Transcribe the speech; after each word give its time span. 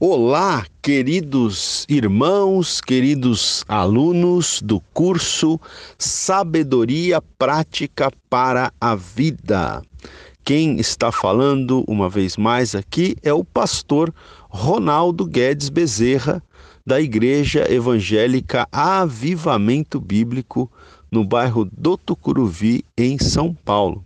Olá, 0.00 0.64
queridos 0.80 1.84
irmãos, 1.88 2.80
queridos 2.80 3.64
alunos 3.66 4.62
do 4.62 4.78
curso 4.94 5.58
Sabedoria 5.98 7.20
Prática 7.20 8.08
para 8.30 8.72
a 8.80 8.94
Vida. 8.94 9.82
Quem 10.44 10.78
está 10.78 11.10
falando 11.10 11.82
uma 11.88 12.08
vez 12.08 12.36
mais 12.36 12.76
aqui 12.76 13.16
é 13.24 13.32
o 13.32 13.42
pastor 13.42 14.14
Ronaldo 14.48 15.26
Guedes 15.26 15.68
Bezerra, 15.68 16.40
da 16.86 17.00
Igreja 17.00 17.66
Evangélica 17.68 18.68
Avivamento 18.70 20.00
Bíblico, 20.00 20.70
no 21.10 21.24
bairro 21.24 21.68
do 21.76 21.96
Tucuruvi, 21.96 22.84
em 22.96 23.18
São 23.18 23.52
Paulo. 23.52 24.04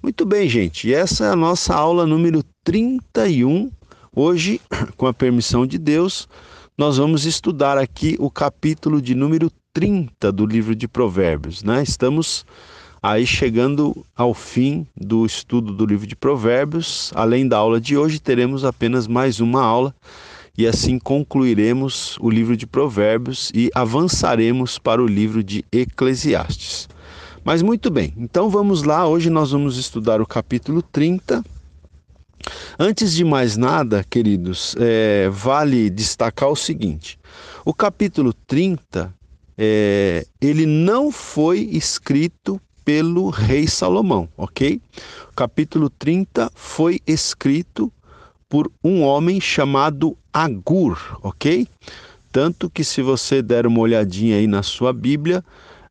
Muito 0.00 0.24
bem, 0.24 0.48
gente, 0.48 0.94
essa 0.94 1.24
é 1.24 1.30
a 1.30 1.36
nossa 1.36 1.74
aula 1.74 2.06
número 2.06 2.44
31 2.62 3.72
Hoje, 4.14 4.60
com 4.98 5.06
a 5.06 5.14
permissão 5.14 5.66
de 5.66 5.78
Deus, 5.78 6.28
nós 6.76 6.98
vamos 6.98 7.24
estudar 7.24 7.78
aqui 7.78 8.14
o 8.18 8.30
capítulo 8.30 9.00
de 9.00 9.14
número 9.14 9.50
30 9.72 10.30
do 10.30 10.44
livro 10.44 10.76
de 10.76 10.86
Provérbios, 10.86 11.62
né? 11.62 11.82
Estamos 11.82 12.44
aí 13.02 13.26
chegando 13.26 14.04
ao 14.14 14.34
fim 14.34 14.86
do 14.94 15.24
estudo 15.24 15.72
do 15.72 15.86
livro 15.86 16.06
de 16.06 16.14
Provérbios. 16.14 17.10
Além 17.14 17.48
da 17.48 17.56
aula 17.56 17.80
de 17.80 17.96
hoje, 17.96 18.20
teremos 18.20 18.66
apenas 18.66 19.06
mais 19.06 19.40
uma 19.40 19.62
aula 19.62 19.94
e 20.58 20.66
assim 20.66 20.98
concluiremos 20.98 22.18
o 22.20 22.28
livro 22.28 22.54
de 22.54 22.66
Provérbios 22.66 23.50
e 23.54 23.70
avançaremos 23.74 24.78
para 24.78 25.02
o 25.02 25.06
livro 25.06 25.42
de 25.42 25.64
Eclesiastes. 25.72 26.86
Mas 27.42 27.62
muito 27.62 27.90
bem, 27.90 28.12
então 28.18 28.50
vamos 28.50 28.82
lá. 28.82 29.08
Hoje 29.08 29.30
nós 29.30 29.52
vamos 29.52 29.78
estudar 29.78 30.20
o 30.20 30.26
capítulo 30.26 30.82
30 30.82 31.42
Antes 32.78 33.12
de 33.14 33.24
mais 33.24 33.56
nada, 33.56 34.04
queridos, 34.08 34.74
é, 34.78 35.28
vale 35.30 35.90
destacar 35.90 36.48
o 36.48 36.56
seguinte: 36.56 37.18
o 37.64 37.72
capítulo 37.72 38.32
30 38.32 39.14
é, 39.56 40.26
ele 40.40 40.66
não 40.66 41.12
foi 41.12 41.68
escrito 41.72 42.60
pelo 42.84 43.30
rei 43.30 43.66
Salomão, 43.66 44.28
ok? 44.36 44.80
O 45.30 45.34
capítulo 45.34 45.88
30 45.88 46.50
foi 46.54 47.00
escrito 47.06 47.92
por 48.48 48.70
um 48.82 49.02
homem 49.02 49.40
chamado 49.40 50.16
Agur, 50.32 50.98
ok? 51.22 51.66
Tanto 52.30 52.70
que, 52.70 52.82
se 52.82 53.02
você 53.02 53.42
der 53.42 53.66
uma 53.66 53.80
olhadinha 53.80 54.36
aí 54.36 54.46
na 54.46 54.62
sua 54.62 54.92
Bíblia, 54.92 55.44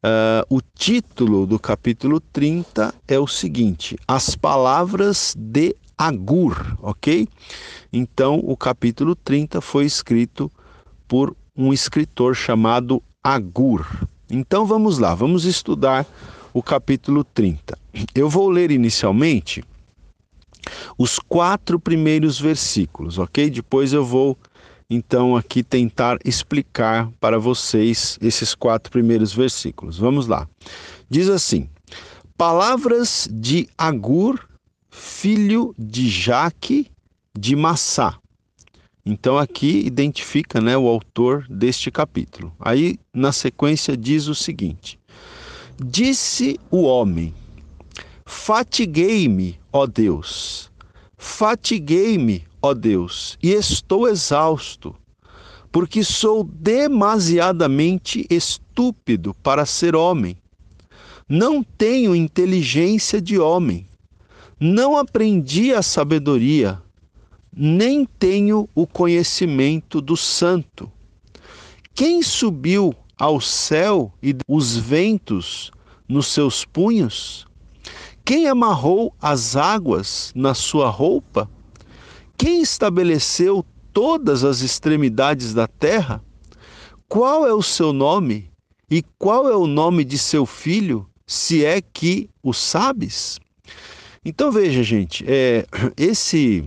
uh, 0.04 0.56
o 0.56 0.60
título 0.60 1.46
do 1.46 1.60
capítulo 1.60 2.20
30 2.20 2.94
é 3.08 3.20
o 3.20 3.28
seguinte: 3.28 3.96
As 4.08 4.36
Palavras 4.36 5.36
de 5.38 5.76
Agur, 6.02 6.80
ok? 6.82 7.28
Então, 7.94 8.42
o 8.44 8.58
capítulo 8.58 9.16
30 9.16 9.62
foi 9.62 9.86
escrito 9.86 10.52
por 11.08 11.36
um 11.56 11.72
escritor 11.72 12.36
chamado 12.36 13.04
Agur. 13.24 13.86
Então, 14.28 14.66
vamos 14.66 14.98
lá, 14.98 15.14
vamos 15.14 15.46
estudar 15.46 16.08
o 16.52 16.64
capítulo 16.64 17.24
30. 17.24 17.78
Eu 18.16 18.28
vou 18.28 18.50
ler 18.50 18.72
inicialmente 18.72 19.64
os 20.98 21.20
quatro 21.20 21.80
primeiros 21.80 22.40
versículos, 22.40 23.20
ok? 23.20 23.52
Depois 23.52 23.94
eu 23.94 24.04
vou 24.04 24.36
então 24.90 25.36
aqui 25.36 25.62
tentar 25.62 26.18
explicar 26.26 27.12
para 27.20 27.38
vocês 27.38 28.18
esses 28.20 28.56
quatro 28.56 28.92
primeiros 28.92 29.34
versículos. 29.34 30.00
Vamos 30.00 30.26
lá. 30.26 30.48
Diz 31.08 31.30
assim: 31.30 31.70
Palavras 32.36 33.30
de 33.32 33.70
Agur, 33.78 34.40
filho 35.02 35.74
de 35.80 36.08
Jaque 36.08 36.86
de 37.36 37.56
Massá. 37.56 38.20
Então 39.04 39.36
aqui 39.36 39.80
identifica 39.80 40.62
né, 40.62 40.78
o 40.78 40.88
autor 40.88 41.48
deste 41.50 41.90
capítulo. 41.90 42.54
Aí 42.60 43.00
na 43.12 43.32
sequência 43.32 43.98
diz 43.98 44.28
o 44.28 44.36
seguinte: 44.36 45.00
Disse 45.84 46.60
o 46.70 46.84
homem: 46.84 47.34
Fatiguei-me, 48.28 49.60
ó 49.74 49.88
Deus, 49.88 50.70
fatiguei-me, 51.18 52.46
ó 52.62 52.76
Deus, 52.76 53.40
e 53.42 53.50
estou 53.54 54.08
exausto, 54.08 54.96
porque 55.72 56.04
sou 56.04 56.44
demasiadamente 56.44 58.28
estúpido 58.30 59.34
para 59.42 59.66
ser 59.66 59.96
homem. 59.96 60.38
Não 61.28 61.64
tenho 61.64 62.16
inteligência 62.16 63.20
de 63.20 63.40
homem 63.40 63.88
não 64.64 64.96
aprendi 64.96 65.74
a 65.74 65.82
sabedoria, 65.82 66.80
nem 67.52 68.06
tenho 68.06 68.70
o 68.76 68.86
conhecimento 68.86 70.00
do 70.00 70.16
santo. 70.16 70.92
Quem 71.96 72.22
subiu 72.22 72.94
ao 73.18 73.42
céu 73.42 74.14
e 74.22 74.36
os 74.48 74.78
ventos 74.78 75.72
nos 76.08 76.28
seus 76.28 76.64
punhos? 76.64 77.48
Quem 78.24 78.48
amarrou 78.48 79.16
as 79.20 79.56
águas 79.56 80.32
na 80.36 80.54
sua 80.54 80.92
roupa? 80.92 81.50
Quem 82.38 82.62
estabeleceu 82.62 83.66
todas 83.92 84.44
as 84.44 84.62
extremidades 84.62 85.56
da 85.56 85.66
terra? 85.66 86.24
Qual 87.10 87.48
é 87.48 87.54
o 87.54 87.64
seu 87.64 87.92
nome? 87.92 88.52
E 88.92 89.04
qual 89.18 89.50
é 89.50 89.56
o 89.56 89.66
nome 89.66 90.06
de 90.06 90.20
seu 90.20 90.46
filho, 90.46 91.10
se 91.26 91.66
é 91.66 91.82
que 91.82 92.30
o 92.44 92.54
sabes? 92.54 93.40
Então 94.24 94.52
veja, 94.52 94.84
gente, 94.84 95.26
é, 95.28 95.66
esse, 95.98 96.64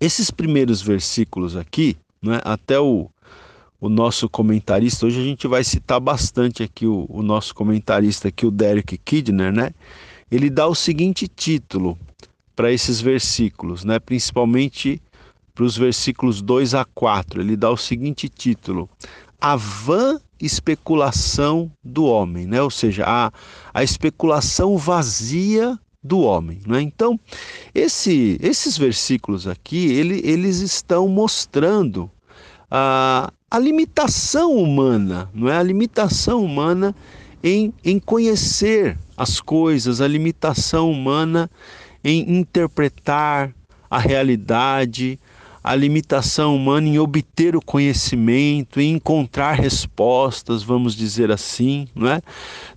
esses 0.00 0.30
primeiros 0.30 0.80
versículos 0.80 1.56
aqui, 1.56 1.96
né, 2.22 2.40
até 2.44 2.78
o, 2.78 3.10
o 3.80 3.88
nosso 3.88 4.28
comentarista, 4.28 5.06
hoje 5.06 5.20
a 5.20 5.24
gente 5.24 5.48
vai 5.48 5.64
citar 5.64 5.98
bastante 5.98 6.62
aqui 6.62 6.86
o, 6.86 7.04
o 7.08 7.20
nosso 7.20 7.52
comentarista 7.52 8.28
aqui, 8.28 8.46
o 8.46 8.50
Derek 8.52 8.96
Kidner, 8.98 9.52
né? 9.52 9.72
Ele 10.30 10.48
dá 10.48 10.68
o 10.68 10.74
seguinte 10.74 11.26
título 11.26 11.98
para 12.54 12.72
esses 12.72 13.00
versículos, 13.00 13.84
né? 13.84 13.98
Principalmente 13.98 15.02
para 15.52 15.64
os 15.64 15.76
versículos 15.76 16.40
2 16.40 16.74
a 16.74 16.84
4. 16.84 17.40
Ele 17.40 17.56
dá 17.56 17.70
o 17.70 17.76
seguinte 17.76 18.28
título: 18.28 18.88
A 19.40 19.56
vã 19.56 20.20
especulação 20.40 21.70
do 21.82 22.04
homem, 22.04 22.46
né? 22.46 22.62
Ou 22.62 22.70
seja, 22.70 23.04
a, 23.06 23.32
a 23.72 23.82
especulação 23.82 24.76
vazia 24.76 25.78
do 26.06 26.20
homem. 26.20 26.60
Né? 26.66 26.80
Então, 26.80 27.18
esse, 27.74 28.38
esses 28.40 28.78
versículos 28.78 29.46
aqui, 29.46 29.92
ele, 29.92 30.20
eles 30.24 30.60
estão 30.60 31.08
mostrando 31.08 32.10
a, 32.70 33.32
a 33.50 33.58
limitação 33.58 34.54
humana, 34.56 35.30
não 35.34 35.48
é? 35.48 35.56
A 35.56 35.62
limitação 35.62 36.44
humana 36.44 36.94
em, 37.42 37.72
em 37.84 37.98
conhecer 37.98 38.98
as 39.16 39.40
coisas, 39.40 40.00
a 40.00 40.08
limitação 40.08 40.90
humana 40.90 41.50
em 42.02 42.38
interpretar 42.38 43.54
a 43.90 43.98
realidade, 43.98 45.18
a 45.62 45.74
limitação 45.74 46.54
humana 46.54 46.86
em 46.86 46.98
obter 46.98 47.56
o 47.56 47.60
conhecimento, 47.60 48.80
em 48.80 48.94
encontrar 48.94 49.54
respostas, 49.54 50.62
vamos 50.62 50.94
dizer 50.94 51.30
assim, 51.30 51.88
não 51.94 52.08
é? 52.08 52.22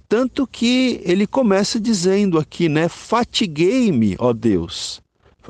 Tanto 0.09 0.47
que 0.47 0.99
ele 1.05 1.27
começa 1.27 1.79
dizendo 1.79 2.39
aqui, 2.39 2.67
né? 2.67 2.89
Fatiguei-me, 2.89 4.15
ó 4.17 4.33
Deus. 4.33 4.99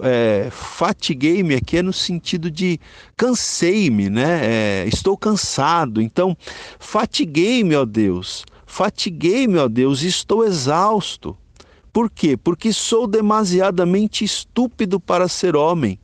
É, 0.02 0.50
fatiguei-me 0.52 1.56
aqui 1.56 1.78
é 1.78 1.82
no 1.82 1.94
sentido 1.94 2.52
de 2.52 2.78
cansei-me, 3.16 4.10
né? 4.10 4.42
É, 4.44 4.86
estou 4.86 5.18
cansado. 5.18 6.02
Então, 6.02 6.36
fatiguei-me, 6.78 7.74
ó 7.74 7.86
Deus. 7.86 8.44
Fatiguei-me, 8.66 9.58
ó 9.58 9.70
Deus, 9.70 10.04
estou 10.04 10.46
exausto. 10.46 11.38
Por 11.94 12.10
quê? 12.10 12.36
Porque 12.36 12.74
sou 12.74 13.08
demasiadamente 13.08 14.26
estúpido 14.26 15.00
para 15.00 15.30
ser 15.30 15.56
homem. 15.56 15.98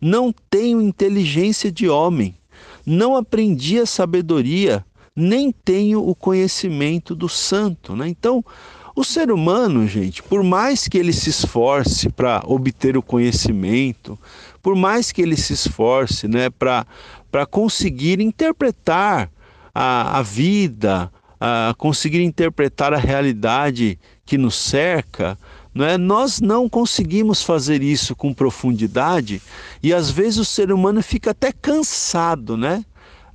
Não 0.00 0.34
tenho 0.48 0.80
inteligência 0.80 1.70
de 1.70 1.90
homem. 1.90 2.34
Não 2.86 3.14
aprendi 3.14 3.78
a 3.78 3.84
sabedoria 3.84 4.82
nem 5.18 5.50
tenho 5.50 6.06
o 6.06 6.14
conhecimento 6.14 7.14
do 7.14 7.28
santo. 7.28 7.96
Né? 7.96 8.08
Então, 8.08 8.44
o 8.94 9.02
ser 9.02 9.32
humano, 9.32 9.86
gente, 9.86 10.22
por 10.22 10.44
mais 10.44 10.86
que 10.86 10.96
ele 10.96 11.12
se 11.12 11.30
esforce 11.30 12.08
para 12.08 12.42
obter 12.46 12.96
o 12.96 13.02
conhecimento, 13.02 14.18
por 14.62 14.76
mais 14.76 15.10
que 15.10 15.20
ele 15.20 15.36
se 15.36 15.52
esforce 15.52 16.28
né, 16.28 16.48
para 16.50 17.46
conseguir 17.50 18.20
interpretar 18.20 19.28
a, 19.74 20.18
a 20.18 20.22
vida, 20.22 21.10
a 21.40 21.74
conseguir 21.76 22.22
interpretar 22.22 22.94
a 22.94 22.98
realidade 22.98 23.98
que 24.24 24.38
nos 24.38 24.54
cerca, 24.56 25.38
não 25.74 25.84
é? 25.84 25.96
nós 25.96 26.40
não 26.40 26.68
conseguimos 26.68 27.42
fazer 27.42 27.82
isso 27.82 28.16
com 28.16 28.34
profundidade 28.34 29.40
e 29.82 29.92
às 29.94 30.10
vezes 30.10 30.38
o 30.38 30.44
ser 30.44 30.72
humano 30.72 31.02
fica 31.02 31.30
até 31.30 31.52
cansado, 31.52 32.56
né? 32.56 32.84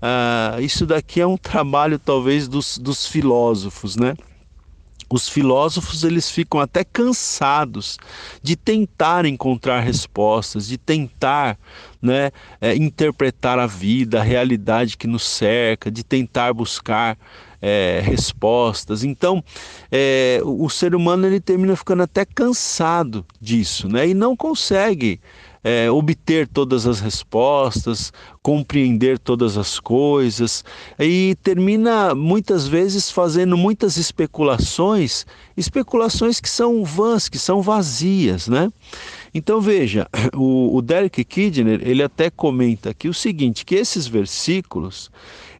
Ah, 0.05 0.57
isso 0.59 0.85
daqui 0.85 1.21
é 1.21 1.25
um 1.25 1.37
trabalho 1.37 1.97
talvez 1.97 2.49
dos, 2.49 2.77
dos 2.77 3.07
filósofos, 3.07 3.95
né? 3.95 4.15
os 5.09 5.29
filósofos 5.29 6.03
eles 6.03 6.29
ficam 6.29 6.59
até 6.59 6.83
cansados 6.83 7.97
de 8.41 8.55
tentar 8.55 9.25
encontrar 9.25 9.79
respostas, 9.79 10.67
de 10.67 10.77
tentar 10.77 11.57
né, 12.01 12.31
é, 12.59 12.75
interpretar 12.75 13.59
a 13.59 13.67
vida, 13.67 14.19
a 14.19 14.23
realidade 14.23 14.97
que 14.97 15.05
nos 15.05 15.23
cerca, 15.23 15.91
de 15.91 16.03
tentar 16.03 16.51
buscar 16.51 17.15
é, 17.61 18.01
respostas. 18.03 19.03
Então, 19.03 19.43
é, 19.91 20.41
o, 20.43 20.65
o 20.65 20.69
ser 20.69 20.95
humano 20.95 21.27
ele 21.27 21.39
termina 21.39 21.75
ficando 21.75 22.01
até 22.01 22.25
cansado 22.25 23.23
disso, 23.39 23.87
né, 23.87 24.07
e 24.07 24.13
não 24.15 24.35
consegue 24.35 25.21
é, 25.63 25.89
obter 25.89 26.47
todas 26.47 26.85
as 26.85 26.99
respostas, 26.99 28.11
compreender 28.41 29.17
todas 29.17 29.57
as 29.57 29.79
coisas, 29.79 30.63
e 30.99 31.37
termina 31.41 32.13
muitas 32.13 32.67
vezes 32.67 33.09
fazendo 33.09 33.57
muitas 33.57 33.95
especulações, 33.95 35.25
especulações 35.55 36.41
que 36.41 36.49
são 36.49 36.83
vãs, 36.83 37.29
que 37.29 37.39
são 37.39 37.61
vazias, 37.61 38.47
né? 38.47 38.69
Então 39.33 39.61
veja, 39.61 40.07
o, 40.35 40.75
o 40.75 40.81
Derek 40.81 41.23
Kidner 41.23 41.79
ele 41.87 42.03
até 42.03 42.29
comenta 42.29 42.89
aqui 42.89 43.07
o 43.07 43.13
seguinte, 43.13 43.65
que 43.65 43.75
esses 43.75 44.05
versículos 44.05 45.09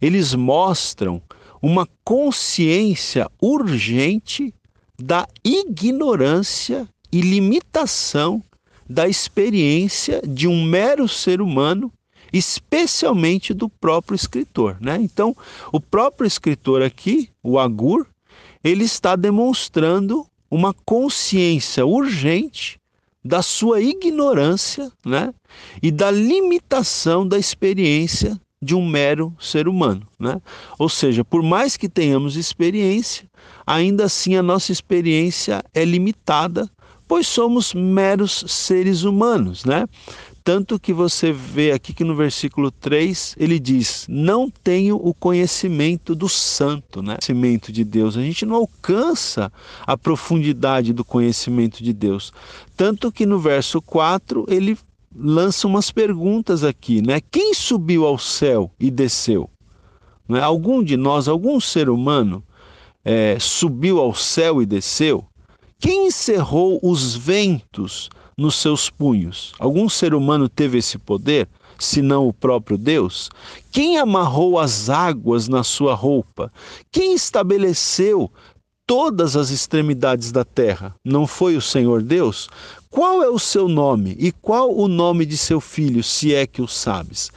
eles 0.01 0.35
mostram 0.35 1.21
uma 1.61 1.88
consciência 2.03 3.31
urgente 3.41 4.53
da 5.01 5.25
ignorância 5.44 6.85
e 7.09 7.21
limitação 7.21 8.44
da 8.94 9.07
experiência 9.07 10.22
de 10.22 10.48
um 10.48 10.63
mero 10.63 11.07
ser 11.07 11.42
humano, 11.42 11.92
especialmente 12.31 13.51
do 13.51 13.68
próprio 13.68 14.16
escritor. 14.16 14.78
Né? 14.80 15.00
Então, 15.01 15.36
o 15.72 15.80
próprio 15.80 16.28
escritor 16.28 16.84
aqui, 16.84 17.30
o 17.42 17.57
Agur, 17.57 18.06
ele 18.63 18.84
está 18.84 19.16
demonstrando 19.16 20.28
uma 20.50 20.75
consciência 20.86 21.84
urgente 21.84 22.80
da 23.25 23.42
sua 23.42 23.81
ignorância 23.81 24.92
né? 25.04 25.34
e 25.81 25.90
da 25.90 26.12
limitação 26.12 27.28
da 27.28 27.40
experiência 27.40 28.40
de 28.62 28.75
um 28.75 28.88
mero 28.88 29.36
ser 29.40 29.68
humano. 29.68 30.07
Né? 30.19 30.40
Ou 30.78 30.88
seja, 30.88 31.25
por 31.25 31.42
mais 31.42 31.75
que 31.75 31.90
tenhamos 31.90 32.38
experiência, 32.38 33.25
ainda 33.66 34.06
assim 34.06 34.36
a 34.36 34.44
nossa 34.44 34.72
experiência 34.72 35.63
é 35.74 35.84
limitada 35.84 36.69
pois 37.07 37.27
somos 37.27 37.73
meros 37.73 38.44
seres 38.47 39.03
humanos, 39.03 39.65
né? 39.65 39.85
Tanto 40.44 40.77
que 40.77 40.91
você 40.91 41.31
vê 41.31 41.71
aqui 41.71 41.94
que 41.94 42.03
no 42.03 42.15
versículo 42.15 42.69
3 42.69 43.35
ele 43.39 43.57
diz: 43.57 44.05
Não 44.09 44.50
tenho 44.50 44.97
o 44.97 45.13
conhecimento 45.13 46.13
do 46.13 46.27
santo, 46.27 47.01
né? 47.01 47.15
Conhecimento 47.15 47.71
de 47.71 47.85
Deus. 47.85 48.17
A 48.17 48.21
gente 48.21 48.45
não 48.45 48.57
alcança 48.57 49.51
a 49.88 49.97
profundidade 49.97 50.91
do 50.91 51.05
conhecimento 51.05 51.81
de 51.81 51.94
Deus. 51.94 52.33
Tanto 52.75 53.09
que 53.09 53.25
no 53.25 53.39
verso 53.39 53.81
4 53.81 54.45
ele 54.49 54.77
lança 55.15 55.65
umas 55.65 55.91
perguntas 55.91 56.63
aqui, 56.63 57.01
né? 57.01 57.21
Quem 57.31 57.53
subiu 57.53 58.06
ao 58.06 58.17
céu 58.17 58.69
e 58.77 58.91
desceu? 58.91 59.49
Né? 60.27 60.41
Algum 60.41 60.83
de 60.83 60.97
nós, 60.97 61.29
algum 61.29 61.57
ser 61.59 61.89
humano, 61.89 62.44
é, 63.06 63.38
subiu 63.39 63.99
ao 63.99 64.13
céu 64.13 64.61
e 64.61 64.65
desceu? 64.65 65.25
Quem 65.83 66.07
encerrou 66.07 66.80
os 66.81 67.13
ventos 67.13 68.09
nos 68.38 68.56
seus 68.56 68.89
punhos? 68.89 69.51
Algum 69.59 69.89
ser 69.89 70.13
humano 70.13 70.47
teve 70.47 70.77
esse 70.77 70.97
poder? 70.97 71.45
senão 71.77 72.25
o 72.25 72.31
próprio 72.31 72.77
Deus? 72.77 73.30
Quem 73.69 73.97
amarrou 73.97 74.57
as 74.57 74.89
águas 74.89 75.50
na 75.50 75.62
sua 75.62 75.94
roupa? 75.94 76.50
Quem 76.89 77.13
estabeleceu 77.13 78.31
todas 78.88 79.35
as 79.35 79.50
extremidades 79.50 80.31
da 80.31 80.45
terra? 80.45 80.95
Não 81.03 81.27
foi 81.27 81.57
o 81.57 81.62
Senhor 81.62 82.01
Deus? 82.01 82.47
Qual 82.89 83.21
é 83.21 83.27
o 83.27 83.38
seu 83.38 83.68
nome 83.68 84.15
e 84.18 84.31
qual 84.31 84.74
o 84.74 84.88
nome 84.88 85.25
de 85.25 85.38
seu 85.38 85.59
filho, 85.59 86.01
se 86.01 86.33
é 86.33 86.47
que 86.47 86.62
o 86.62 86.68
sabes? 86.68 87.30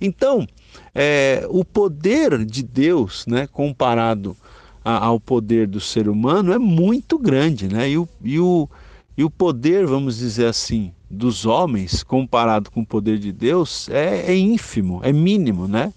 Então, 0.00 0.44
é, 0.92 1.46
o 1.48 1.64
poder 1.64 2.44
de 2.44 2.64
Deus, 2.64 3.24
né, 3.28 3.46
comparado 3.46 4.36
ao 4.84 5.20
poder 5.20 5.66
do 5.66 5.80
ser 5.80 6.08
humano 6.08 6.52
é 6.52 6.58
muito 6.58 7.18
grande, 7.18 7.68
né? 7.68 7.90
E 7.90 7.98
o, 7.98 8.08
e 8.22 8.38
o, 8.38 8.68
e 9.16 9.24
o 9.24 9.30
poder, 9.30 9.86
vamos 9.86 10.18
dizer 10.18 10.46
assim, 10.46 10.92
dos 11.08 11.44
homens 11.44 12.02
comparado 12.02 12.70
com 12.70 12.80
o 12.80 12.86
poder 12.86 13.18
de 13.18 13.30
Deus 13.30 13.88
é, 13.90 14.32
é 14.32 14.36
ínfimo, 14.36 15.00
é 15.02 15.12
mínimo, 15.12 15.68
né? 15.68 15.92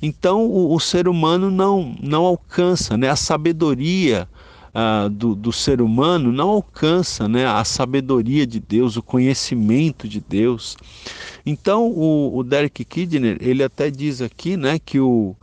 Então 0.00 0.46
o, 0.46 0.74
o, 0.74 0.78
ser 0.78 1.08
humano 1.08 1.50
não, 1.50 1.96
não 2.00 2.24
alcança, 2.24 2.96
né? 2.96 3.08
A 3.08 3.16
sabedoria 3.16 4.28
ah, 4.74 5.08
do, 5.10 5.34
do 5.34 5.50
ser 5.50 5.80
humano 5.80 6.30
não 6.30 6.50
alcança, 6.50 7.26
né? 7.26 7.46
A 7.46 7.64
sabedoria 7.64 8.46
de 8.46 8.60
Deus, 8.60 8.96
o 8.96 9.02
conhecimento 9.02 10.06
de 10.06 10.20
Deus. 10.20 10.76
Então 11.44 11.90
o, 11.90 12.36
o 12.36 12.44
Derek 12.44 12.84
Kidner 12.84 13.38
ele 13.40 13.62
até 13.62 13.90
diz 13.90 14.20
aqui, 14.20 14.56
né? 14.56 14.78
Que 14.78 15.00
o 15.00 15.34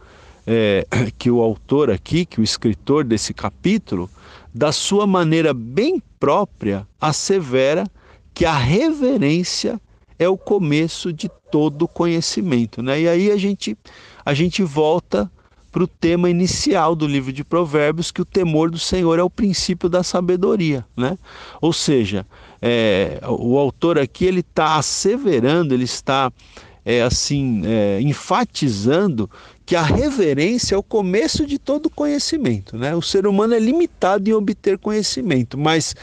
é, 0.46 0.86
que 1.18 1.30
o 1.30 1.42
autor 1.42 1.90
aqui, 1.90 2.26
que 2.26 2.40
o 2.40 2.44
escritor 2.44 3.04
desse 3.04 3.34
capítulo, 3.34 4.10
da 4.54 4.72
sua 4.72 5.06
maneira 5.06 5.54
bem 5.54 6.02
própria, 6.20 6.88
assevera 7.00 7.86
que 8.34 8.46
a 8.46 8.58
reverência 8.58 9.80
é 10.18 10.28
o 10.30 10.38
começo 10.38 11.12
de 11.12 11.30
todo 11.52 11.88
conhecimento. 11.88 12.82
Né? 12.82 13.02
E 13.02 13.10
aí 13.10 13.32
a 13.32 13.38
gente, 13.38 13.78
a 14.26 14.34
gente 14.34 14.64
volta 14.64 15.30
para 15.72 15.84
o 15.84 15.88
tema 15.88 16.30
inicial 16.30 16.96
do 16.96 17.06
livro 17.06 17.34
de 17.34 17.44
Provérbios, 17.44 18.10
que 18.10 18.22
o 18.22 18.26
temor 18.26 18.72
do 18.72 18.80
Senhor 18.80 19.20
é 19.20 19.24
o 19.24 19.30
princípio 19.30 19.90
da 19.90 20.04
sabedoria. 20.04 20.86
Né? 20.96 21.18
Ou 21.60 21.74
seja, 21.74 22.26
é, 22.62 23.20
o 23.28 23.58
autor 23.58 24.00
aqui 24.00 24.24
ele 24.24 24.40
está 24.40 24.78
asseverando, 24.78 25.74
ele 25.74 25.84
está 25.84 26.32
é, 26.86 27.02
assim 27.02 27.64
é, 27.66 28.00
enfatizando 28.00 29.30
que 29.66 29.76
a 29.76 29.82
reverência 29.82 30.76
é 30.76 30.78
o 30.78 30.84
começo 30.84 31.46
de 31.46 31.58
todo 31.58 31.90
conhecimento. 31.90 32.78
Né? 32.78 32.96
O 32.96 33.02
ser 33.02 33.26
humano 33.26 33.56
é 33.56 33.60
limitado 33.60 34.30
em 34.30 34.34
obter 34.34 34.78
conhecimento, 34.78 35.58
mas 35.58 35.96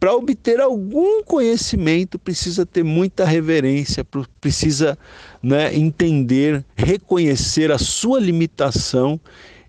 para 0.00 0.14
obter 0.14 0.60
algum 0.60 1.22
conhecimento 1.22 2.18
precisa 2.18 2.64
ter 2.64 2.82
muita 2.82 3.24
reverência, 3.24 4.04
precisa 4.40 4.98
né, 5.42 5.74
entender, 5.74 6.64
reconhecer 6.74 7.70
a 7.70 7.78
sua 7.78 8.18
limitação 8.18 9.20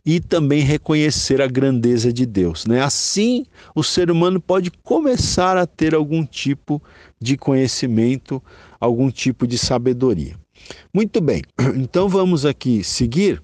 e 0.06 0.20
também 0.20 0.62
reconhecer 0.62 1.42
a 1.42 1.48
grandeza 1.48 2.14
de 2.14 2.26
Deus. 2.26 2.66
Né? 2.66 2.82
Assim, 2.82 3.46
o 3.74 3.84
ser 3.84 4.12
humano 4.12 4.40
pode 4.40 4.70
começar 4.84 5.58
a 5.58 5.66
ter 5.66 5.96
algum 5.96 6.26
tipo 6.26 6.82
de 7.20 7.36
conhecimento, 7.36 8.42
algum 8.80 9.10
tipo 9.10 9.48
de 9.48 9.58
sabedoria. 9.58 10.36
Muito 10.94 11.22
bem, 11.22 11.42
então 11.76 12.08
vamos 12.08 12.46
aqui 12.46 12.84
seguir. 12.84 13.42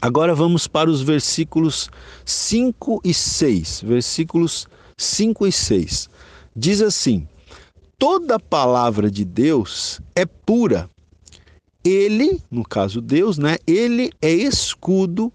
Agora 0.00 0.34
vamos 0.34 0.68
para 0.68 0.88
os 0.88 1.02
versículos 1.02 1.90
5 2.24 3.00
e 3.04 3.12
6. 3.12 3.82
Versículos 3.82 4.68
5 4.96 5.46
e 5.46 5.52
6. 5.52 6.08
Diz 6.54 6.80
assim: 6.80 7.26
Toda 7.98 8.38
palavra 8.38 9.10
de 9.10 9.24
Deus 9.24 10.00
é 10.14 10.24
pura. 10.24 10.88
Ele, 11.84 12.40
no 12.50 12.62
caso 12.62 13.00
Deus, 13.00 13.38
né? 13.38 13.56
Ele 13.66 14.10
é 14.20 14.30
escudo 14.30 15.32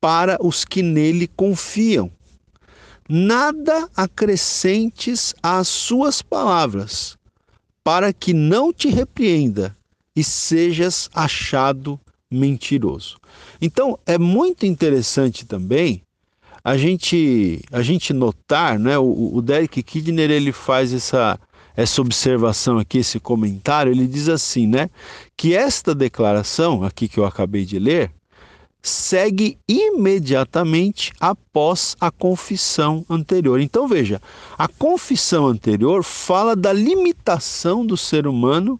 para 0.00 0.38
os 0.40 0.64
que 0.64 0.82
nele 0.82 1.28
confiam. 1.28 2.10
Nada 3.08 3.88
acrescentes 3.96 5.34
às 5.42 5.68
suas 5.68 6.22
palavras, 6.22 7.18
para 7.82 8.12
que 8.12 8.32
não 8.32 8.72
te 8.72 8.88
repreenda 8.88 9.76
e 10.20 10.24
sejas 10.24 11.08
achado 11.14 11.98
mentiroso. 12.30 13.18
Então, 13.60 13.98
é 14.06 14.18
muito 14.18 14.66
interessante 14.66 15.46
também 15.46 16.02
a 16.62 16.76
gente 16.76 17.62
a 17.72 17.80
gente 17.80 18.12
notar, 18.12 18.78
né? 18.78 18.98
O, 18.98 19.30
o 19.34 19.40
Derek 19.42 19.82
Kidner 19.82 20.30
ele 20.30 20.52
faz 20.52 20.92
essa 20.92 21.40
essa 21.74 22.02
observação 22.02 22.78
aqui, 22.78 22.98
esse 22.98 23.18
comentário, 23.18 23.90
ele 23.90 24.06
diz 24.06 24.28
assim, 24.28 24.66
né, 24.66 24.90
que 25.34 25.54
esta 25.54 25.94
declaração 25.94 26.82
aqui 26.82 27.08
que 27.08 27.18
eu 27.18 27.24
acabei 27.24 27.64
de 27.64 27.78
ler 27.78 28.10
segue 28.82 29.56
imediatamente 29.68 31.12
após 31.18 31.96
a 32.00 32.10
confissão 32.10 33.04
anterior. 33.08 33.60
Então 33.60 33.86
veja, 33.88 34.20
a 34.58 34.68
confissão 34.68 35.46
anterior 35.46 36.02
fala 36.02 36.54
da 36.54 36.72
limitação 36.72 37.86
do 37.86 37.96
ser 37.96 38.26
humano 38.26 38.78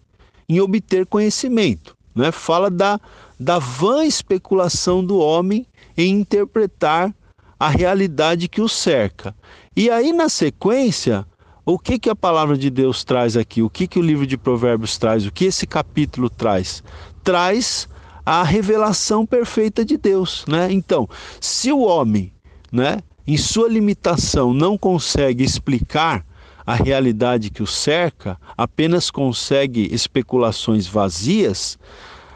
em 0.51 0.61
obter 0.61 1.07
conhecimento. 1.07 1.97
Né? 2.13 2.33
Fala 2.33 2.69
da, 2.69 2.99
da 3.39 3.61
vã 3.61 4.05
especulação 4.05 5.05
do 5.05 5.17
homem 5.17 5.65
em 5.97 6.11
interpretar 6.11 7.15
a 7.59 7.69
realidade 7.69 8.49
que 8.49 8.61
o 8.61 8.69
cerca. 8.69 9.33
E 9.77 9.89
aí, 9.89 10.13
na 10.13 10.29
sequência, 10.29 11.25
o 11.65 11.79
que, 11.79 12.01
que 12.01 12.11
a 12.11 12.17
palavra 12.17 12.59
de 12.59 12.69
Deus 12.69 13.05
traz 13.05 13.37
aqui? 13.37 13.63
O 13.63 13.71
que, 13.71 13.87
que 13.87 13.99
o 14.01 14.03
livro 14.03 14.27
de 14.27 14.37
Provérbios 14.37 14.99
traz? 14.99 15.25
O 15.25 15.31
que 15.31 15.45
esse 15.45 15.69
capítulo 15.69 16.29
traz? 16.29 16.83
Traz 17.23 17.89
a 18.27 18.43
revelação 18.43 19.25
perfeita 19.25 19.85
de 19.85 19.97
Deus. 19.97 20.45
Né? 20.49 20.73
Então, 20.73 21.09
se 21.41 21.71
o 21.71 21.83
homem 21.83 22.33
né, 22.73 22.99
em 23.25 23.37
sua 23.37 23.69
limitação, 23.69 24.53
não 24.53 24.77
consegue 24.77 25.45
explicar 25.45 26.27
a 26.71 26.75
realidade 26.75 27.51
que 27.51 27.65
o 27.65 27.67
cerca, 27.67 28.39
apenas 28.57 29.11
consegue 29.11 29.93
especulações 29.93 30.87
vazias, 30.87 31.77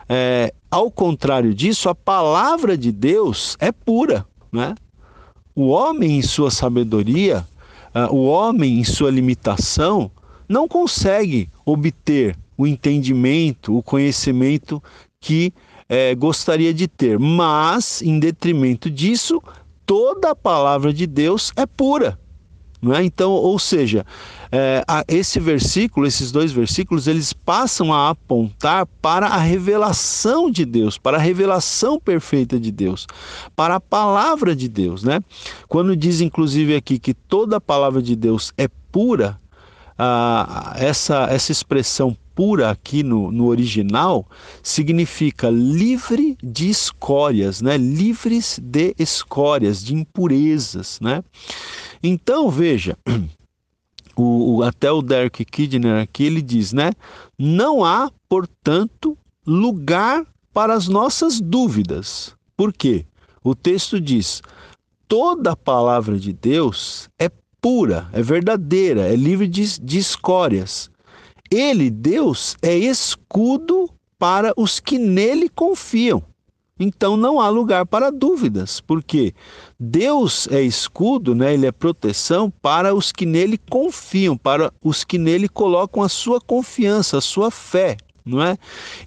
é, 0.08 0.52
ao 0.68 0.90
contrário 0.90 1.54
disso, 1.54 1.88
a 1.88 1.94
palavra 1.94 2.76
de 2.76 2.90
Deus 2.90 3.56
é 3.60 3.70
pura. 3.70 4.26
Né? 4.50 4.74
O 5.54 5.68
homem, 5.68 6.18
em 6.18 6.22
sua 6.22 6.50
sabedoria, 6.50 7.46
uh, 7.94 8.12
o 8.12 8.24
homem, 8.24 8.80
em 8.80 8.82
sua 8.82 9.08
limitação, 9.08 10.10
não 10.48 10.66
consegue 10.66 11.48
obter 11.64 12.36
o 12.58 12.66
entendimento, 12.66 13.76
o 13.76 13.84
conhecimento 13.84 14.82
que 15.20 15.54
é, 15.88 16.12
gostaria 16.12 16.74
de 16.74 16.88
ter. 16.88 17.20
Mas, 17.20 18.02
em 18.02 18.18
detrimento 18.18 18.90
disso, 18.90 19.40
toda 19.86 20.32
a 20.32 20.36
palavra 20.36 20.92
de 20.92 21.06
Deus 21.06 21.52
é 21.54 21.66
pura. 21.66 22.18
Não 22.84 22.94
é? 22.94 23.02
Então, 23.02 23.32
ou 23.32 23.58
seja, 23.58 24.04
é, 24.52 24.84
esse 25.08 25.40
versículo, 25.40 26.06
esses 26.06 26.30
dois 26.30 26.52
versículos, 26.52 27.06
eles 27.06 27.32
passam 27.32 27.92
a 27.92 28.10
apontar 28.10 28.86
para 29.00 29.26
a 29.26 29.38
revelação 29.38 30.50
de 30.50 30.64
Deus, 30.64 30.98
para 30.98 31.16
a 31.16 31.20
revelação 31.20 31.98
perfeita 31.98 32.60
de 32.60 32.70
Deus, 32.70 33.06
para 33.56 33.76
a 33.76 33.80
palavra 33.80 34.54
de 34.54 34.68
Deus, 34.68 35.02
né? 35.02 35.20
Quando 35.66 35.96
diz, 35.96 36.20
inclusive, 36.20 36.76
aqui 36.76 36.98
que 36.98 37.14
toda 37.14 37.56
a 37.56 37.60
palavra 37.60 38.02
de 38.02 38.14
Deus 38.14 38.52
é 38.58 38.68
pura, 38.92 39.40
essa, 40.76 41.26
essa 41.30 41.52
expressão 41.52 42.16
pura 42.34 42.70
aqui 42.70 43.02
no, 43.02 43.30
no 43.30 43.46
original 43.46 44.28
significa 44.62 45.48
livre 45.48 46.36
de 46.42 46.68
escórias, 46.68 47.62
né? 47.62 47.76
livres 47.76 48.58
de 48.60 48.94
escórias, 48.98 49.82
de 49.82 49.94
impurezas. 49.94 50.98
Né? 51.00 51.22
Então, 52.06 52.50
veja, 52.50 52.98
o, 54.14 54.56
o, 54.56 54.62
até 54.62 54.92
o 54.92 55.00
Derek 55.00 55.42
Kidner 55.42 56.02
aqui 56.02 56.24
ele 56.24 56.42
diz, 56.42 56.70
né? 56.70 56.90
Não 57.38 57.82
há, 57.82 58.12
portanto, 58.28 59.16
lugar 59.46 60.26
para 60.52 60.74
as 60.74 60.86
nossas 60.86 61.40
dúvidas. 61.40 62.36
Por 62.54 62.74
quê? 62.74 63.06
O 63.42 63.54
texto 63.54 63.98
diz: 63.98 64.42
toda 65.08 65.52
a 65.52 65.56
palavra 65.56 66.18
de 66.18 66.34
Deus 66.34 67.08
é 67.18 67.30
pura, 67.58 68.06
é 68.12 68.20
verdadeira, 68.20 69.08
é 69.08 69.16
livre 69.16 69.48
de, 69.48 69.80
de 69.80 69.96
escórias. 69.96 70.90
Ele, 71.50 71.88
Deus, 71.88 72.54
é 72.60 72.76
escudo 72.76 73.88
para 74.18 74.52
os 74.58 74.78
que 74.78 74.98
nele 74.98 75.48
confiam. 75.48 76.22
Então 76.78 77.16
não 77.16 77.40
há 77.40 77.48
lugar 77.48 77.86
para 77.86 78.10
dúvidas, 78.10 78.80
porque 78.80 79.32
Deus 79.78 80.48
é 80.50 80.60
escudo, 80.60 81.32
né? 81.32 81.54
ele 81.54 81.66
é 81.66 81.72
proteção 81.72 82.50
para 82.50 82.92
os 82.92 83.12
que 83.12 83.24
nele 83.24 83.56
confiam, 83.70 84.36
para 84.36 84.72
os 84.82 85.04
que 85.04 85.16
nele 85.16 85.48
colocam 85.48 86.02
a 86.02 86.08
sua 86.08 86.40
confiança, 86.40 87.18
a 87.18 87.20
sua 87.20 87.48
fé, 87.48 87.96
não 88.24 88.42
é? 88.42 88.56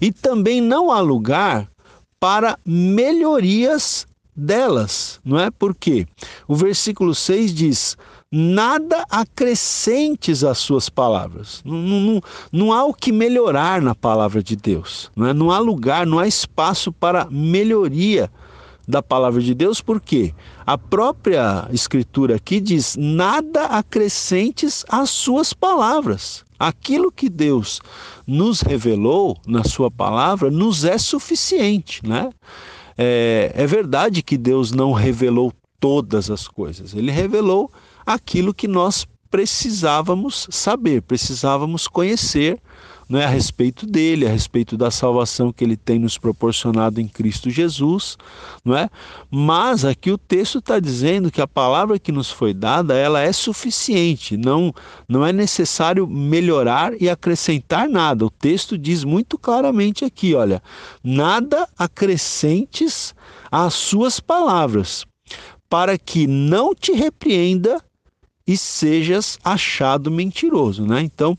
E 0.00 0.10
também 0.10 0.62
não 0.62 0.90
há 0.90 1.00
lugar 1.00 1.70
para 2.18 2.58
melhorias 2.64 4.06
delas, 4.34 5.20
não 5.22 5.38
é? 5.38 5.50
Porque 5.50 6.06
o 6.46 6.54
versículo 6.54 7.14
6 7.14 7.52
diz: 7.52 7.98
nada 8.30 9.04
acrescentes 9.10 10.44
às 10.44 10.58
suas 10.58 10.88
palavras. 10.88 11.62
Não, 11.64 11.78
não, 11.78 12.22
não, 12.52 12.72
há 12.72 12.84
o 12.84 12.92
que 12.92 13.10
melhorar 13.10 13.80
na 13.80 13.94
palavra 13.94 14.42
de 14.42 14.54
Deus. 14.54 15.10
Não, 15.16 15.26
é? 15.26 15.32
não 15.32 15.50
há 15.50 15.58
lugar, 15.58 16.06
não 16.06 16.18
há 16.18 16.26
espaço 16.26 16.92
para 16.92 17.28
melhoria 17.30 18.30
da 18.86 19.02
palavra 19.02 19.42
de 19.42 19.54
Deus, 19.54 19.82
porque 19.82 20.34
a 20.66 20.78
própria 20.78 21.68
Escritura 21.72 22.36
aqui 22.36 22.60
diz: 22.60 22.96
nada 22.98 23.64
acrescentes 23.66 24.84
às 24.88 25.10
suas 25.10 25.52
palavras. 25.52 26.44
Aquilo 26.58 27.12
que 27.12 27.28
Deus 27.28 27.80
nos 28.26 28.62
revelou 28.62 29.36
na 29.46 29.62
Sua 29.62 29.90
palavra 29.90 30.50
nos 30.50 30.84
é 30.84 30.98
suficiente, 30.98 32.04
né? 32.04 32.30
É, 32.96 33.52
é 33.54 33.66
verdade 33.66 34.22
que 34.22 34.36
Deus 34.36 34.72
não 34.72 34.92
revelou 34.92 35.52
todas 35.78 36.30
as 36.30 36.48
coisas, 36.48 36.94
Ele 36.94 37.12
revelou 37.12 37.70
aquilo 38.08 38.54
que 38.54 38.66
nós 38.66 39.06
precisávamos 39.30 40.48
saber, 40.50 41.02
precisávamos 41.02 41.86
conhecer 41.86 42.58
não 43.08 43.18
é, 43.18 43.24
a 43.24 43.28
respeito 43.28 43.86
dele, 43.86 44.26
a 44.26 44.30
respeito 44.30 44.76
da 44.76 44.90
salvação 44.90 45.50
que 45.50 45.64
ele 45.64 45.76
tem 45.78 45.98
nos 45.98 46.18
proporcionado 46.18 47.00
em 47.00 47.08
Cristo 47.08 47.48
Jesus, 47.48 48.18
não 48.62 48.76
é? 48.76 48.90
Mas 49.30 49.84
aqui 49.84 50.10
o 50.10 50.18
texto 50.18 50.58
está 50.58 50.78
dizendo 50.78 51.30
que 51.30 51.40
a 51.40 51.46
palavra 51.46 51.98
que 51.98 52.12
nos 52.12 52.30
foi 52.30 52.52
dada 52.52 52.94
ela 52.94 53.20
é 53.20 53.32
suficiente, 53.32 54.36
não 54.36 54.74
não 55.08 55.24
é 55.24 55.32
necessário 55.32 56.06
melhorar 56.06 56.92
e 57.00 57.08
acrescentar 57.08 57.88
nada. 57.88 58.26
O 58.26 58.30
texto 58.30 58.76
diz 58.76 59.04
muito 59.04 59.38
claramente 59.38 60.04
aqui, 60.04 60.34
olha, 60.34 60.62
nada 61.02 61.66
acrescentes 61.78 63.14
às 63.50 63.72
suas 63.72 64.20
palavras, 64.20 65.06
para 65.68 65.96
que 65.96 66.26
não 66.26 66.74
te 66.74 66.92
repreenda 66.92 67.82
e 68.48 68.56
sejas 68.56 69.38
achado 69.44 70.10
mentiroso, 70.10 70.86
né? 70.86 71.02
Então, 71.02 71.36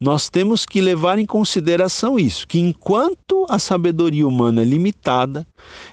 nós 0.00 0.28
temos 0.28 0.66
que 0.66 0.80
levar 0.80 1.16
em 1.20 1.24
consideração 1.24 2.18
isso, 2.18 2.48
que 2.48 2.58
enquanto 2.58 3.46
a 3.48 3.60
sabedoria 3.60 4.26
humana 4.26 4.62
é 4.62 4.64
limitada, 4.64 5.46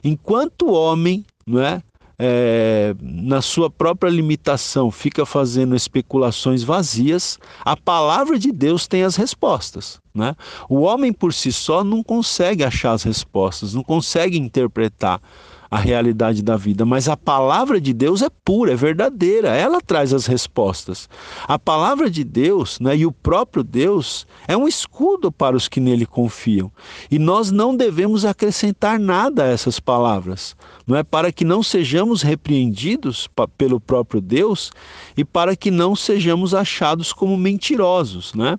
enquanto 0.03 0.63
o 0.63 0.73
homem, 0.73 1.23
não 1.45 1.61
é, 1.61 1.83
é, 2.17 2.95
na 2.99 3.41
sua 3.41 3.69
própria 3.69 4.09
limitação 4.09 4.89
fica 4.89 5.23
fazendo 5.25 5.75
especulações 5.75 6.63
vazias, 6.63 7.37
a 7.63 7.77
palavra 7.77 8.39
de 8.39 8.51
Deus 8.51 8.87
tem 8.87 9.03
as 9.03 9.15
respostas. 9.15 9.99
Né? 10.15 10.35
O 10.67 10.81
homem 10.81 11.13
por 11.13 11.33
si 11.33 11.51
só 11.51 11.83
não 11.83 12.01
consegue 12.01 12.63
achar 12.63 12.93
as 12.93 13.03
respostas, 13.03 13.73
não 13.73 13.83
consegue 13.83 14.39
interpretar 14.39 15.21
a 15.69 15.77
realidade 15.77 16.41
da 16.41 16.55
vida, 16.55 16.85
mas 16.85 17.09
a 17.09 17.17
palavra 17.17 17.79
de 17.79 17.93
Deus 17.93 18.21
é 18.21 18.29
pura, 18.43 18.73
é 18.73 18.75
verdadeira, 18.75 19.49
ela 19.49 19.81
traz 19.81 20.13
as 20.13 20.25
respostas. 20.25 21.09
A 21.47 21.57
palavra 21.57 22.09
de 22.09 22.23
Deus 22.23 22.79
né, 22.79 22.95
e 22.95 23.05
o 23.05 23.11
próprio 23.11 23.63
Deus 23.63 24.27
é 24.47 24.55
um 24.55 24.67
escudo 24.67 25.31
para 25.31 25.55
os 25.55 25.67
que 25.67 25.79
nele 25.79 26.05
confiam. 26.05 26.71
E 27.09 27.17
nós 27.17 27.51
não 27.51 27.75
devemos 27.75 28.25
acrescentar 28.25 28.99
nada 28.99 29.43
a 29.43 29.47
essas 29.47 29.79
palavras, 29.79 30.55
não 30.85 30.95
é 30.95 31.03
para 31.03 31.31
que 31.31 31.43
não 31.43 31.63
sejamos 31.63 32.21
repreendidos 32.21 33.27
pelo 33.57 33.79
próprio 33.79 34.21
Deus 34.21 34.71
e 35.17 35.25
para 35.25 35.55
que 35.55 35.71
não 35.71 35.95
sejamos 35.95 36.53
achados 36.53 37.11
como 37.11 37.35
mentirosos, 37.35 38.33
né? 38.33 38.57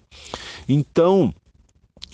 Então, 0.68 1.32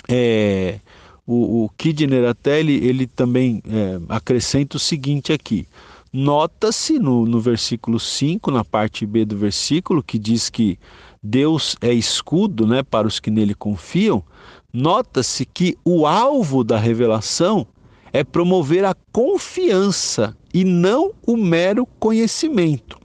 é, 0.08 0.80
o, 1.26 1.64
o 1.64 1.68
Kidner 1.70 2.28
até 2.28 2.60
ele, 2.60 2.74
ele 2.84 3.06
também 3.06 3.62
é, 3.68 4.00
acrescenta 4.08 4.76
o 4.76 4.80
seguinte 4.80 5.32
aqui. 5.32 5.66
Nota-se 6.12 6.98
no, 6.98 7.24
no 7.24 7.40
versículo 7.40 7.98
5, 7.98 8.50
na 8.50 8.64
parte 8.64 9.06
B 9.06 9.24
do 9.24 9.36
versículo, 9.36 10.02
que 10.02 10.18
diz 10.18 10.50
que 10.50 10.78
Deus 11.22 11.76
é 11.80 11.92
escudo 11.92 12.66
né, 12.66 12.82
para 12.82 13.06
os 13.06 13.18
que 13.18 13.30
nele 13.30 13.54
confiam, 13.54 14.22
nota-se 14.72 15.46
que 15.46 15.78
o 15.84 16.06
alvo 16.06 16.64
da 16.64 16.76
revelação 16.76 17.66
é 18.12 18.22
promover 18.22 18.84
a 18.84 18.94
confiança 19.10 20.36
e 20.52 20.64
não 20.64 21.12
o 21.26 21.36
mero 21.36 21.86
conhecimento. 21.98 22.98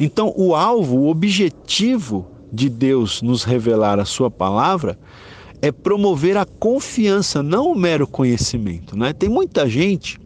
Então, 0.00 0.32
o 0.36 0.54
alvo, 0.54 0.96
o 0.96 1.08
objetivo 1.08 2.26
de 2.52 2.68
Deus 2.68 3.22
nos 3.22 3.44
revelar 3.44 4.00
a 4.00 4.04
sua 4.04 4.30
palavra 4.30 4.98
é 5.60 5.72
promover 5.72 6.36
a 6.36 6.44
confiança, 6.44 7.42
não 7.42 7.72
o 7.72 7.78
mero 7.78 8.06
conhecimento. 8.06 8.96
Né? 8.96 9.12
Tem 9.12 9.28
muita 9.28 9.68
gente 9.68 10.18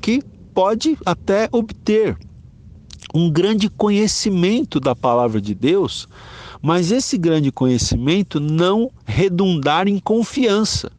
que 0.00 0.22
pode 0.54 0.96
até 1.04 1.48
obter 1.52 2.16
um 3.14 3.30
grande 3.30 3.68
conhecimento 3.68 4.78
da 4.78 4.94
palavra 4.94 5.40
de 5.40 5.54
Deus, 5.54 6.06
mas 6.60 6.92
esse 6.92 7.16
grande 7.16 7.50
conhecimento 7.50 8.38
não 8.38 8.90
redundar 9.06 9.88
em 9.88 9.98
confiança. 9.98 10.90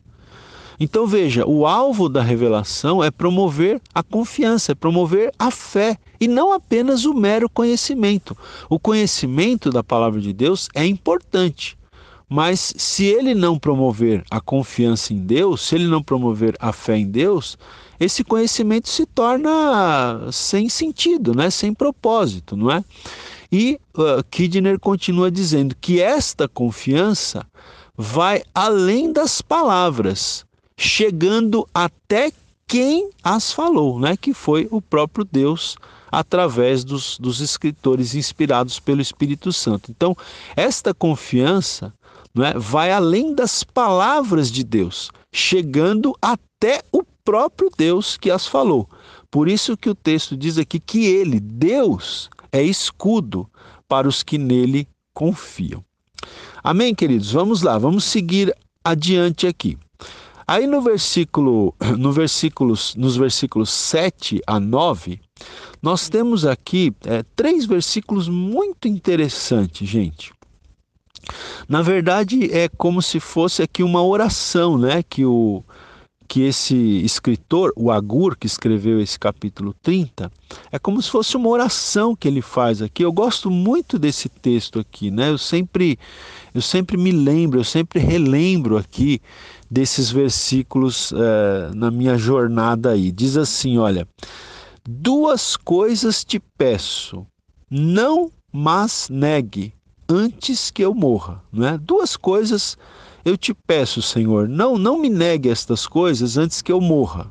Então 0.79 1.05
veja, 1.05 1.45
o 1.45 1.67
alvo 1.67 2.07
da 2.07 2.21
revelação 2.21 3.03
é 3.03 3.11
promover 3.11 3.81
a 3.93 4.01
confiança, 4.01 4.71
é 4.71 4.75
promover 4.75 5.31
a 5.37 5.51
fé 5.51 5.97
e 6.21 6.27
não 6.27 6.53
apenas 6.53 7.03
o 7.03 7.13
mero 7.13 7.49
conhecimento. 7.49 8.35
O 8.69 8.79
conhecimento 8.79 9.69
da 9.69 9.83
palavra 9.83 10.21
de 10.21 10.31
Deus 10.31 10.69
é 10.73 10.85
importante, 10.85 11.77
mas 12.29 12.73
se 12.77 13.05
ele 13.05 13.33
não 13.33 13.57
promover 13.57 14.23
a 14.29 14.39
confiança 14.39 15.11
em 15.11 15.17
Deus, 15.17 15.61
se 15.61 15.75
ele 15.75 15.87
não 15.87 16.03
promover 16.03 16.55
a 16.59 16.71
fé 16.71 16.95
em 16.95 17.07
Deus, 17.07 17.57
esse 17.99 18.23
conhecimento 18.23 18.87
se 18.87 19.05
torna 19.07 20.29
sem 20.31 20.69
sentido, 20.69 21.33
né? 21.33 21.49
sem 21.49 21.73
propósito, 21.73 22.55
não 22.55 22.71
é? 22.71 22.85
E 23.51 23.79
uh, 23.97 24.23
Kidner 24.29 24.79
continua 24.79 25.31
dizendo 25.31 25.75
que 25.81 25.99
esta 25.99 26.47
confiança 26.47 27.45
vai 27.97 28.43
além 28.53 29.11
das 29.11 29.41
palavras, 29.41 30.45
chegando 30.77 31.67
até 31.73 32.31
quem 32.67 33.09
as 33.23 33.51
falou, 33.51 33.99
né? 33.99 34.15
que 34.15 34.33
foi 34.33 34.67
o 34.69 34.79
próprio 34.79 35.27
Deus 35.29 35.75
através 36.11 36.83
dos, 36.83 37.17
dos 37.17 37.39
escritores 37.39 38.15
inspirados 38.15 38.79
pelo 38.79 39.01
Espírito 39.01 39.51
Santo. 39.51 39.91
Então, 39.91 40.15
esta 40.55 40.93
confiança 40.93 41.93
não 42.33 42.45
é, 42.45 42.53
vai 42.57 42.91
além 42.91 43.33
das 43.33 43.63
palavras 43.63 44.51
de 44.51 44.63
Deus, 44.63 45.11
chegando 45.31 46.15
até 46.21 46.81
o 46.91 47.03
próprio 47.23 47.69
Deus 47.77 48.17
que 48.17 48.31
as 48.31 48.47
falou. 48.47 48.89
Por 49.31 49.47
isso 49.47 49.77
que 49.77 49.89
o 49.89 49.95
texto 49.95 50.35
diz 50.35 50.57
aqui 50.57 50.79
que 50.79 51.05
ele, 51.05 51.39
Deus, 51.39 52.29
é 52.51 52.63
escudo 52.63 53.47
para 53.87 54.07
os 54.07 54.23
que 54.23 54.37
nele 54.37 54.87
confiam. 55.13 55.83
Amém, 56.63 56.93
queridos? 56.93 57.31
Vamos 57.31 57.61
lá, 57.61 57.77
vamos 57.77 58.03
seguir 58.03 58.53
adiante 58.83 59.47
aqui. 59.47 59.77
Aí 60.47 60.65
no 60.65 60.81
versículo, 60.81 61.75
no 61.97 62.11
versículos, 62.11 62.95
nos 62.95 63.15
versículos 63.15 63.69
7 63.69 64.41
a 64.47 64.59
9, 64.59 65.19
nós 65.81 66.09
temos 66.09 66.45
aqui 66.45 66.91
é, 67.05 67.23
três 67.35 67.65
versículos 67.65 68.27
muito 68.27 68.87
interessantes, 68.87 69.87
gente. 69.87 70.31
Na 71.67 71.81
verdade, 71.81 72.51
é 72.51 72.67
como 72.69 73.01
se 73.01 73.19
fosse 73.19 73.61
aqui 73.61 73.83
uma 73.83 74.03
oração, 74.03 74.77
né? 74.77 75.03
Que 75.07 75.25
o, 75.25 75.63
que 76.29 76.43
esse 76.43 76.75
escritor, 77.03 77.73
o 77.75 77.89
Agur, 77.89 78.37
que 78.37 78.45
escreveu 78.45 79.01
esse 79.01 79.17
capítulo 79.17 79.73
30, 79.81 80.31
é 80.71 80.77
como 80.77 81.01
se 81.01 81.09
fosse 81.09 81.35
uma 81.35 81.49
oração 81.49 82.15
que 82.15 82.27
ele 82.27 82.41
faz 82.41 82.83
aqui. 82.83 83.03
Eu 83.03 83.11
gosto 83.11 83.49
muito 83.49 83.97
desse 83.97 84.29
texto 84.29 84.79
aqui, 84.79 85.09
né? 85.09 85.31
Eu 85.31 85.39
sempre, 85.39 85.97
eu 86.53 86.61
sempre 86.61 86.97
me 86.97 87.11
lembro, 87.11 87.59
eu 87.59 87.63
sempre 87.63 87.99
relembro 87.99 88.77
aqui 88.77 89.19
desses 89.69 90.11
versículos 90.11 91.11
é, 91.11 91.73
na 91.73 91.89
minha 91.89 92.15
jornada 92.15 92.91
aí. 92.91 93.11
Diz 93.11 93.35
assim: 93.35 93.79
olha, 93.79 94.07
duas 94.87 95.57
coisas 95.57 96.23
te 96.23 96.39
peço, 96.39 97.25
não 97.71 98.31
mas 98.51 99.09
negue 99.09 99.73
antes 100.09 100.71
que 100.71 100.83
eu 100.83 100.93
morra, 100.93 101.43
não 101.51 101.67
é? 101.67 101.77
Duas 101.77 102.17
coisas 102.17 102.77
eu 103.23 103.37
te 103.37 103.53
peço, 103.53 104.01
Senhor, 104.01 104.47
não, 104.47 104.77
não 104.77 104.97
me 104.97 105.09
negue 105.09 105.49
estas 105.49 105.85
coisas 105.85 106.37
antes 106.37 106.61
que 106.61 106.71
eu 106.71 106.79
morra. 106.79 107.29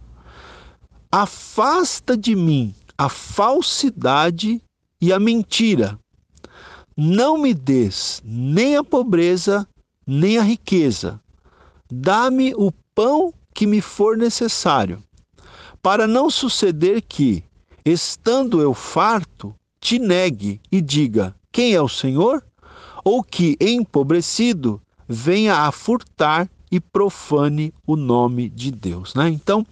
Afasta 1.10 2.16
de 2.16 2.36
mim 2.36 2.74
a 2.96 3.08
falsidade 3.08 4.62
e 5.00 5.12
a 5.12 5.18
mentira. 5.18 5.98
Não 6.96 7.38
me 7.38 7.54
des 7.54 8.20
nem 8.24 8.76
a 8.76 8.84
pobreza, 8.84 9.66
nem 10.06 10.36
a 10.36 10.42
riqueza. 10.42 11.20
Dá-me 11.90 12.54
o 12.54 12.70
pão 12.94 13.32
que 13.54 13.66
me 13.66 13.80
for 13.80 14.16
necessário, 14.16 15.02
para 15.82 16.06
não 16.06 16.28
suceder 16.28 17.02
que, 17.02 17.42
estando 17.84 18.60
eu 18.60 18.74
farto, 18.74 19.54
te 19.80 19.98
negue 19.98 20.60
e 20.70 20.80
diga: 20.80 21.34
Quem 21.50 21.72
é 21.72 21.80
o 21.80 21.88
Senhor? 21.88 22.44
Ou 23.08 23.24
que, 23.24 23.56
empobrecido, 23.58 24.78
venha 25.08 25.60
a 25.60 25.72
furtar 25.72 26.46
e 26.70 26.78
profane 26.78 27.72
o 27.86 27.96
nome 27.96 28.50
de 28.50 28.70
Deus. 28.70 29.14
Né? 29.14 29.30
Então, 29.30 29.66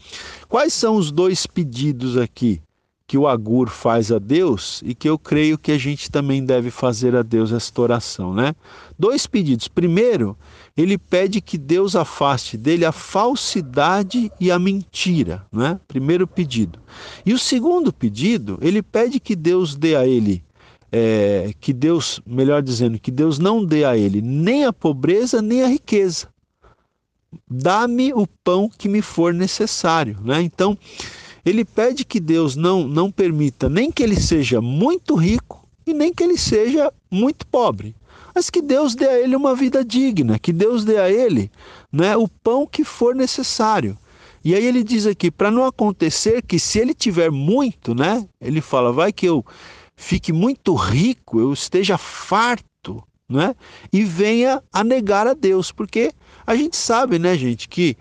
quais 0.49 0.73
são 0.73 0.97
os 0.97 1.13
dois 1.13 1.47
pedidos 1.47 2.17
aqui 2.17 2.63
que 3.07 3.19
o 3.19 3.29
Agur 3.29 3.69
faz 3.69 4.11
a 4.11 4.19
Deus 4.19 4.83
e 4.83 4.95
que 4.95 5.07
eu 5.07 5.19
creio 5.19 5.59
que 5.59 5.71
a 5.71 5.77
gente 5.77 6.11
também 6.11 6.47
deve 6.47 6.71
fazer 6.71 7.15
a 7.15 7.21
Deus 7.21 7.53
esta 7.53 7.83
oração, 7.83 8.33
né? 8.33 8.55
Dois 8.99 9.27
pedidos. 9.27 9.69
Primeiro, 9.69 10.35
ele 10.75 10.97
pede 10.97 11.43
que 11.43 11.59
Deus 11.59 11.95
afaste 11.95 12.57
dele 12.57 12.87
a 12.87 12.91
falsidade 12.91 14.33
e 14.41 14.51
a 14.51 14.59
mentira, 14.59 15.45
né? 15.53 15.79
Primeiro 15.87 16.27
pedido. 16.27 16.79
E 17.25 17.35
o 17.35 17.39
segundo 17.39 17.93
pedido, 17.93 18.59
ele 18.63 18.83
pede 18.83 19.21
que 19.21 19.37
Deus 19.37 19.77
dê 19.77 19.95
a 19.95 20.07
ele 20.07 20.43
é, 20.99 21.53
que 21.61 21.75
Deus, 21.75 22.23
melhor 22.25 22.63
dizendo, 22.63 22.99
que 22.99 23.11
Deus 23.11 23.39
não 23.39 23.63
dê 23.63 23.85
a 23.85 23.99
ele 23.99 24.23
nem 24.23 24.65
a 24.65 24.73
pobreza 24.73 25.43
nem 25.43 25.63
a 25.63 25.67
riqueza. 25.67 26.27
Dá-me 27.51 28.15
o 28.15 28.27
pão 28.43 28.71
que 28.79 28.89
me 28.89 29.03
for 29.03 29.35
necessário. 29.35 30.17
Né? 30.25 30.41
Então, 30.41 30.79
ele 31.45 31.67
pede 31.67 32.03
que 32.03 32.19
Deus 32.19 32.57
não, 32.57 32.89
não 32.89 33.13
permita 33.13 33.69
nem 33.69 33.93
que 33.93 34.03
ele 34.03 34.19
seja 34.19 34.59
muito 34.63 35.15
rico 35.17 35.69
e 35.87 35.93
nem 35.93 36.15
que 36.15 36.23
ele 36.23 36.39
seja 36.39 36.91
muito 37.11 37.47
pobre, 37.47 37.95
mas 38.35 38.49
que 38.49 38.63
Deus 38.63 38.95
dê 38.95 39.07
a 39.07 39.21
ele 39.21 39.37
uma 39.37 39.55
vida 39.55 39.85
digna, 39.85 40.39
que 40.39 40.53
Deus 40.53 40.83
dê 40.83 40.97
a 40.97 41.11
ele 41.11 41.51
né, 41.93 42.17
o 42.17 42.27
pão 42.27 42.67
que 42.67 42.85
for 42.85 43.15
necessário. 43.15 43.99
E 44.43 44.55
aí 44.55 44.65
ele 44.65 44.83
diz 44.83 45.07
aqui, 45.07 45.31
para 45.31 45.51
não 45.51 45.67
acontecer 45.67 46.41
que 46.41 46.59
se 46.59 46.79
ele 46.79 46.95
tiver 46.95 47.31
muito, 47.31 47.95
né, 47.95 48.27
ele 48.41 48.63
fala, 48.63 48.93
vai 48.93 49.13
que 49.13 49.27
eu 49.27 49.45
fique 49.97 50.33
muito 50.33 50.75
rico, 50.75 51.41
eu 51.41 51.53
esteja 51.53 51.97
farto, 51.97 53.03
né? 53.29 53.55
E 53.93 54.05
venha 54.05 54.63
a 54.73 54.85
negar 54.85 55.27
a 55.27 55.35
Deus, 55.35 55.73
porque 55.73 56.13
a 56.47 56.55
gente 56.55 56.77
sabe, 56.77 57.19
né, 57.19 57.37
gente, 57.37 57.69
que 57.69 57.97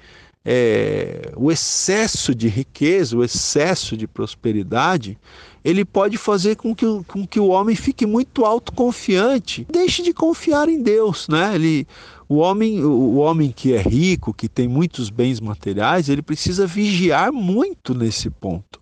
é, 0.46 1.32
o 1.36 1.52
excesso 1.52 2.36
de 2.36 2.48
riqueza, 2.48 3.18
o 3.18 3.24
excesso 3.24 3.98
de 3.98 4.08
prosperidade, 4.08 5.18
ele 5.64 5.84
pode 5.84 6.18
fazer 6.18 6.56
com 6.56 6.76
que, 6.76 6.86
com 7.08 7.26
que 7.26 7.40
o 7.40 7.48
homem 7.48 7.76
fique 7.76 8.06
muito 8.06 8.46
autoconfiante, 8.46 9.66
deixe 9.68 10.04
de 10.04 10.14
confiar 10.14 10.70
em 10.70 10.84
Deus, 10.84 11.28
né? 11.28 11.56
Ele, 11.56 11.88
o 12.30 12.36
homem, 12.36 12.84
o 12.84 13.16
homem 13.16 13.52
que 13.52 13.74
é 13.74 13.82
rico, 13.82 14.32
que 14.32 14.48
tem 14.48 14.68
muitos 14.68 15.10
bens 15.10 15.40
materiais, 15.40 16.08
ele 16.08 16.22
precisa 16.22 16.68
vigiar 16.68 17.34
muito 17.34 17.96
nesse 17.96 18.30
ponto. 18.30 18.80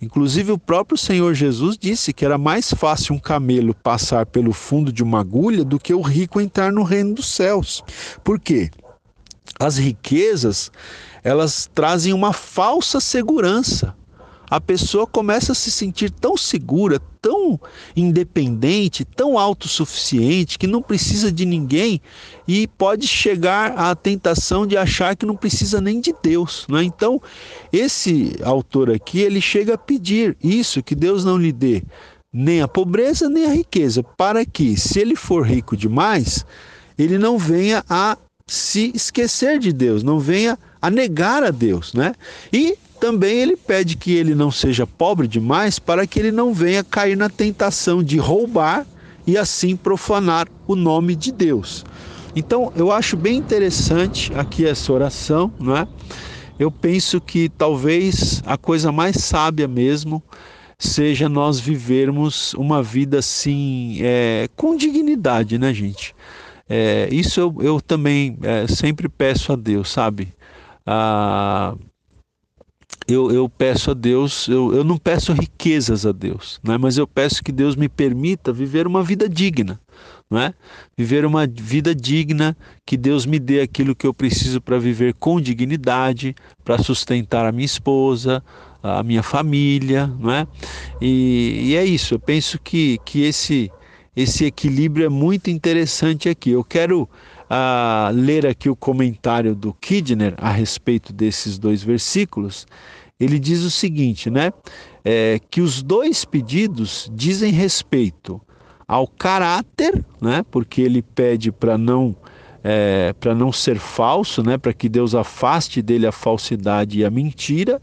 Inclusive, 0.00 0.52
o 0.52 0.58
próprio 0.58 0.98
Senhor 0.98 1.34
Jesus 1.34 1.78
disse 1.78 2.12
que 2.12 2.24
era 2.24 2.36
mais 2.36 2.72
fácil 2.72 3.14
um 3.14 3.18
camelo 3.18 3.74
passar 3.74 4.26
pelo 4.26 4.52
fundo 4.52 4.92
de 4.92 5.02
uma 5.02 5.20
agulha 5.20 5.64
do 5.64 5.78
que 5.78 5.94
o 5.94 6.02
rico 6.02 6.40
entrar 6.40 6.72
no 6.72 6.82
reino 6.82 7.14
dos 7.14 7.26
céus. 7.26 7.82
Por 8.22 8.38
quê? 8.38 8.70
As 9.58 9.78
riquezas, 9.78 10.70
elas 11.22 11.70
trazem 11.74 12.12
uma 12.12 12.32
falsa 12.32 13.00
segurança 13.00 13.94
a 14.48 14.60
pessoa 14.60 15.06
começa 15.06 15.52
a 15.52 15.54
se 15.54 15.70
sentir 15.70 16.10
tão 16.10 16.36
segura, 16.36 17.00
tão 17.20 17.58
independente, 17.96 19.04
tão 19.04 19.38
autossuficiente, 19.38 20.58
que 20.58 20.66
não 20.66 20.82
precisa 20.82 21.32
de 21.32 21.44
ninguém 21.44 22.00
e 22.46 22.66
pode 22.66 23.06
chegar 23.06 23.72
à 23.78 23.94
tentação 23.94 24.66
de 24.66 24.76
achar 24.76 25.16
que 25.16 25.26
não 25.26 25.36
precisa 25.36 25.80
nem 25.80 26.00
de 26.00 26.14
Deus. 26.22 26.66
Né? 26.68 26.84
Então, 26.84 27.20
esse 27.72 28.36
autor 28.42 28.90
aqui, 28.90 29.20
ele 29.20 29.40
chega 29.40 29.74
a 29.74 29.78
pedir 29.78 30.36
isso, 30.42 30.82
que 30.82 30.94
Deus 30.94 31.24
não 31.24 31.38
lhe 31.38 31.52
dê 31.52 31.82
nem 32.36 32.60
a 32.60 32.66
pobreza 32.66 33.28
nem 33.28 33.46
a 33.46 33.54
riqueza, 33.54 34.02
para 34.02 34.44
que, 34.44 34.76
se 34.76 34.98
ele 34.98 35.14
for 35.14 35.46
rico 35.46 35.76
demais, 35.76 36.44
ele 36.98 37.16
não 37.16 37.38
venha 37.38 37.84
a 37.88 38.18
se 38.46 38.90
esquecer 38.92 39.58
de 39.60 39.72
Deus, 39.72 40.02
não 40.02 40.18
venha 40.18 40.58
a 40.82 40.90
negar 40.90 41.44
a 41.44 41.50
Deus, 41.50 41.94
né? 41.94 42.12
E 42.52 42.76
também 43.00 43.38
ele 43.38 43.56
pede 43.56 43.96
que 43.96 44.12
ele 44.12 44.34
não 44.34 44.50
seja 44.50 44.86
pobre 44.86 45.28
demais 45.28 45.78
para 45.78 46.06
que 46.06 46.18
ele 46.18 46.32
não 46.32 46.54
venha 46.54 46.82
cair 46.82 47.16
na 47.16 47.28
tentação 47.28 48.02
de 48.02 48.16
roubar 48.18 48.86
e 49.26 49.36
assim 49.36 49.76
profanar 49.76 50.48
o 50.66 50.74
nome 50.74 51.14
de 51.14 51.32
Deus. 51.32 51.84
Então, 52.36 52.72
eu 52.74 52.90
acho 52.90 53.16
bem 53.16 53.36
interessante 53.36 54.32
aqui 54.34 54.66
essa 54.66 54.92
oração, 54.92 55.52
não 55.58 55.76
é? 55.76 55.86
Eu 56.58 56.70
penso 56.70 57.20
que 57.20 57.48
talvez 57.48 58.42
a 58.46 58.56
coisa 58.56 58.90
mais 58.90 59.16
sábia 59.16 59.68
mesmo 59.68 60.22
seja 60.78 61.28
nós 61.28 61.58
vivermos 61.60 62.54
uma 62.54 62.82
vida 62.82 63.18
assim, 63.18 63.98
é, 64.00 64.48
com 64.56 64.76
dignidade, 64.76 65.58
né, 65.58 65.72
gente? 65.72 66.14
É, 66.68 67.08
isso 67.10 67.40
eu, 67.40 67.54
eu 67.60 67.80
também 67.80 68.38
é, 68.42 68.66
sempre 68.66 69.08
peço 69.08 69.52
a 69.52 69.56
Deus, 69.56 69.90
sabe? 69.90 70.32
Ah, 70.86 71.74
eu, 73.06 73.30
eu 73.30 73.48
peço 73.48 73.90
a 73.90 73.94
Deus, 73.94 74.48
eu, 74.48 74.74
eu 74.74 74.84
não 74.84 74.96
peço 74.96 75.32
riquezas 75.32 76.06
a 76.06 76.12
Deus, 76.12 76.58
né? 76.62 76.78
mas 76.78 76.96
eu 76.96 77.06
peço 77.06 77.42
que 77.42 77.52
Deus 77.52 77.76
me 77.76 77.88
permita 77.88 78.52
viver 78.52 78.86
uma 78.86 79.02
vida 79.02 79.28
digna, 79.28 79.78
não 80.30 80.40
é? 80.40 80.54
Viver 80.96 81.24
uma 81.26 81.46
vida 81.46 81.94
digna, 81.94 82.56
que 82.86 82.96
Deus 82.96 83.26
me 83.26 83.38
dê 83.38 83.60
aquilo 83.60 83.94
que 83.94 84.06
eu 84.06 84.14
preciso 84.14 84.60
para 84.60 84.78
viver 84.78 85.14
com 85.14 85.40
dignidade, 85.40 86.34
para 86.64 86.78
sustentar 86.78 87.44
a 87.46 87.52
minha 87.52 87.66
esposa, 87.66 88.42
a 88.82 89.02
minha 89.02 89.22
família, 89.22 90.06
não 90.06 90.30
é? 90.30 90.46
E, 91.00 91.60
e 91.64 91.76
é 91.76 91.84
isso, 91.84 92.14
eu 92.14 92.18
penso 92.18 92.58
que, 92.58 92.98
que 93.04 93.22
esse, 93.22 93.70
esse 94.16 94.44
equilíbrio 94.44 95.04
é 95.04 95.08
muito 95.08 95.50
interessante 95.50 96.28
aqui. 96.28 96.50
Eu 96.50 96.64
quero 96.64 97.08
a 97.48 98.10
ler 98.12 98.46
aqui 98.46 98.68
o 98.68 98.76
comentário 98.76 99.54
do 99.54 99.72
Kidner 99.74 100.34
a 100.38 100.50
respeito 100.50 101.12
desses 101.12 101.58
dois 101.58 101.82
versículos, 101.82 102.66
ele 103.18 103.38
diz 103.38 103.62
o 103.62 103.70
seguinte, 103.70 104.30
né? 104.30 104.52
É, 105.04 105.38
que 105.50 105.60
os 105.60 105.82
dois 105.82 106.24
pedidos 106.24 107.10
dizem 107.12 107.52
respeito 107.52 108.40
ao 108.88 109.06
caráter, 109.06 110.04
né? 110.20 110.44
Porque 110.50 110.80
ele 110.80 111.02
pede 111.02 111.52
para 111.52 111.76
não 111.76 112.16
é, 112.62 113.12
para 113.20 113.34
não 113.34 113.52
ser 113.52 113.78
falso, 113.78 114.42
né? 114.42 114.56
Para 114.56 114.72
que 114.72 114.88
Deus 114.88 115.14
afaste 115.14 115.82
dele 115.82 116.06
a 116.06 116.12
falsidade 116.12 116.98
e 116.98 117.04
a 117.04 117.10
mentira. 117.10 117.78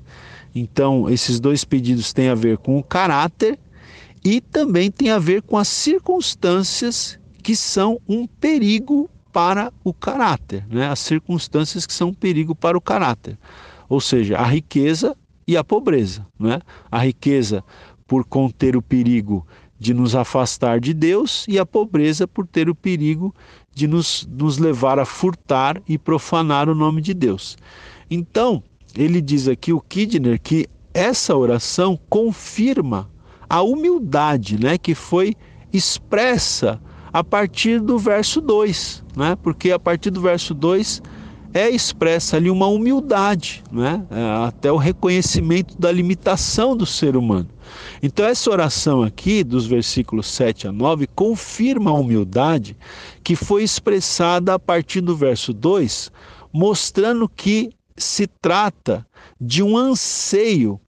Então, 0.56 1.10
esses 1.10 1.40
dois 1.40 1.64
pedidos 1.64 2.12
têm 2.12 2.30
a 2.30 2.36
ver 2.36 2.58
com 2.58 2.78
o 2.78 2.84
caráter 2.84 3.60
e 4.26 4.42
também 4.42 4.90
tem 4.90 5.12
a 5.12 5.20
ver 5.20 5.44
com 5.44 5.58
as 5.58 5.68
circunstâncias 5.68 7.20
que 7.44 7.56
são 7.56 8.00
um 8.08 8.28
perigo 8.28 9.10
para 9.32 9.72
o 9.84 9.94
caráter, 9.94 10.66
né? 10.70 10.88
As 10.88 11.00
circunstâncias 11.00 11.86
que 11.86 11.94
são 11.94 12.10
um 12.10 12.14
perigo 12.14 12.54
para 12.56 12.78
o 12.78 12.82
caráter. 12.82 13.38
Ou 13.88 14.00
seja, 14.02 14.38
a 14.38 14.46
riqueza 14.46 15.16
e 15.48 15.58
a 15.58 15.64
pobreza, 15.64 16.26
né? 16.40 16.60
A 16.92 17.00
riqueza 17.00 17.64
por 18.08 18.26
conter 18.26 18.76
o 18.76 18.82
perigo 18.82 19.46
de 19.80 19.94
nos 19.94 20.16
afastar 20.16 20.80
de 20.80 20.94
Deus 20.94 21.46
e 21.48 21.58
a 21.58 21.66
pobreza 21.66 22.28
por 22.28 22.46
ter 22.46 22.70
o 22.70 22.76
perigo 22.76 23.34
de 23.74 23.88
nos, 23.88 24.28
nos 24.30 24.58
levar 24.58 25.00
a 25.00 25.06
furtar 25.06 25.82
e 25.88 25.98
profanar 25.98 26.70
o 26.70 26.76
nome 26.76 27.02
de 27.02 27.14
Deus. 27.14 27.58
Então, 28.10 28.62
ele 28.96 29.22
diz 29.22 29.48
aqui, 29.48 29.74
o 29.74 29.82
Kidner, 29.82 30.40
que 30.40 30.68
essa 30.94 31.36
oração 31.36 32.00
confirma 32.10 33.10
a 33.50 33.62
humildade 33.62 34.62
né, 34.62 34.78
que 34.78 34.94
foi 34.94 35.36
expressa 35.74 36.82
a 37.14 37.24
partir 37.24 37.80
do 37.80 37.98
verso 37.98 38.40
2, 38.40 39.04
né? 39.16 39.38
porque 39.42 39.72
a 39.72 39.80
partir 39.80 40.10
do 40.10 40.22
verso 40.22 40.54
2 40.54 41.02
é 41.54 41.70
expressa 41.70 42.38
ali 42.38 42.50
uma 42.50 42.68
humildade, 42.68 43.62
né? 43.72 44.06
É, 44.10 44.48
até 44.48 44.72
o 44.72 44.78
reconhecimento 44.78 45.78
da 45.78 45.92
limitação 45.92 46.76
do 46.78 46.86
ser 46.86 47.18
humano. 47.18 47.50
Então, 48.02 48.26
essa 48.26 48.50
oração 48.50 49.04
aqui, 49.04 49.44
dos 49.44 49.66
versículos 49.66 50.28
7 50.28 50.68
a 50.68 50.72
9, 50.72 51.08
confirma 51.08 51.92
a 51.92 51.96
humildade 51.96 52.78
que 53.22 53.36
foi 53.36 53.64
expressada 53.64 54.54
a 54.54 54.60
partir 54.60 55.02
do 55.02 55.16
verso 55.16 55.54
2, 55.54 56.10
mostrando 56.54 57.28
que 57.28 57.72
se 57.98 58.28
trata 58.28 59.06
de 59.40 59.62
um 59.62 59.78
anseio 59.78 60.80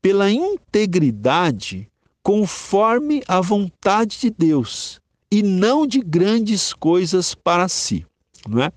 pela 0.00 0.30
integridade 0.30 1.88
conforme 2.22 3.22
a 3.26 3.40
vontade 3.40 4.20
de 4.20 4.30
Deus 4.30 5.01
e 5.32 5.42
não 5.42 5.86
de 5.86 5.98
grandes 6.00 6.74
coisas 6.74 7.34
para 7.34 7.66
si, 7.66 8.04
não 8.46 8.62
é? 8.62 8.70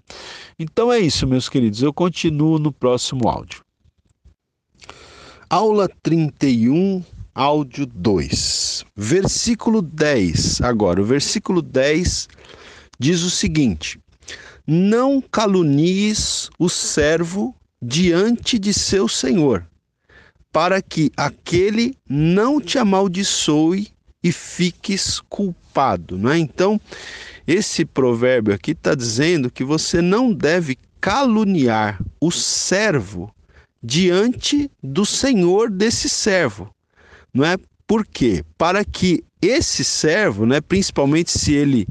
Então 0.58 0.90
é 0.90 0.98
isso, 0.98 1.28
meus 1.28 1.50
queridos. 1.50 1.82
Eu 1.82 1.94
continuo 1.94 2.58
no 2.58 2.72
próximo 2.72 3.28
áudio. 3.28 3.62
Aula 5.50 5.90
31, 6.02 7.04
áudio 7.34 7.86
2. 7.86 8.86
Versículo 8.96 9.82
10. 9.82 10.62
Agora, 10.62 11.02
o 11.02 11.06
versículo 11.06 11.62
10 11.62 12.30
diz 12.98 13.24
o 13.24 13.30
seguinte: 13.30 14.00
Não 14.66 15.20
calunies 15.20 16.50
o 16.58 16.70
servo 16.70 17.54
diante 17.82 18.58
de 18.58 18.74
seu 18.74 19.10
senhor, 19.10 19.68
para 20.54 20.82
que 20.82 21.12
aquele 21.18 21.98
não 22.10 22.62
te 22.62 22.78
amaldiçoe 22.78 23.94
e 24.26 24.32
fiques 24.32 25.20
culpado, 25.30 26.18
não 26.18 26.32
é? 26.32 26.40
Então, 26.40 26.82
esse 27.46 27.86
provérbio 27.86 28.56
aqui 28.56 28.72
está 28.72 28.96
dizendo 28.96 29.52
que 29.52 29.64
você 29.64 30.02
não 30.02 30.34
deve 30.34 30.80
caluniar 31.00 32.02
o 32.20 32.32
servo 32.32 33.32
diante 33.84 34.72
do 34.82 35.06
senhor 35.06 35.70
desse 35.70 36.10
servo, 36.10 36.72
não 37.32 37.46
é? 37.46 37.56
Por 37.86 38.04
quê? 38.04 38.44
Para 38.58 38.84
que 38.84 39.24
esse 39.40 39.84
servo, 39.84 40.48
né, 40.48 40.60
principalmente 40.60 41.30
se 41.30 41.54
ele 41.54 41.88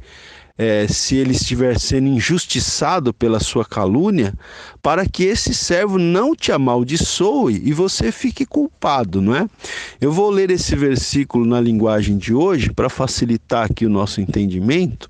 é, 0.56 0.86
se 0.86 1.16
ele 1.16 1.32
estiver 1.32 1.78
sendo 1.78 2.06
injustiçado 2.06 3.12
pela 3.12 3.40
sua 3.40 3.64
calúnia, 3.64 4.32
para 4.80 5.06
que 5.06 5.24
esse 5.24 5.52
servo 5.52 5.98
não 5.98 6.34
te 6.34 6.52
amaldiçoe 6.52 7.60
e 7.64 7.72
você 7.72 8.12
fique 8.12 8.46
culpado, 8.46 9.20
não 9.20 9.34
é? 9.34 9.48
Eu 10.00 10.12
vou 10.12 10.30
ler 10.30 10.50
esse 10.50 10.76
versículo 10.76 11.44
na 11.44 11.60
linguagem 11.60 12.16
de 12.16 12.32
hoje 12.32 12.72
para 12.72 12.88
facilitar 12.88 13.66
aqui 13.70 13.84
o 13.84 13.90
nosso 13.90 14.20
entendimento. 14.20 15.08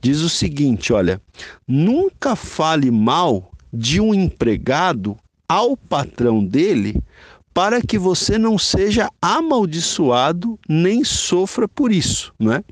Diz 0.00 0.20
o 0.20 0.28
seguinte: 0.28 0.92
olha, 0.92 1.20
nunca 1.66 2.34
fale 2.34 2.90
mal 2.90 3.50
de 3.72 4.00
um 4.00 4.14
empregado 4.14 5.16
ao 5.46 5.76
patrão 5.76 6.42
dele, 6.44 7.02
para 7.52 7.82
que 7.82 7.98
você 7.98 8.38
não 8.38 8.56
seja 8.56 9.10
amaldiçoado 9.20 10.58
nem 10.68 11.04
sofra 11.04 11.66
por 11.66 11.92
isso, 11.92 12.32
não 12.38 12.52
é? 12.52 12.62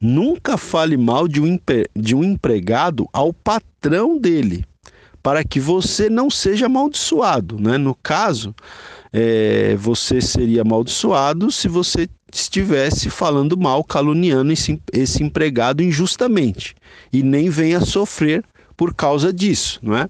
Nunca 0.00 0.56
fale 0.56 0.96
mal 0.96 1.28
de 1.28 1.40
um, 1.40 1.58
de 1.94 2.14
um 2.14 2.24
empregado 2.24 3.08
ao 3.12 3.32
patrão 3.32 4.18
dele, 4.18 4.64
para 5.22 5.44
que 5.44 5.60
você 5.60 6.10
não 6.10 6.28
seja 6.30 6.66
amaldiçoado. 6.66 7.58
Né? 7.60 7.78
No 7.78 7.94
caso, 7.94 8.54
é, 9.12 9.76
você 9.76 10.20
seria 10.20 10.62
amaldiçoado 10.62 11.50
se 11.50 11.68
você 11.68 12.08
estivesse 12.32 13.10
falando 13.10 13.56
mal, 13.58 13.84
caluniando 13.84 14.52
esse, 14.52 14.80
esse 14.92 15.22
empregado 15.22 15.82
injustamente 15.82 16.74
e 17.12 17.22
nem 17.22 17.50
venha 17.50 17.80
sofrer 17.80 18.42
por 18.76 18.94
causa 18.94 19.32
disso, 19.32 19.78
não 19.82 19.96
é? 19.96 20.08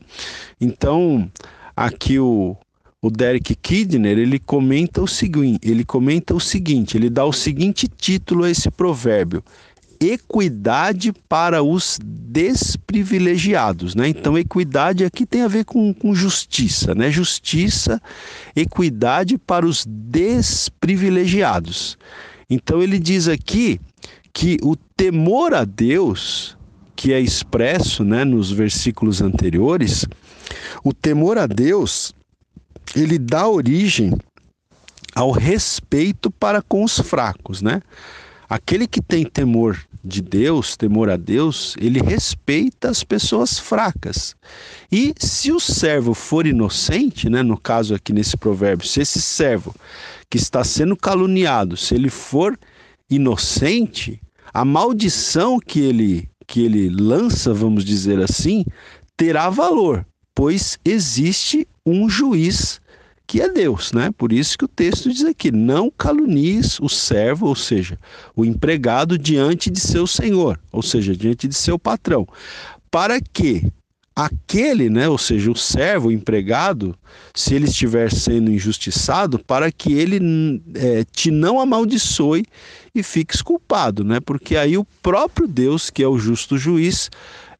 Então, 0.61 1.29
aqui 1.77 2.19
o, 2.19 2.57
o 3.03 3.11
Derek 3.11 3.55
Kidner, 3.57 4.17
ele 4.17 4.39
comenta 4.39 5.03
o 5.03 5.09
seguinte, 5.09 5.69
ele 5.69 5.85
comenta 5.85 6.33
o 6.33 6.41
seguinte, 6.41 6.97
ele 6.97 7.11
dá 7.11 7.25
o 7.25 7.33
seguinte 7.33 7.89
título 7.89 8.45
a 8.45 8.51
esse 8.51 8.71
provérbio: 8.71 9.43
equidade 10.01 11.13
para 11.29 11.65
os 11.65 11.99
desprivilegiados, 12.01 13.97
né? 13.97 14.09
Então, 14.09 14.39
equidade 14.39 15.05
aqui 15.05 15.27
tem 15.27 15.43
a 15.43 15.49
ver 15.49 15.65
com, 15.65 15.93
com 15.93 16.15
justiça, 16.15 16.95
né? 16.95 17.11
Justiça, 17.11 18.01
equidade 18.55 19.37
para 19.37 19.67
os 19.67 19.85
desprivilegiados. 19.85 21.99
Então, 22.49 22.81
ele 22.81 23.01
diz 23.01 23.27
aqui 23.27 23.81
que 24.33 24.59
o 24.63 24.77
temor 24.77 25.55
a 25.55 25.65
Deus, 25.65 26.57
que 26.95 27.13
é 27.13 27.21
expresso, 27.21 28.05
né, 28.05 28.25
nos 28.25 28.53
versículos 28.53 29.21
anteriores, 29.21 30.07
o 30.85 30.95
temor 30.95 31.37
a 31.37 31.49
Deus 31.49 32.15
ele 32.95 33.19
dá 33.19 33.49
origem 33.49 34.17
ao 35.15 35.31
respeito 35.31 36.31
para 36.31 36.63
com 36.63 36.85
os 36.85 36.99
fracos, 36.99 37.63
né? 37.63 37.83
Aquele 38.49 38.87
que 38.87 39.01
tem 39.01 39.25
temor 39.25 39.79
de 40.05 40.21
Deus, 40.21 40.77
temor 40.77 41.09
a 41.09 41.17
Deus, 41.17 41.75
ele 41.79 42.01
respeita 42.01 42.91
as 42.91 43.05
pessoas 43.05 43.59
fracas. 43.59 44.35
E 44.91 45.15
se 45.19 45.53
o 45.53 45.61
servo 45.61 46.13
for 46.13 46.47
inocente, 46.47 47.31
né, 47.31 47.43
no 47.43 47.57
caso 47.57 47.95
aqui 47.95 48.13
nesse 48.13 48.37
provérbio, 48.37 48.87
se 48.87 49.01
esse 49.01 49.21
servo 49.21 49.75
que 50.29 50.37
está 50.37 50.65
sendo 50.65 50.97
caluniado, 50.97 51.77
se 51.77 51.95
ele 51.95 52.11
for 52.11 52.59
inocente, 53.09 54.21
a 54.53 54.65
maldição 54.65 55.59
que 55.59 55.81
ele 55.81 56.29
que 56.47 56.65
ele 56.65 56.91
lança, 56.91 57.55
vamos 57.55 57.83
dizer 57.85 58.21
assim, 58.21 58.67
terá 59.17 59.49
valor, 59.49 60.05
pois 60.35 60.79
existe 60.85 61.67
um 61.85 62.09
juiz 62.09 62.81
que 63.27 63.41
é 63.41 63.49
Deus, 63.49 63.93
né? 63.93 64.11
Por 64.17 64.33
isso 64.33 64.59
que 64.59 64.65
o 64.65 64.69
texto 64.69 65.09
diz 65.11 65.25
aqui: 65.25 65.51
não 65.51 65.91
calunies 65.91 66.79
o 66.81 66.89
servo, 66.89 67.47
ou 67.47 67.55
seja, 67.55 67.99
o 68.37 68.45
empregado 68.45 69.19
diante 69.19 69.71
de 69.71 69.81
seu 69.81 70.07
senhor, 70.07 70.61
ou 70.71 70.83
seja, 70.83 71.17
diante 71.17 71.49
de 71.49 71.55
seu 71.55 71.79
patrão, 71.79 72.27
para 72.91 73.21
que 73.21 73.67
aquele, 74.15 74.91
né, 74.91 75.09
ou 75.09 75.17
seja, 75.17 75.51
o 75.51 75.57
servo, 75.57 76.09
o 76.09 76.13
empregado, 76.13 76.95
se 77.35 77.55
ele 77.55 77.65
estiver 77.65 78.13
sendo 78.13 78.51
injustiçado, 78.51 79.39
para 79.39 79.73
que 79.73 79.95
ele 79.95 80.63
é, 80.75 81.03
te 81.05 81.31
não 81.31 81.59
amaldiçoe 81.59 82.45
e 82.95 83.03
fiques 83.03 83.41
culpado, 83.41 84.05
né? 84.05 84.21
Porque 84.21 84.57
aí 84.57 84.77
o 84.77 84.85
próprio 85.03 85.49
Deus, 85.49 85.89
que 85.89 86.03
é 86.03 86.07
o 86.07 86.19
justo 86.19 86.59
juiz, 86.59 87.11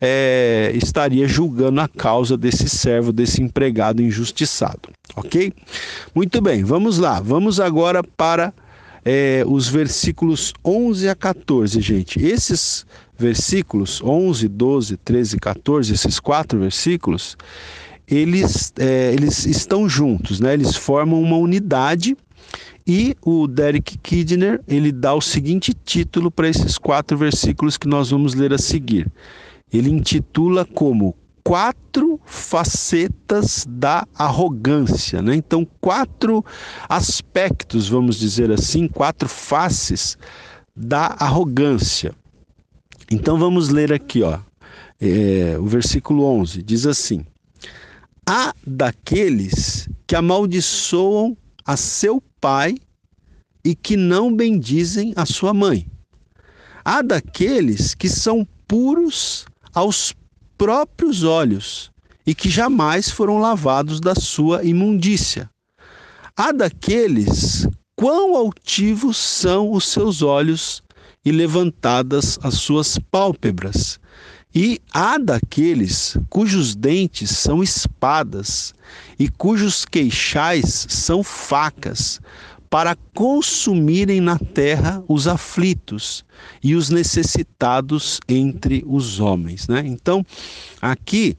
é, 0.05 0.73
estaria 0.75 1.29
julgando 1.29 1.81
a 1.81 1.87
causa 1.87 2.37
desse 2.37 2.69
servo, 2.69 3.13
desse 3.13 3.41
empregado 3.41 4.03
injustiçado. 4.03 4.89
Ok? 5.15 5.53
Muito 6.13 6.43
bem, 6.43 6.65
vamos 6.65 6.99
lá. 6.99 7.21
Vamos 7.21 7.61
agora 7.61 8.03
para 8.03 8.53
é, 9.05 9.45
os 9.47 9.69
versículos 9.69 10.53
11 10.65 11.09
a 11.09 11.15
14, 11.15 11.81
gente. 11.81 12.21
Esses 12.21 12.85
versículos 13.17 14.03
11, 14.03 14.49
12, 14.49 14.97
13 14.97 15.37
e 15.37 15.39
14, 15.39 15.93
esses 15.93 16.19
quatro 16.19 16.59
versículos, 16.59 17.37
eles, 18.09 18.73
é, 18.81 19.13
eles 19.15 19.47
estão 19.47 19.89
juntos, 19.89 20.41
né? 20.41 20.53
eles 20.53 20.75
formam 20.75 21.23
uma 21.23 21.37
unidade. 21.37 22.17
E 22.85 23.17
o 23.23 23.47
Derek 23.47 23.97
Kidner 23.99 24.61
ele 24.67 24.91
dá 24.91 25.15
o 25.15 25.21
seguinte 25.21 25.73
título 25.73 26.29
para 26.29 26.49
esses 26.49 26.77
quatro 26.77 27.17
versículos 27.17 27.77
que 27.77 27.87
nós 27.87 28.11
vamos 28.11 28.35
ler 28.35 28.53
a 28.53 28.59
seguir 28.59 29.07
ele 29.73 29.91
intitula 29.91 30.65
como 30.65 31.17
quatro 31.43 32.21
facetas 32.25 33.67
da 33.69 34.07
arrogância, 34.15 35.21
né? 35.21 35.35
Então, 35.35 35.67
quatro 35.81 36.45
aspectos, 36.89 37.89
vamos 37.89 38.17
dizer 38.17 38.51
assim, 38.51 38.87
quatro 38.87 39.29
faces 39.29 40.17
da 40.75 41.17
arrogância. 41.19 42.15
Então, 43.11 43.39
vamos 43.39 43.69
ler 43.69 43.93
aqui, 43.93 44.23
ó, 44.23 44.39
é, 45.01 45.59
o 45.59 45.67
versículo 45.67 46.25
11, 46.25 46.63
diz 46.63 46.87
assim: 46.87 47.25
Há 48.27 48.55
daqueles 48.67 49.89
que 50.07 50.15
amaldiçoam 50.15 51.37
a 51.65 51.77
seu 51.77 52.23
pai 52.41 52.77
e 53.65 53.75
que 53.75 53.97
não 53.97 54.35
bendizem 54.35 55.13
a 55.17 55.27
sua 55.27 55.53
mãe. 55.53 55.87
Há 56.85 57.03
daqueles 57.03 57.95
que 57.95 58.09
são 58.09 58.47
puros 58.67 59.45
aos 59.75 60.15
próprios 60.57 61.23
olhos 61.23 61.91
e 62.27 62.35
que 62.35 62.49
jamais 62.49 63.11
foram 63.11 63.39
lavados 63.39 64.01
da 64.01 64.15
sua 64.15 64.65
imundícia. 64.65 65.51
Há 66.37 66.53
daqueles 66.53 67.67
quão 67.97 68.37
altivos 68.37 69.17
são 69.17 69.73
os 69.73 69.89
seus 69.89 70.23
olhos 70.23 70.83
e 71.25 71.31
levantadas 71.31 72.39
as 72.43 72.55
suas 72.55 72.99
pálpebras. 72.99 74.01
E 74.55 74.81
há 74.93 75.17
daqueles 75.17 76.17
cujos 76.29 76.75
dentes 76.75 77.31
são 77.31 77.63
espadas 77.63 78.75
e 79.19 79.29
cujos 79.29 79.87
queixais 79.87 80.87
são 80.91 81.23
facas, 81.23 82.21
para 82.73 82.97
consumirem 83.13 84.19
na 84.19 84.39
terra 84.39 85.05
os 85.07 85.29
aflitos 85.29 86.25
e 86.65 86.75
os 86.75 86.89
necessitados 86.89 88.19
entre 88.27 88.83
os 88.87 89.21
homens. 89.21 89.69
Né? 89.69 89.83
Então, 89.85 90.25
aqui, 90.81 91.37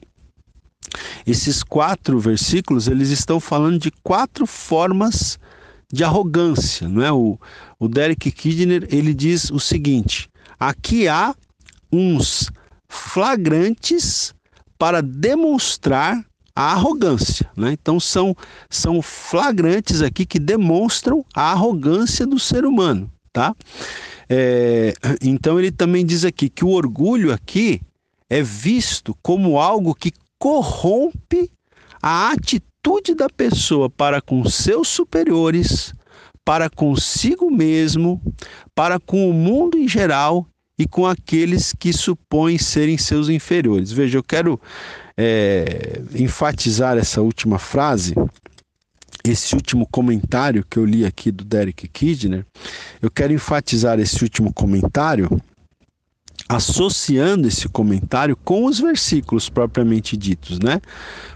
esses 1.25 1.63
quatro 1.63 2.19
versículos, 2.19 2.87
eles 2.87 3.09
estão 3.09 3.39
falando 3.39 3.79
de 3.79 3.89
quatro 4.03 4.45
formas 4.45 5.39
de 5.91 6.03
arrogância. 6.03 6.87
Não 6.87 7.03
é? 7.03 7.11
o, 7.11 7.39
o 7.79 7.87
Derek 7.87 8.29
Kidner 8.31 8.87
ele 8.91 9.11
diz 9.11 9.49
o 9.49 9.59
seguinte: 9.59 10.29
aqui 10.59 11.07
há 11.07 11.33
uns 11.91 12.51
flagrantes 12.87 14.35
para 14.77 15.01
demonstrar 15.01 16.23
a 16.55 16.73
arrogância. 16.73 17.49
Né? 17.55 17.73
Então, 17.73 17.99
são, 17.99 18.35
são 18.69 19.01
flagrantes 19.01 20.01
aqui 20.01 20.25
que 20.25 20.39
demonstram 20.39 21.25
a 21.33 21.51
arrogância 21.51 22.25
do 22.25 22.39
ser 22.39 22.65
humano. 22.65 23.11
Tá? 23.31 23.55
É, 24.29 24.93
então, 25.21 25.59
ele 25.59 25.71
também 25.71 26.05
diz 26.05 26.23
aqui 26.23 26.49
que 26.49 26.63
o 26.63 26.69
orgulho 26.69 27.33
aqui 27.33 27.81
é 28.29 28.41
visto 28.41 29.15
como 29.21 29.59
algo 29.59 29.95
que 29.95 30.11
corrompe 30.37 31.51
a 32.01 32.31
atitude 32.31 33.15
da 33.15 33.29
pessoa 33.29 33.89
para 33.89 34.21
com 34.21 34.43
seus 34.45 34.87
superiores, 34.87 35.93
para 36.43 36.69
consigo 36.69 37.49
mesmo, 37.49 38.21
para 38.75 38.99
com 38.99 39.29
o 39.29 39.33
mundo 39.33 39.77
em 39.77 39.87
geral 39.87 40.45
e 40.77 40.87
com 40.87 41.05
aqueles 41.05 41.73
que 41.73 41.93
supõem 41.93 42.57
serem 42.57 42.97
seus 42.97 43.29
inferiores. 43.29 43.91
Veja, 43.91 44.17
eu 44.17 44.23
quero 44.23 44.59
é, 45.17 46.01
enfatizar 46.15 46.97
essa 46.97 47.21
última 47.21 47.59
frase, 47.59 48.15
esse 49.23 49.55
último 49.55 49.87
comentário 49.89 50.65
que 50.69 50.77
eu 50.77 50.85
li 50.85 51.05
aqui 51.05 51.31
do 51.31 51.43
Derek 51.43 51.87
Kidner. 51.87 52.45
Eu 53.01 53.09
quero 53.09 53.33
enfatizar 53.33 53.99
esse 53.99 54.23
último 54.23 54.53
comentário 54.53 55.41
associando 56.49 57.47
esse 57.47 57.69
comentário 57.69 58.35
com 58.35 58.65
os 58.65 58.79
versículos 58.79 59.49
propriamente 59.49 60.17
ditos, 60.17 60.59
né? 60.59 60.81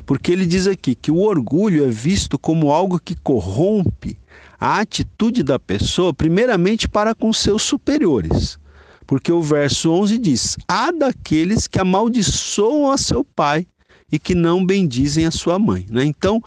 Porque 0.06 0.32
ele 0.32 0.46
diz 0.46 0.68
aqui 0.68 0.96
que 0.96 1.12
o 1.12 1.20
orgulho 1.20 1.86
é 1.86 1.90
visto 1.90 2.38
como 2.38 2.72
algo 2.72 3.00
que 3.00 3.16
corrompe 3.16 4.18
a 4.60 4.80
atitude 4.80 5.44
da 5.44 5.60
pessoa, 5.60 6.14
primeiramente 6.14 6.88
para 6.88 7.16
com 7.16 7.32
seus 7.32 7.64
superiores. 7.64 8.60
Porque 9.08 9.32
o 9.32 9.42
verso 9.42 9.90
11 9.90 10.18
diz: 10.18 10.58
Há 10.68 10.92
daqueles 10.92 11.66
que 11.66 11.80
amaldiçoam 11.80 12.92
a 12.92 12.98
seu 12.98 13.24
pai 13.24 13.66
e 14.12 14.20
que 14.20 14.36
não 14.36 14.66
bendizem 14.66 15.26
a 15.26 15.32
sua 15.32 15.58
mãe. 15.58 15.86
Né? 15.90 16.04
Então, 16.04 16.42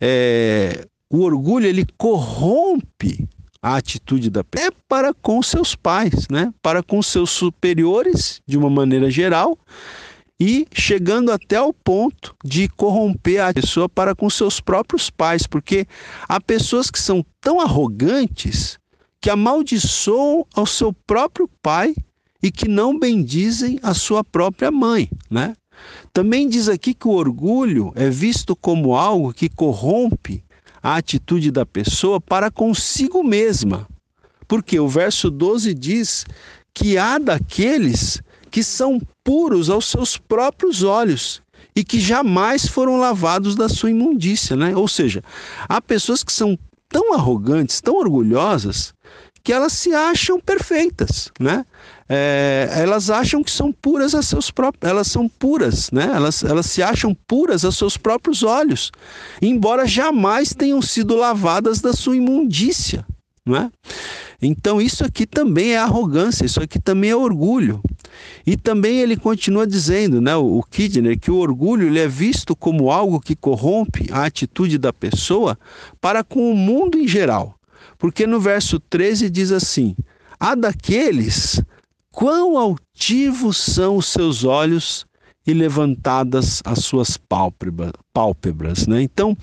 é, 0.00 0.86
o 1.10 1.20
orgulho 1.20 1.66
ele 1.66 1.86
corrompe 1.96 3.28
a 3.62 3.76
atitude 3.76 4.30
da 4.30 4.44
pessoa 4.44 4.68
é 4.68 4.70
para 4.88 5.12
com 5.12 5.42
seus 5.42 5.74
pais, 5.74 6.26
né? 6.30 6.52
para 6.62 6.82
com 6.82 7.02
seus 7.02 7.30
superiores, 7.30 8.40
de 8.46 8.56
uma 8.56 8.70
maneira 8.70 9.10
geral, 9.10 9.58
e 10.40 10.66
chegando 10.72 11.32
até 11.32 11.56
ao 11.56 11.72
ponto 11.72 12.34
de 12.44 12.68
corromper 12.68 13.42
a 13.42 13.52
pessoa 13.52 13.88
para 13.88 14.14
com 14.14 14.30
seus 14.30 14.60
próprios 14.60 15.10
pais, 15.10 15.46
porque 15.46 15.86
há 16.28 16.40
pessoas 16.40 16.90
que 16.90 17.00
são 17.00 17.24
tão 17.40 17.60
arrogantes 17.60 18.77
que 19.20 19.30
amaldiçoam 19.30 20.46
ao 20.54 20.66
seu 20.66 20.92
próprio 20.92 21.48
pai 21.62 21.94
e 22.42 22.50
que 22.50 22.68
não 22.68 22.98
bendizem 22.98 23.78
a 23.82 23.94
sua 23.94 24.22
própria 24.22 24.70
mãe, 24.70 25.10
né? 25.30 25.54
Também 26.12 26.48
diz 26.48 26.68
aqui 26.68 26.94
que 26.94 27.06
o 27.06 27.12
orgulho 27.12 27.92
é 27.94 28.10
visto 28.10 28.56
como 28.56 28.96
algo 28.96 29.32
que 29.32 29.48
corrompe 29.48 30.42
a 30.82 30.96
atitude 30.96 31.50
da 31.50 31.66
pessoa 31.66 32.20
para 32.20 32.50
consigo 32.50 33.22
mesma. 33.22 33.86
Porque 34.46 34.78
o 34.80 34.88
verso 34.88 35.30
12 35.30 35.74
diz 35.74 36.24
que 36.72 36.96
há 36.96 37.18
daqueles 37.18 38.22
que 38.50 38.62
são 38.62 39.00
puros 39.22 39.68
aos 39.68 39.86
seus 39.86 40.16
próprios 40.16 40.82
olhos 40.82 41.42
e 41.76 41.84
que 41.84 42.00
jamais 42.00 42.66
foram 42.66 42.98
lavados 42.98 43.54
da 43.54 43.68
sua 43.68 43.90
imundícia, 43.90 44.56
né? 44.56 44.74
Ou 44.74 44.88
seja, 44.88 45.22
há 45.68 45.80
pessoas 45.80 46.24
que 46.24 46.32
são 46.32 46.58
tão 46.88 47.12
arrogantes, 47.12 47.80
tão 47.80 47.96
orgulhosas, 47.96 48.94
que 49.42 49.52
elas 49.52 49.72
se 49.72 49.94
acham 49.94 50.40
perfeitas, 50.40 51.30
né? 51.38 51.64
É, 52.08 52.70
elas 52.72 53.10
acham 53.10 53.42
que 53.42 53.50
são 53.50 53.70
puras 53.70 54.14
a 54.14 54.22
seus 54.22 54.50
próprios, 54.50 54.90
elas 54.90 55.08
são 55.08 55.28
puras, 55.28 55.90
né? 55.90 56.10
Elas, 56.14 56.42
elas 56.42 56.66
se 56.66 56.82
acham 56.82 57.14
puras 57.26 57.64
a 57.64 57.72
seus 57.72 57.96
próprios 57.96 58.42
olhos, 58.42 58.90
embora 59.42 59.86
jamais 59.86 60.54
tenham 60.54 60.80
sido 60.80 61.14
lavadas 61.14 61.80
da 61.80 61.92
sua 61.92 62.16
imundícia, 62.16 63.04
não 63.44 63.56
é? 63.56 63.70
Então 64.40 64.80
isso 64.80 65.04
aqui 65.04 65.26
também 65.26 65.72
é 65.72 65.78
arrogância, 65.78 66.46
isso 66.46 66.62
aqui 66.62 66.78
também 66.78 67.10
é 67.10 67.16
orgulho. 67.16 67.82
E 68.46 68.56
também 68.56 69.00
ele 69.00 69.16
continua 69.16 69.66
dizendo, 69.66 70.20
né, 70.20 70.34
o 70.36 70.62
Kidner, 70.62 71.18
que 71.18 71.30
o 71.30 71.36
orgulho 71.36 71.86
ele 71.86 71.98
é 71.98 72.08
visto 72.08 72.56
como 72.56 72.90
algo 72.90 73.20
que 73.20 73.36
corrompe 73.36 74.06
a 74.10 74.24
atitude 74.24 74.78
da 74.78 74.92
pessoa 74.92 75.58
para 76.00 76.24
com 76.24 76.50
o 76.50 76.56
mundo 76.56 76.96
em 76.98 77.06
geral. 77.06 77.57
Porque 77.98 78.26
no 78.26 78.40
verso 78.40 78.78
13 78.78 79.28
diz 79.28 79.50
assim: 79.50 79.96
Há 80.38 80.54
daqueles 80.54 81.60
quão 82.12 82.56
altivos 82.56 83.56
são 83.56 83.96
os 83.96 84.06
seus 84.06 84.44
olhos 84.44 85.06
e 85.48 85.54
levantadas 85.54 86.60
as 86.62 86.80
suas 86.84 87.16
pálpebras, 87.16 88.86
né? 88.86 89.00
Então, 89.00 89.34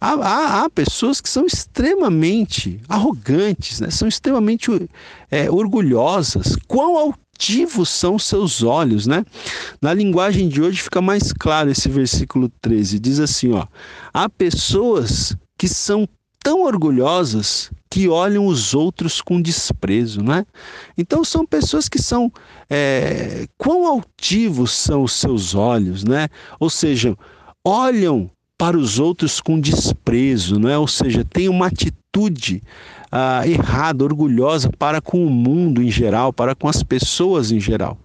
há, 0.00 0.12
há, 0.12 0.64
há, 0.64 0.70
pessoas 0.70 1.20
que 1.20 1.28
são 1.28 1.44
extremamente 1.44 2.80
arrogantes, 2.88 3.80
né? 3.80 3.90
São 3.90 4.06
extremamente 4.06 4.70
é, 5.30 5.50
orgulhosas. 5.50 6.54
Quão 6.68 6.96
altivos 6.96 7.88
são 7.88 8.14
os 8.14 8.24
seus 8.24 8.62
olhos, 8.62 9.08
né? 9.08 9.24
Na 9.82 9.92
linguagem 9.92 10.48
de 10.48 10.62
hoje 10.62 10.80
fica 10.80 11.02
mais 11.02 11.32
claro 11.32 11.70
esse 11.70 11.88
versículo 11.88 12.48
13. 12.60 13.00
Diz 13.00 13.18
assim, 13.18 13.52
ó: 13.52 13.66
Há 14.14 14.28
pessoas 14.28 15.36
que 15.58 15.66
são 15.66 16.08
tão 16.42 16.62
orgulhosas 16.62 17.70
que 17.90 18.08
olham 18.08 18.46
os 18.46 18.74
outros 18.74 19.20
com 19.20 19.40
desprezo, 19.40 20.22
né? 20.22 20.46
Então 20.96 21.24
são 21.24 21.46
pessoas 21.46 21.88
que 21.88 22.00
são 22.00 22.30
é, 22.68 23.46
quão 23.56 23.86
altivos 23.86 24.72
são 24.72 25.02
os 25.02 25.12
seus 25.12 25.54
olhos, 25.54 26.04
né? 26.04 26.28
Ou 26.60 26.68
seja, 26.68 27.16
olham 27.64 28.30
para 28.58 28.76
os 28.76 28.98
outros 28.98 29.40
com 29.40 29.60
desprezo, 29.60 30.58
né? 30.58 30.76
Ou 30.76 30.88
seja, 30.88 31.24
tem 31.24 31.48
uma 31.48 31.66
atitude 31.66 32.62
ah, 33.10 33.46
errada, 33.46 34.04
orgulhosa 34.04 34.70
para 34.70 35.00
com 35.00 35.24
o 35.24 35.30
mundo 35.30 35.82
em 35.82 35.90
geral, 35.90 36.32
para 36.32 36.54
com 36.54 36.68
as 36.68 36.82
pessoas 36.82 37.52
em 37.52 37.60
geral. 37.60 37.96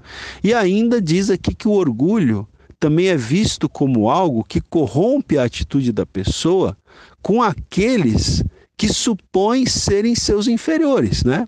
E 0.44 0.54
ainda 0.54 1.02
diz 1.02 1.30
aqui 1.30 1.54
que 1.56 1.68
o 1.68 1.72
orgulho 1.72 2.48
também 2.80 3.08
é 3.08 3.18
visto 3.18 3.68
como 3.68 4.10
algo 4.10 4.44
que 4.44 4.62
corrompe 4.62 5.38
a 5.38 5.44
atitude 5.44 5.92
da 5.92 6.06
pessoa 6.06 6.78
com 7.24 7.42
aqueles 7.42 8.44
que 8.78 8.92
supõem 8.92 9.66
serem 9.66 10.14
seus 10.14 10.48
inferiores, 10.48 11.24
né? 11.24 11.48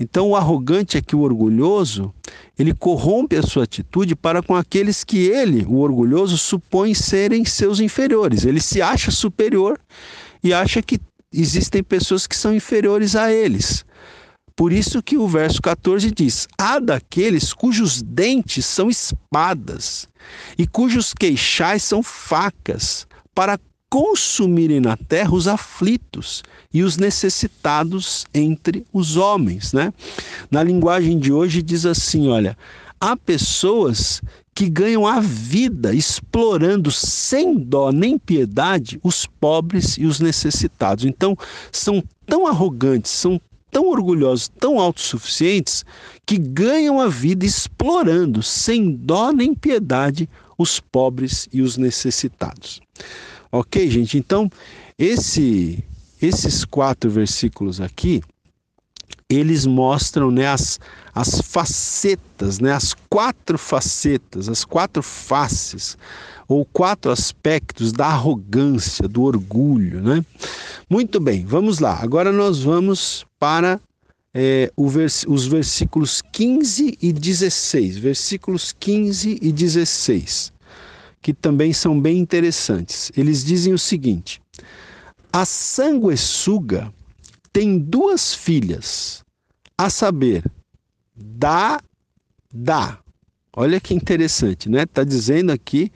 Então, 0.00 0.30
o 0.30 0.36
arrogante 0.36 0.96
é 0.96 1.02
que 1.02 1.14
o 1.14 1.20
orgulhoso, 1.20 2.12
ele 2.58 2.74
corrompe 2.74 3.36
a 3.36 3.42
sua 3.42 3.64
atitude 3.64 4.16
para 4.16 4.42
com 4.42 4.56
aqueles 4.56 5.04
que 5.04 5.18
ele, 5.18 5.64
o 5.64 5.76
orgulhoso, 5.76 6.36
supõe 6.38 6.94
serem 6.94 7.44
seus 7.44 7.78
inferiores. 7.78 8.44
Ele 8.44 8.60
se 8.60 8.82
acha 8.82 9.10
superior 9.10 9.78
e 10.42 10.52
acha 10.52 10.82
que 10.82 10.98
existem 11.32 11.82
pessoas 11.84 12.26
que 12.26 12.34
são 12.34 12.54
inferiores 12.54 13.14
a 13.14 13.30
eles. 13.32 13.84
Por 14.56 14.72
isso 14.72 15.02
que 15.02 15.16
o 15.16 15.28
verso 15.28 15.62
14 15.62 16.10
diz: 16.10 16.48
Há 16.58 16.78
daqueles 16.78 17.52
cujos 17.52 18.02
dentes 18.02 18.66
são 18.66 18.90
espadas 18.90 20.08
e 20.58 20.66
cujos 20.66 21.14
queixais 21.14 21.82
são 21.82 22.02
facas, 22.02 23.06
para 23.34 23.58
consumirem 23.92 24.80
na 24.80 24.96
terra 24.96 25.34
os 25.34 25.46
aflitos 25.46 26.42
e 26.72 26.82
os 26.82 26.96
necessitados 26.96 28.24
entre 28.32 28.86
os 28.90 29.18
homens, 29.18 29.74
né? 29.74 29.92
Na 30.50 30.62
linguagem 30.62 31.18
de 31.18 31.30
hoje 31.30 31.60
diz 31.60 31.84
assim, 31.84 32.30
olha, 32.30 32.56
há 32.98 33.14
pessoas 33.14 34.22
que 34.54 34.66
ganham 34.66 35.06
a 35.06 35.20
vida 35.20 35.94
explorando 35.94 36.90
sem 36.90 37.54
dó 37.54 37.92
nem 37.92 38.18
piedade 38.18 38.98
os 39.02 39.26
pobres 39.26 39.98
e 39.98 40.06
os 40.06 40.20
necessitados. 40.20 41.04
Então, 41.04 41.36
são 41.70 42.02
tão 42.24 42.46
arrogantes, 42.46 43.10
são 43.10 43.38
tão 43.70 43.88
orgulhosos, 43.90 44.48
tão 44.58 44.80
autossuficientes, 44.80 45.84
que 46.24 46.38
ganham 46.38 46.98
a 46.98 47.08
vida 47.08 47.44
explorando, 47.44 48.42
sem 48.42 48.90
dó 48.90 49.32
nem 49.32 49.54
piedade, 49.54 50.26
os 50.56 50.80
pobres 50.80 51.46
e 51.52 51.60
os 51.60 51.76
necessitados. 51.76 52.80
Ok, 53.54 53.90
gente? 53.90 54.16
Então, 54.16 54.48
esse, 54.98 55.84
esses 56.22 56.64
quatro 56.64 57.10
versículos 57.10 57.82
aqui, 57.82 58.22
eles 59.28 59.66
mostram 59.66 60.30
né, 60.30 60.46
as, 60.46 60.80
as 61.14 61.40
facetas, 61.42 62.58
né, 62.58 62.72
as 62.72 62.94
quatro 63.10 63.58
facetas, 63.58 64.48
as 64.48 64.64
quatro 64.64 65.02
faces, 65.02 65.98
ou 66.48 66.64
quatro 66.64 67.10
aspectos 67.10 67.92
da 67.92 68.06
arrogância, 68.06 69.06
do 69.06 69.22
orgulho. 69.22 70.00
Né? 70.00 70.24
Muito 70.88 71.20
bem, 71.20 71.44
vamos 71.44 71.78
lá. 71.78 71.98
Agora 72.02 72.32
nós 72.32 72.62
vamos 72.62 73.26
para 73.38 73.78
é, 74.34 74.72
vers 74.78 75.24
os 75.28 75.46
versículos 75.46 76.22
15 76.32 76.96
e 77.00 77.12
16. 77.12 77.98
Versículos 77.98 78.74
15 78.78 79.38
e 79.42 79.52
16, 79.52 80.51
que 81.22 81.32
também 81.32 81.72
são 81.72 81.98
bem 81.98 82.18
interessantes. 82.18 83.12
Eles 83.16 83.44
dizem 83.44 83.72
o 83.72 83.78
seguinte: 83.78 84.42
A 85.32 85.46
sanguessuga 85.46 86.92
tem 87.52 87.78
duas 87.78 88.34
filhas, 88.34 89.22
a 89.78 89.88
saber, 89.88 90.44
Dá, 91.14 91.80
Dá. 92.52 92.98
Olha 93.54 93.80
que 93.80 93.94
interessante, 93.94 94.68
né? 94.68 94.82
Está 94.82 95.04
dizendo 95.04 95.52
aqui 95.52 95.92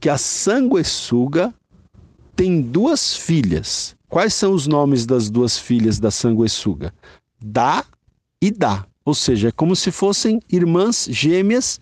que 0.00 0.08
a 0.08 0.18
sanguessuga 0.18 1.54
tem 2.34 2.60
duas 2.60 3.16
filhas. 3.16 3.94
Quais 4.08 4.34
são 4.34 4.52
os 4.52 4.66
nomes 4.66 5.06
das 5.06 5.30
duas 5.30 5.58
filhas 5.58 5.98
da 5.98 6.10
sanguessuga? 6.10 6.92
Dá 7.40 7.84
e 8.40 8.50
Dá. 8.50 8.86
Ou 9.04 9.14
seja, 9.14 9.48
é 9.48 9.52
como 9.52 9.76
se 9.76 9.90
fossem 9.90 10.40
irmãs 10.50 11.06
gêmeas 11.10 11.78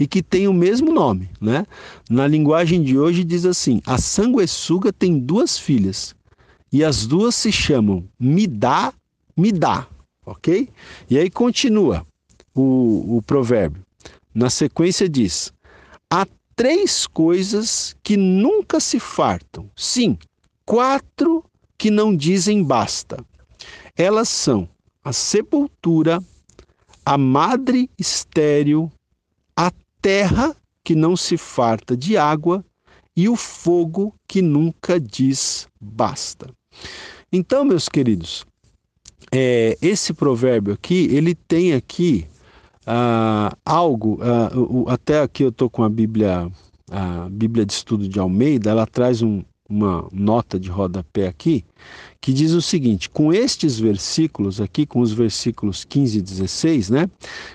e 0.00 0.06
que 0.06 0.22
têm 0.22 0.48
o 0.48 0.54
mesmo 0.54 0.90
nome, 0.90 1.28
né? 1.38 1.66
Na 2.08 2.26
linguagem 2.26 2.82
de 2.82 2.98
hoje 2.98 3.22
diz 3.22 3.44
assim: 3.44 3.82
a 3.84 3.98
sanguessuga 3.98 4.90
tem 4.90 5.18
duas 5.18 5.58
filhas 5.58 6.16
e 6.72 6.82
as 6.82 7.06
duas 7.06 7.34
se 7.34 7.52
chamam 7.52 8.08
Midá, 8.18 8.94
Midá, 9.36 9.86
ok? 10.24 10.70
E 11.10 11.18
aí 11.18 11.28
continua 11.28 12.06
o, 12.54 13.18
o 13.18 13.22
provérbio. 13.22 13.82
Na 14.34 14.48
sequência 14.48 15.06
diz: 15.06 15.52
há 16.10 16.26
três 16.56 17.06
coisas 17.06 17.94
que 18.02 18.16
nunca 18.16 18.80
se 18.80 18.98
fartam. 18.98 19.70
Sim, 19.76 20.16
quatro 20.64 21.44
que 21.76 21.90
não 21.90 22.16
dizem 22.16 22.64
basta. 22.64 23.22
Elas 23.94 24.30
são 24.30 24.66
a 25.04 25.12
sepultura, 25.12 26.22
a 27.04 27.18
madre 27.18 27.90
estéril, 27.98 28.90
terra 30.00 30.54
que 30.84 30.94
não 30.94 31.16
se 31.16 31.36
farta 31.36 31.96
de 31.96 32.16
água 32.16 32.64
e 33.16 33.28
o 33.28 33.36
fogo 33.36 34.14
que 34.26 34.40
nunca 34.40 34.98
diz 34.98 35.68
basta. 35.80 36.48
Então, 37.32 37.64
meus 37.64 37.88
queridos, 37.88 38.44
é, 39.32 39.76
esse 39.80 40.12
provérbio 40.12 40.74
aqui, 40.74 41.08
ele 41.10 41.34
tem 41.34 41.74
aqui 41.74 42.26
ah, 42.86 43.56
algo, 43.64 44.18
ah, 44.22 44.92
até 44.92 45.20
aqui 45.20 45.44
eu 45.44 45.50
estou 45.50 45.70
com 45.70 45.84
a 45.84 45.88
Bíblia, 45.88 46.50
a 46.90 47.28
Bíblia 47.30 47.64
de 47.64 47.72
Estudo 47.72 48.08
de 48.08 48.18
Almeida, 48.18 48.70
ela 48.70 48.86
traz 48.86 49.22
um, 49.22 49.42
uma 49.70 50.08
nota 50.12 50.58
de 50.58 50.68
rodapé 50.68 51.28
aqui, 51.28 51.64
que 52.20 52.32
diz 52.32 52.50
o 52.52 52.60
seguinte: 52.60 53.08
com 53.08 53.32
estes 53.32 53.78
versículos 53.78 54.60
aqui, 54.60 54.84
com 54.84 55.00
os 55.00 55.12
versículos 55.12 55.84
15 55.84 56.18
e 56.18 56.22
16, 56.22 56.90
né? 56.90 57.10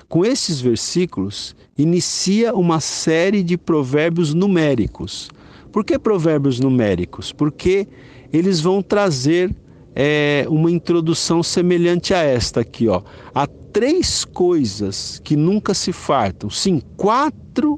Com 0.08 0.23
estes 0.25 0.62
versículos, 0.62 1.56
inicia 1.78 2.56
uma 2.56 2.80
série 2.80 3.43
de 3.43 3.58
provérbios 3.58 4.34
numéricos. 4.34 5.30
Por 5.71 5.84
que 5.84 5.99
provérbios 5.99 6.60
numéricos? 6.60 7.34
Porque 7.34 7.86
eles 8.32 8.62
vão 8.62 8.82
trazer 8.82 9.54
é, 9.93 10.45
uma 10.47 10.71
introdução 10.71 11.43
semelhante 11.43 12.13
a 12.13 12.19
esta 12.19 12.62
aqui, 12.62 12.88
ó. 12.88 13.01
Há 13.34 13.45
três 13.45 14.23
coisas 14.23 15.19
que 15.21 15.36
nunca 15.36 15.73
se 15.73 15.91
fartam, 15.91 16.49
sim, 16.49 16.82
quatro 16.95 17.78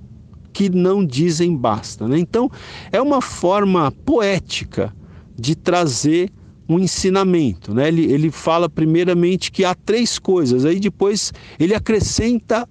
que 0.58 0.72
não 0.72 1.06
dizem 1.06 1.56
basta. 1.56 2.08
Né? 2.08 2.18
Então, 2.18 2.50
é 2.92 3.00
uma 3.00 3.22
forma 3.22 3.92
poética 4.04 4.92
de 5.38 5.56
trazer 5.56 6.32
um 6.68 6.80
ensinamento. 6.80 7.76
Né? 7.76 7.90
Ele, 7.90 8.12
ele 8.12 8.32
fala 8.32 8.68
primeiramente 8.68 9.52
que 9.52 9.64
há 9.64 9.76
três 9.76 10.18
coisas, 10.18 10.66
aí 10.66 10.80
depois 10.80 11.32
ele 11.60 11.76
acrescenta 11.76 12.68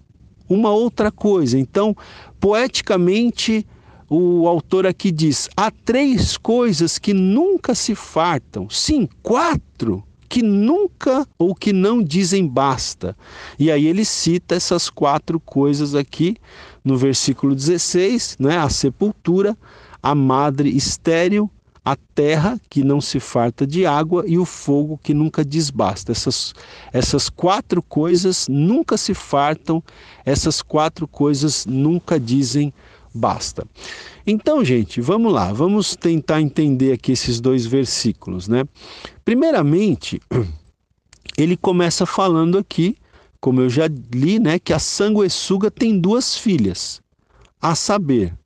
uma 0.48 0.70
outra 0.70 1.12
coisa. 1.12 1.56
Então, 1.56 1.96
poeticamente, 2.40 3.64
o 4.10 4.48
autor 4.48 4.84
aqui 4.84 5.12
diz: 5.12 5.48
há 5.56 5.70
três 5.70 6.36
coisas 6.36 6.98
que 6.98 7.14
nunca 7.14 7.72
se 7.72 7.94
fartam. 7.94 8.68
Sim, 8.68 9.08
quatro 9.22 10.02
que 10.28 10.42
nunca 10.42 11.26
ou 11.38 11.54
que 11.54 11.72
não 11.72 12.02
dizem 12.02 12.46
basta. 12.46 13.16
E 13.58 13.70
aí 13.70 13.86
ele 13.86 14.04
cita 14.04 14.56
essas 14.56 14.90
quatro 14.90 15.38
coisas 15.38 15.94
aqui 15.94 16.36
no 16.86 16.96
versículo 16.96 17.52
16, 17.52 18.36
né? 18.38 18.56
A 18.56 18.68
sepultura, 18.68 19.58
a 20.00 20.14
madre 20.14 20.68
estéril, 20.70 21.50
a 21.84 21.96
terra 21.96 22.60
que 22.70 22.84
não 22.84 23.00
se 23.00 23.18
farta 23.18 23.66
de 23.66 23.84
água 23.84 24.24
e 24.24 24.38
o 24.38 24.44
fogo 24.44 24.98
que 25.02 25.12
nunca 25.12 25.44
desbasta. 25.44 26.12
Essas, 26.12 26.54
essas 26.92 27.28
quatro 27.28 27.82
coisas 27.82 28.46
nunca 28.48 28.96
se 28.96 29.14
fartam, 29.14 29.82
essas 30.24 30.62
quatro 30.62 31.08
coisas 31.08 31.66
nunca 31.66 32.20
dizem 32.20 32.72
basta. 33.12 33.66
Então, 34.24 34.64
gente, 34.64 35.00
vamos 35.00 35.32
lá, 35.32 35.52
vamos 35.52 35.96
tentar 35.96 36.40
entender 36.40 36.92
aqui 36.92 37.12
esses 37.12 37.40
dois 37.40 37.66
versículos, 37.66 38.46
né? 38.46 38.64
Primeiramente, 39.24 40.20
ele 41.36 41.56
começa 41.56 42.06
falando 42.06 42.58
aqui, 42.58 42.96
como 43.46 43.60
eu 43.60 43.70
já 43.70 43.88
li, 44.12 44.40
né, 44.40 44.58
que 44.58 44.72
a 44.72 44.78
sanguessuga 44.80 45.70
tem 45.70 46.00
duas 46.00 46.36
filhas, 46.36 47.00
a 47.62 47.76
saber, 47.76 48.36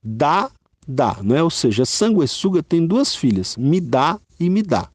dá, 0.00 0.48
dá, 0.86 1.16
né? 1.24 1.42
Ou 1.42 1.50
seja, 1.50 1.82
a 1.82 1.86
sanguessuga 1.86 2.62
tem 2.62 2.86
duas 2.86 3.16
filhas, 3.16 3.56
me 3.56 3.80
dá 3.80 4.16
e 4.38 4.48
me 4.48 4.62
dá. 4.62 4.88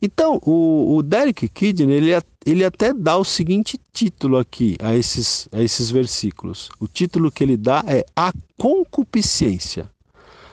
Então, 0.00 0.40
o, 0.46 0.96
o 0.96 1.02
Derek 1.02 1.46
Kidner, 1.46 1.90
ele, 1.90 2.10
ele 2.46 2.64
até 2.64 2.94
dá 2.94 3.18
o 3.18 3.24
seguinte 3.24 3.78
título 3.92 4.38
aqui 4.38 4.78
a 4.80 4.96
esses, 4.96 5.46
a 5.52 5.60
esses 5.60 5.90
versículos. 5.90 6.70
O 6.80 6.88
título 6.88 7.30
que 7.30 7.44
ele 7.44 7.58
dá 7.58 7.84
é 7.86 8.02
A 8.16 8.32
Concupiscência. 8.56 9.90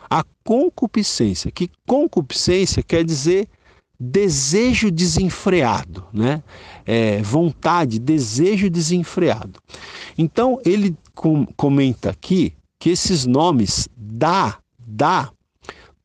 A 0.10 0.22
concupiscência, 0.44 1.50
que 1.50 1.72
concupiscência 1.88 2.84
quer 2.84 3.06
dizer 3.06 3.48
desejo 4.06 4.92
desenfreado, 4.92 6.06
né? 6.12 6.44
É, 6.86 7.22
vontade, 7.22 8.00
desejo 8.00 8.70
desenfreado. 8.70 9.60
Então, 10.18 10.60
ele 10.66 10.96
com, 11.16 11.46
comenta 11.56 12.10
aqui 12.10 12.54
que 12.78 12.90
esses 12.90 13.26
nomes 13.26 13.88
dá, 13.96 14.58
dá, 14.78 15.32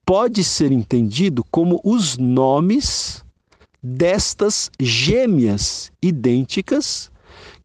pode 0.07 0.45
ser 0.45 0.71
entendido 0.71 1.45
como 1.51 1.81
os 1.83 2.17
nomes 2.17 3.25
destas 3.83 4.71
gêmeas 4.79 5.91
idênticas 6.01 7.11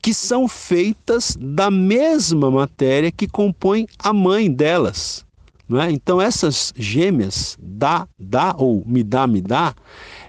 que 0.01 0.13
são 0.13 0.47
feitas 0.47 1.37
da 1.39 1.69
mesma 1.69 2.49
matéria 2.49 3.11
que 3.11 3.27
compõe 3.27 3.87
a 3.99 4.11
mãe 4.11 4.51
delas. 4.51 5.23
Não 5.67 5.81
é? 5.81 5.89
Então, 5.91 6.21
essas 6.21 6.73
gêmeas, 6.75 7.57
dá, 7.59 8.07
dá 8.19 8.53
ou 8.57 8.83
me 8.85 9.01
dá, 9.01 9.25
me 9.25 9.41
dá, 9.41 9.73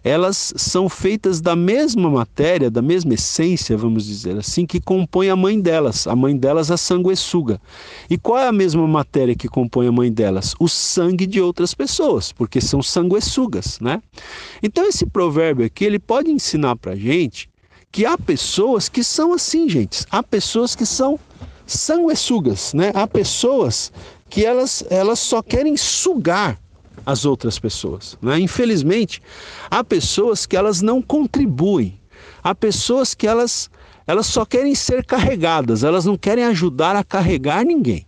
elas 0.04 0.52
são 0.54 0.86
feitas 0.86 1.40
da 1.40 1.56
mesma 1.56 2.10
matéria, 2.10 2.70
da 2.70 2.82
mesma 2.82 3.14
essência, 3.14 3.74
vamos 3.74 4.04
dizer 4.04 4.36
assim, 4.36 4.66
que 4.66 4.78
compõe 4.78 5.30
a 5.30 5.36
mãe 5.36 5.58
delas. 5.58 6.06
A 6.06 6.14
mãe 6.14 6.36
delas, 6.36 6.70
a 6.70 6.76
sanguessuga. 6.76 7.58
E 8.10 8.18
qual 8.18 8.38
é 8.38 8.46
a 8.46 8.52
mesma 8.52 8.86
matéria 8.86 9.34
que 9.34 9.48
compõe 9.48 9.86
a 9.86 9.92
mãe 9.92 10.12
delas? 10.12 10.54
O 10.60 10.68
sangue 10.68 11.26
de 11.26 11.40
outras 11.40 11.72
pessoas, 11.72 12.32
porque 12.32 12.60
são 12.60 12.82
sanguessugas, 12.82 13.80
né? 13.80 14.02
Então 14.62 14.86
esse 14.86 15.06
provérbio 15.06 15.64
aqui, 15.64 15.86
ele 15.86 15.98
pode 15.98 16.30
ensinar 16.30 16.76
pra 16.76 16.94
gente 16.94 17.48
que 17.90 18.04
há 18.04 18.18
pessoas 18.18 18.90
que 18.90 19.02
são 19.02 19.32
assim, 19.32 19.70
gente. 19.70 20.04
Há 20.10 20.22
pessoas 20.22 20.76
que 20.76 20.84
são 20.84 21.18
sanguessugas, 21.66 22.74
né? 22.74 22.92
Há 22.94 23.06
pessoas 23.06 23.90
que 24.28 24.44
elas, 24.44 24.84
elas 24.90 25.18
só 25.18 25.40
querem 25.40 25.78
sugar 25.78 26.58
as 27.04 27.24
outras 27.24 27.58
pessoas. 27.58 28.16
Né? 28.20 28.38
Infelizmente, 28.40 29.20
há 29.70 29.82
pessoas 29.82 30.46
que 30.46 30.56
elas 30.56 30.80
não 30.82 31.02
contribuem, 31.02 32.00
há 32.42 32.54
pessoas 32.54 33.14
que 33.14 33.26
elas, 33.26 33.70
elas 34.06 34.26
só 34.26 34.44
querem 34.44 34.74
ser 34.74 35.04
carregadas, 35.04 35.84
elas 35.84 36.04
não 36.04 36.16
querem 36.16 36.44
ajudar 36.44 36.96
a 36.96 37.04
carregar 37.04 37.64
ninguém. 37.64 38.06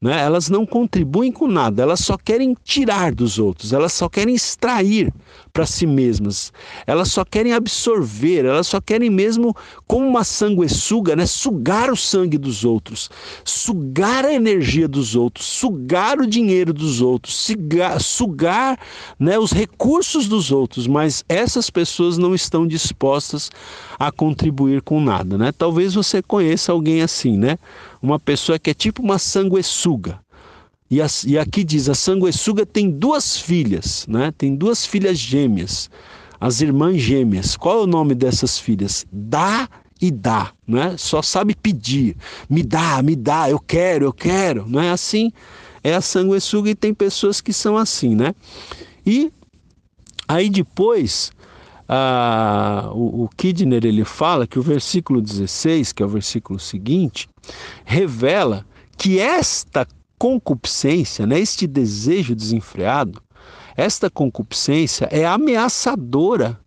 né? 0.00 0.20
Elas 0.20 0.48
não 0.50 0.66
contribuem 0.66 1.32
com 1.32 1.46
nada, 1.46 1.82
elas 1.82 2.00
só 2.00 2.16
querem 2.18 2.56
tirar 2.62 3.14
dos 3.14 3.38
outros, 3.38 3.72
elas 3.72 3.92
só 3.92 4.08
querem 4.08 4.34
extrair 4.34 5.12
para 5.54 5.66
si 5.66 5.86
mesmas, 5.86 6.52
elas 6.84 7.12
só 7.12 7.24
querem 7.24 7.52
absorver, 7.52 8.44
elas 8.44 8.66
só 8.66 8.80
querem 8.80 9.08
mesmo, 9.08 9.54
como 9.86 10.04
uma 10.04 10.24
sanguessuga, 10.24 11.14
né? 11.14 11.26
sugar 11.26 11.92
o 11.92 11.96
sangue 11.96 12.36
dos 12.36 12.64
outros, 12.64 13.08
sugar 13.44 14.24
a 14.24 14.34
energia 14.34 14.88
dos 14.88 15.14
outros, 15.14 15.46
sugar 15.46 16.18
o 16.18 16.26
dinheiro 16.26 16.72
dos 16.72 17.00
outros, 17.00 17.36
sugar, 17.36 18.00
sugar 18.00 18.76
né, 19.16 19.38
os 19.38 19.52
recursos 19.52 20.26
dos 20.26 20.50
outros, 20.50 20.88
mas 20.88 21.24
essas 21.28 21.70
pessoas 21.70 22.18
não 22.18 22.34
estão 22.34 22.66
dispostas 22.66 23.48
a 23.96 24.10
contribuir 24.10 24.82
com 24.82 25.00
nada. 25.00 25.38
Né? 25.38 25.52
Talvez 25.52 25.94
você 25.94 26.20
conheça 26.20 26.72
alguém 26.72 27.00
assim, 27.00 27.38
né? 27.38 27.58
uma 28.02 28.18
pessoa 28.18 28.58
que 28.58 28.70
é 28.70 28.74
tipo 28.74 29.02
uma 29.02 29.18
sanguessuga. 29.18 30.23
E, 30.90 30.98
e 31.26 31.38
aqui 31.38 31.64
diz: 31.64 31.88
a 31.88 31.94
sanguessuga 31.94 32.66
tem 32.66 32.90
duas 32.90 33.38
filhas, 33.38 34.06
né? 34.08 34.32
tem 34.36 34.54
duas 34.54 34.84
filhas 34.84 35.18
gêmeas, 35.18 35.90
as 36.40 36.60
irmãs 36.60 37.00
gêmeas. 37.00 37.56
Qual 37.56 37.80
é 37.80 37.82
o 37.82 37.86
nome 37.86 38.14
dessas 38.14 38.58
filhas? 38.58 39.06
Dá 39.10 39.68
e 40.00 40.10
dá, 40.10 40.52
né? 40.66 40.96
só 40.98 41.22
sabe 41.22 41.54
pedir. 41.54 42.16
Me 42.48 42.62
dá, 42.62 43.02
me 43.02 43.16
dá, 43.16 43.48
eu 43.48 43.58
quero, 43.58 44.04
eu 44.06 44.12
quero. 44.12 44.68
Não 44.68 44.80
é 44.80 44.90
assim? 44.90 45.32
É 45.82 45.94
a 45.94 46.00
sanguessuga 46.00 46.70
e 46.70 46.74
tem 46.74 46.92
pessoas 46.92 47.40
que 47.40 47.52
são 47.52 47.76
assim, 47.76 48.14
né? 48.14 48.34
E 49.06 49.30
aí 50.26 50.48
depois 50.48 51.30
ah, 51.88 52.90
o, 52.92 53.24
o 53.24 53.28
Kidner 53.36 53.84
ele 53.84 54.04
fala 54.04 54.46
que 54.46 54.58
o 54.58 54.62
versículo 54.62 55.20
16, 55.20 55.92
que 55.92 56.02
é 56.02 56.06
o 56.06 56.08
versículo 56.08 56.58
seguinte, 56.58 57.28
revela 57.84 58.66
que 58.96 59.18
esta 59.18 59.86
concupiscência, 60.24 61.26
né, 61.26 61.38
este 61.38 61.66
desejo 61.66 62.34
desenfreado, 62.34 63.22
esta 63.76 64.08
concupiscência 64.08 65.06
é 65.12 65.26
ameaçadora 65.26 66.58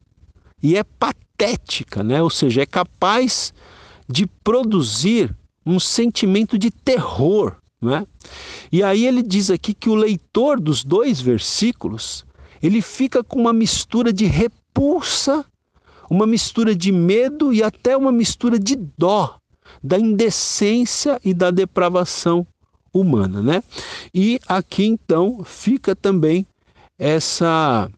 e 0.61 0.77
é 0.77 0.83
patética, 0.83 2.03
né? 2.03 2.21
ou 2.21 2.29
seja, 2.29 2.61
é 2.61 2.67
capaz 2.67 3.51
de 4.07 4.27
produzir 4.43 5.35
um 5.65 5.79
sentimento 5.79 6.55
de 6.55 6.69
terror. 6.69 7.55
Né? 7.81 8.05
E 8.71 8.83
aí 8.83 9.07
ele 9.07 9.23
diz 9.23 9.49
aqui 9.49 9.73
que 9.73 9.89
o 9.89 9.95
leitor 9.95 10.59
dos 10.59 10.83
dois 10.83 11.19
versículos 11.19 12.23
ele 12.61 12.79
fica 12.79 13.23
com 13.23 13.39
uma 13.41 13.53
mistura 13.53 14.13
de 14.13 14.25
repulsa, 14.25 15.43
uma 16.07 16.27
mistura 16.27 16.75
de 16.75 16.91
medo 16.91 17.51
e 17.51 17.63
até 17.63 17.97
uma 17.97 18.11
mistura 18.11 18.59
de 18.59 18.75
dó 18.75 19.35
da 19.83 19.97
indecência 19.97 21.19
e 21.25 21.33
da 21.33 21.49
depravação 21.49 22.45
humana, 22.99 23.41
né? 23.41 23.63
E 24.13 24.39
aqui 24.47 24.85
então 24.85 25.43
fica 25.43 25.95
também 25.95 26.45
essa 26.97 27.89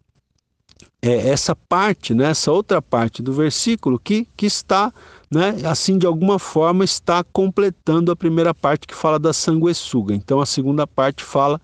é, 1.02 1.28
essa 1.28 1.56
parte, 1.56 2.12
né, 2.12 2.30
essa 2.30 2.52
outra 2.52 2.82
parte 2.82 3.22
do 3.22 3.32
versículo 3.32 3.98
que, 3.98 4.26
que 4.36 4.46
está, 4.46 4.92
né, 5.30 5.56
assim 5.64 5.96
de 5.96 6.06
alguma 6.06 6.38
forma 6.38 6.84
está 6.84 7.24
completando 7.24 8.12
a 8.12 8.16
primeira 8.16 8.54
parte 8.54 8.86
que 8.86 8.94
fala 8.94 9.18
da 9.18 9.32
sanguessuga. 9.32 10.14
Então 10.14 10.40
a 10.40 10.46
segunda 10.46 10.86
parte 10.86 11.24
fala 11.24 11.60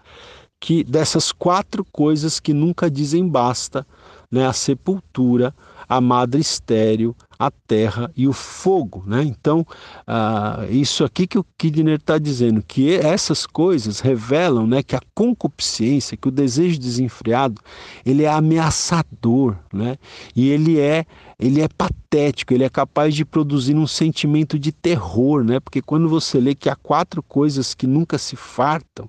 que 0.59 0.83
dessas 0.83 1.33
quatro 1.33 1.85
coisas 1.93 2.41
que 2.41 2.55
nunca 2.55 2.91
dizem 2.91 3.29
basta, 3.29 3.87
né, 4.31 4.47
a 4.47 4.53
sepultura, 4.53 5.55
a 5.89 6.01
madre 6.01 6.41
estéreo, 6.41 7.15
a 7.39 7.51
terra 7.51 8.11
e 8.17 8.27
o 8.27 8.33
fogo. 8.33 9.05
Né? 9.07 9.23
Então, 9.23 9.67
ah, 10.07 10.67
isso 10.71 11.05
aqui 11.05 11.27
que 11.27 11.39
o 11.39 11.47
Kidner 11.57 11.97
está 11.97 12.19
dizendo, 12.19 12.63
que 12.63 12.95
essas 12.95 13.47
coisas 13.47 14.01
revelam 14.01 14.67
né, 14.67 14.83
que 14.83 14.97
a 14.97 15.01
concupiscência, 15.15 16.17
que 16.17 16.29
o 16.29 16.31
desejo 16.31 16.79
desenfreado, 16.79 17.61
ele 18.05 18.25
é 18.25 18.29
ameaçador, 18.29 19.57
né? 19.73 19.97
e 20.35 20.49
ele 20.49 20.79
é, 20.79 21.05
ele 21.39 21.61
é 21.61 21.69
patético, 21.69 22.55
ele 22.55 22.65
é 22.65 22.71
capaz 22.71 23.15
de 23.15 23.25
produzir 23.25 23.75
um 23.75 23.87
sentimento 23.87 24.59
de 24.59 24.73
terror, 24.73 25.45
né? 25.45 25.61
porque 25.61 25.83
quando 25.83 26.09
você 26.09 26.41
lê 26.41 26.55
que 26.55 26.69
há 26.69 26.77
quatro 26.77 27.23
coisas 27.23 27.75
que 27.75 27.87
nunca 27.87 28.19
se 28.19 28.37
fartam, 28.37 29.09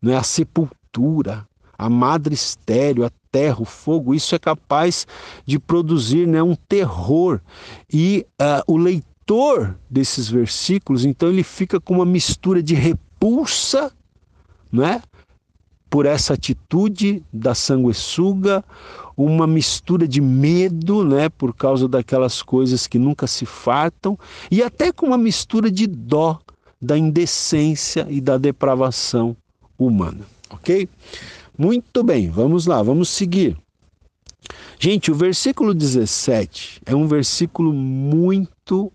né? 0.00 0.16
a 0.16 0.22
sepultura, 0.22 1.46
a 1.78 1.88
madre 1.88 2.34
estéreo, 2.34 3.04
a 3.04 3.10
terra, 3.30 3.60
o 3.60 3.64
fogo, 3.64 4.14
isso 4.14 4.34
é 4.34 4.38
capaz 4.38 5.06
de 5.44 5.58
produzir 5.58 6.26
né, 6.26 6.42
um 6.42 6.54
terror. 6.54 7.40
E 7.92 8.26
uh, 8.40 8.72
o 8.72 8.76
leitor 8.76 9.76
desses 9.90 10.28
versículos, 10.28 11.04
então, 11.04 11.28
ele 11.28 11.42
fica 11.42 11.80
com 11.80 11.94
uma 11.94 12.04
mistura 12.04 12.62
de 12.62 12.74
repulsa, 12.74 13.92
né? 14.70 15.02
Por 15.88 16.06
essa 16.06 16.34
atitude 16.34 17.22
da 17.32 17.54
sanguessuga, 17.54 18.64
uma 19.16 19.46
mistura 19.46 20.06
de 20.08 20.20
medo, 20.20 21.04
né, 21.04 21.28
por 21.28 21.54
causa 21.54 21.86
daquelas 21.86 22.42
coisas 22.42 22.86
que 22.86 22.98
nunca 22.98 23.26
se 23.26 23.46
fartam, 23.46 24.18
e 24.50 24.62
até 24.62 24.92
com 24.92 25.06
uma 25.06 25.18
mistura 25.18 25.70
de 25.70 25.86
dó 25.86 26.38
da 26.80 26.98
indecência 26.98 28.06
e 28.10 28.20
da 28.20 28.36
depravação 28.36 29.36
humana, 29.78 30.26
ok? 30.50 30.88
Muito 31.56 32.02
bem, 32.02 32.30
vamos 32.30 32.66
lá, 32.66 32.82
vamos 32.82 33.08
seguir. 33.08 33.56
Gente, 34.78 35.10
o 35.10 35.14
versículo 35.14 35.72
17 35.72 36.82
é 36.84 36.94
um 36.94 37.06
versículo 37.06 37.72
muito 37.72 38.92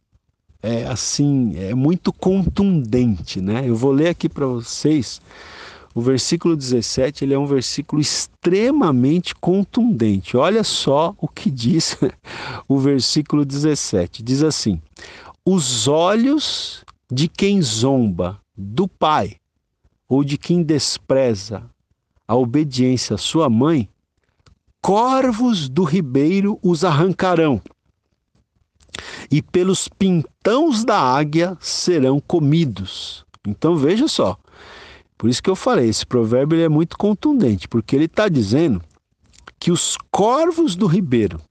é, 0.61 0.85
assim, 0.85 1.55
é 1.57 1.73
muito 1.73 2.11
contundente, 2.11 3.39
né? 3.39 3.63
Eu 3.67 3.75
vou 3.75 3.91
ler 3.91 4.09
aqui 4.09 4.27
para 4.27 4.45
vocês. 4.45 5.21
O 5.95 6.01
versículo 6.01 6.55
17, 6.55 7.23
ele 7.23 7.33
é 7.33 7.39
um 7.39 7.47
versículo 7.47 8.01
extremamente 8.01 9.33
contundente. 9.33 10.37
Olha 10.37 10.63
só 10.63 11.15
o 11.17 11.27
que 11.27 11.49
diz 11.49 11.97
o 12.67 12.77
versículo 12.77 13.45
17. 13.45 14.21
Diz 14.21 14.43
assim: 14.43 14.81
Os 15.45 15.87
olhos 15.87 16.83
de 17.11 17.27
quem 17.27 17.61
zomba 17.61 18.39
do 18.55 18.87
pai 18.87 19.37
ou 20.07 20.23
de 20.23 20.37
quem 20.37 20.61
despreza 20.61 21.63
a 22.29 22.35
obediência 22.35 23.15
à 23.15 23.17
sua 23.17 23.49
mãe, 23.49 23.89
corvos 24.79 25.67
do 25.67 25.83
ribeiro 25.83 26.59
os 26.61 26.85
arrancarão, 26.85 27.59
e 29.31 29.41
pelos 29.41 29.87
pintãos 29.87 30.85
da 30.85 30.99
águia 30.99 31.57
serão 31.59 32.19
comidos. 32.19 33.25
Então 33.47 33.75
veja 33.75 34.07
só, 34.07 34.37
por 35.17 35.27
isso 35.27 35.41
que 35.41 35.49
eu 35.49 35.55
falei, 35.55 35.89
esse 35.89 36.05
provérbio 36.05 36.61
é 36.61 36.69
muito 36.69 36.99
contundente, 36.99 37.67
porque 37.67 37.95
ele 37.95 38.05
está 38.05 38.29
dizendo 38.29 38.79
que 39.59 39.71
os 39.71 39.97
corvos 40.11 40.75
do 40.75 40.85
ribeiro 40.85 41.41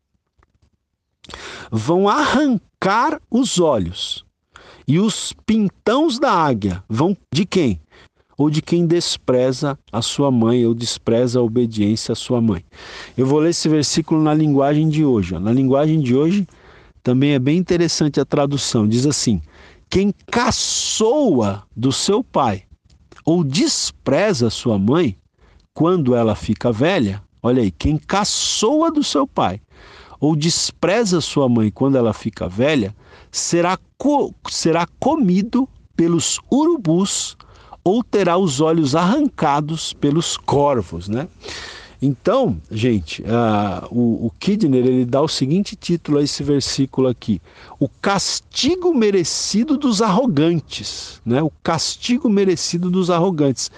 vão 1.73 2.09
arrancar 2.09 3.21
os 3.29 3.59
olhos 3.59 4.25
e 4.87 5.01
os 5.01 5.33
pintãos 5.45 6.21
da 6.21 6.33
águia 6.33 6.85
vão 6.89 7.17
de 7.35 7.45
quem? 7.45 7.81
Ou 8.39 8.49
de 8.49 8.63
quem 8.63 8.87
despreza 8.87 9.77
a 9.91 10.01
sua 10.01 10.31
mãe 10.31 10.65
ou 10.65 10.73
despreza 10.73 11.41
a 11.41 11.43
obediência 11.43 12.13
à 12.13 12.15
sua 12.15 12.41
mãe. 12.41 12.65
Eu 13.17 13.27
vou 13.27 13.41
ler 13.41 13.51
esse 13.51 13.69
versículo 13.69 14.23
na 14.23 14.33
linguagem 14.33 14.89
de 14.89 15.05
hoje. 15.05 15.37
Na 15.41 15.53
linguagem 15.53 16.01
de 16.01 16.15
hoje 16.15 16.47
também 17.03 17.33
é 17.33 17.39
bem 17.41 17.59
interessante 17.59 18.21
a 18.21 18.25
tradução. 18.25 18.87
Diz 18.87 19.05
assim: 19.05 19.43
quem 19.91 20.15
caçoa 20.31 21.65
do 21.77 21.91
seu 21.91 22.23
pai 22.23 22.63
ou 23.25 23.43
despreza 23.43 24.49
sua 24.51 24.79
mãe 24.79 25.19
quando 25.75 26.15
ela 26.15 26.37
fica 26.37 26.71
velha, 26.71 27.23
olha 27.43 27.63
aí, 27.63 27.73
quem 27.73 27.99
caçoa 27.99 28.91
do 28.91 29.03
seu 29.03 29.27
pai 29.27 29.61
ou 30.21 30.35
despreza 30.35 31.21
sua 31.21 31.49
mãe 31.49 31.71
quando 31.71 31.97
ela 31.97 32.13
fica 32.13 32.49
velha, 32.49 32.95
será, 33.31 33.79
co 33.97 34.35
será 34.49 34.87
comido 34.99 35.69
pelos 35.97 36.41
urubus 36.51 37.37
ou 37.89 38.05
terá 38.05 38.37
os 38.37 38.61
olhos 38.61 38.95
arrancados 38.95 39.95
pelos 39.95 40.37
corvos, 40.37 41.09
né? 41.09 41.27
Então, 42.03 42.61
gente, 42.71 43.23
uh, 43.23 43.89
o, 43.91 44.27
o 44.27 44.33
Kidner 44.39 44.87
ele 44.87 45.05
dá 45.07 45.23
o 45.23 45.27
seguinte 45.27 45.75
título 45.75 46.19
a 46.19 46.23
esse 46.23 46.43
versículo 46.43 47.09
aqui: 47.09 47.41
o 47.81 47.89
castigo 47.89 48.95
merecido 48.95 49.79
dos 49.79 50.03
arrogantes, 50.03 51.21
né? 51.25 51.43
O 51.43 51.51
castigo 51.63 52.29
merecido 52.29 52.91
dos 52.91 53.11
arrogantes. 53.11 53.71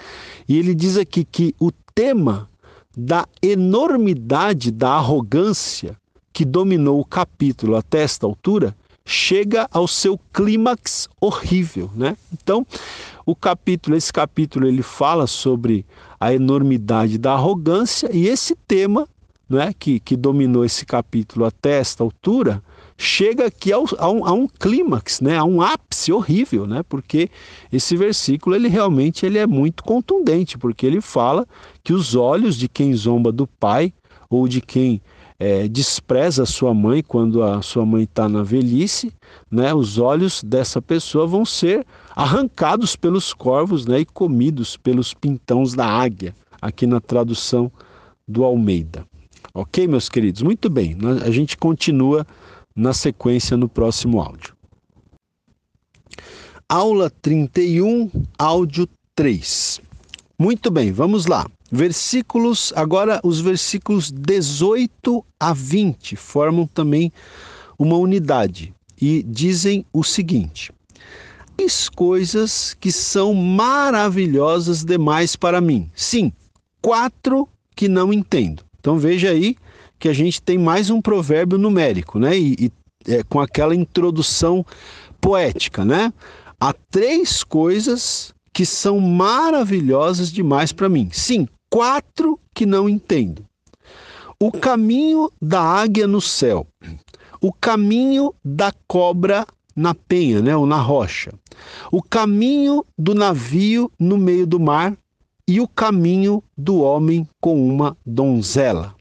E 0.49 0.59
ele 0.59 0.75
diz 0.75 0.99
aqui 0.99 1.25
que 1.25 1.55
o 1.59 1.71
tema 1.95 2.49
da 2.95 3.27
enormidade 3.41 4.73
da 4.73 4.91
arrogância 4.91 5.97
que 6.33 6.45
dominou 6.45 7.01
o 7.01 7.05
capítulo 7.05 7.77
até 7.77 8.03
esta 8.03 8.27
altura 8.27 8.75
chega 9.11 9.69
ao 9.73 9.89
seu 9.89 10.19
clímax 10.33 11.09
horrível, 11.21 11.91
né? 11.97 12.17
Então, 12.33 12.65
o 13.27 13.35
capítulo, 13.35 13.97
esse 13.97 14.13
capítulo 14.13 14.67
ele 14.67 14.83
fala 14.83 15.27
sobre 15.27 15.85
a 16.19 16.33
enormidade 16.33 17.19
da 17.19 17.33
arrogância 17.33 18.09
e 18.13 18.29
esse 18.29 18.55
tema, 18.55 19.09
né, 19.49 19.75
que, 19.77 19.99
que 19.99 20.17
dominou 20.17 20.65
esse 20.65 20.87
capítulo 20.87 21.45
até 21.45 21.79
esta 21.79 22.05
altura, 22.05 22.63
chega 22.97 23.47
aqui 23.47 23.73
ao, 23.73 23.85
a 23.99 24.09
um, 24.11 24.25
a 24.25 24.33
um 24.33 24.47
clímax, 24.47 25.21
né? 25.21 25.37
a 25.37 25.45
um 25.45 25.61
ápice 25.61 26.13
horrível, 26.13 26.67
né? 26.67 26.83
porque 26.89 27.31
esse 27.73 27.97
versículo 27.97 28.55
ele 28.55 28.69
realmente 28.69 29.25
ele 29.25 29.39
é 29.39 29.47
muito 29.47 29.83
contundente, 29.83 30.59
porque 30.59 30.87
ele 30.87 31.01
fala 31.01 31.47
que 31.83 31.93
os 31.93 32.15
olhos 32.15 32.57
de 32.57 32.69
quem 32.69 32.95
zomba 32.95 33.33
do 33.33 33.47
pai 33.47 33.93
ou 34.29 34.47
de 34.47 34.61
quem 34.61 35.01
é, 35.41 35.66
despreza 35.66 36.45
sua 36.45 36.74
mãe 36.74 37.03
quando 37.03 37.43
a 37.43 37.62
sua 37.62 37.86
mãe 37.86 38.03
está 38.03 38.28
na 38.28 38.43
velhice, 38.43 39.11
né? 39.51 39.72
os 39.72 39.97
olhos 39.97 40.45
dessa 40.45 40.82
pessoa 40.82 41.26
vão 41.26 41.47
ser 41.47 41.86
arrancados 42.14 42.95
pelos 42.95 43.32
corvos 43.32 43.86
né? 43.86 44.01
e 44.01 44.05
comidos 44.05 44.76
pelos 44.76 45.14
pintões 45.14 45.72
da 45.72 45.86
águia, 45.86 46.36
aqui 46.61 46.86
na 46.86 47.01
tradução 47.01 47.72
do 48.28 48.45
Almeida. 48.45 49.07
Ok, 49.55 49.88
meus 49.88 50.11
queridos? 50.11 50.43
Muito 50.43 50.68
bem, 50.68 50.97
a 51.24 51.30
gente 51.30 51.57
continua 51.57 52.26
na 52.76 52.93
sequência 52.93 53.57
no 53.57 53.68
próximo 53.68 54.20
áudio. 54.20 54.55
Aula 56.68 57.11
31, 57.22 58.11
áudio 58.38 58.86
3. 59.14 59.80
Muito 60.38 60.70
bem, 60.70 60.93
vamos 60.93 61.24
lá. 61.24 61.47
Versículos, 61.71 62.73
agora 62.75 63.21
os 63.23 63.41
versículos 63.41 64.11
18 64.11 65.25
a 65.39 65.53
20 65.53 66.16
formam 66.16 66.66
também 66.66 67.12
uma 67.79 67.97
unidade 67.97 68.75
e 69.01 69.23
dizem 69.23 69.85
o 69.93 70.03
seguinte: 70.03 70.73
Três 71.57 71.89
coisas 71.89 72.75
que 72.81 72.91
são 72.91 73.35
maravilhosas 73.35 74.85
demais 74.85 75.37
para 75.37 75.61
mim. 75.61 75.91
Sim, 75.95 76.33
quatro 76.81 77.47
que 77.77 77.87
não 77.87 78.12
entendo. 78.12 78.64
Então 78.79 78.99
veja 78.99 79.31
aí 79.31 79.57
que 79.99 80.09
a 80.09 80.12
gente 80.12 80.41
tem 80.41 80.57
mais 80.57 80.89
um 80.89 81.01
provérbio 81.01 81.59
numérico, 81.59 82.18
né? 82.18 82.37
E, 82.37 82.55
e 82.59 82.73
é, 83.07 83.23
com 83.23 83.39
aquela 83.39 83.75
introdução 83.75 84.64
poética, 85.21 85.85
né? 85.85 86.12
Há 86.59 86.73
três 86.91 87.45
coisas 87.45 88.35
que 88.53 88.66
são 88.66 88.99
maravilhosas 88.99 90.33
demais 90.33 90.73
para 90.73 90.89
mim. 90.89 91.11
Sim, 91.12 91.47
quatro 91.71 92.39
que 92.53 92.66
não 92.66 92.89
entendo. 92.89 93.47
O 94.39 94.51
caminho 94.51 95.31
da 95.41 95.62
águia 95.62 96.07
no 96.07 96.21
céu, 96.21 96.66
o 97.41 97.53
caminho 97.53 98.35
da 98.45 98.73
cobra 98.89 99.47
na 99.77 99.95
penha, 99.95 100.43
né, 100.43 100.57
ou 100.57 100.66
na 100.66 100.81
rocha, 100.81 101.33
o 101.93 102.03
caminho 102.03 102.85
do 102.99 103.14
navio 103.14 103.91
no 103.99 104.18
meio 104.18 104.47
do 104.47 104.59
mar 104.59 104.97
e 105.47 105.61
o 105.61 105.68
caminho 105.68 106.43
do 106.57 106.81
homem 106.81 107.27
com 107.41 107.66
uma 107.66 107.97
donzela. 108.05 108.95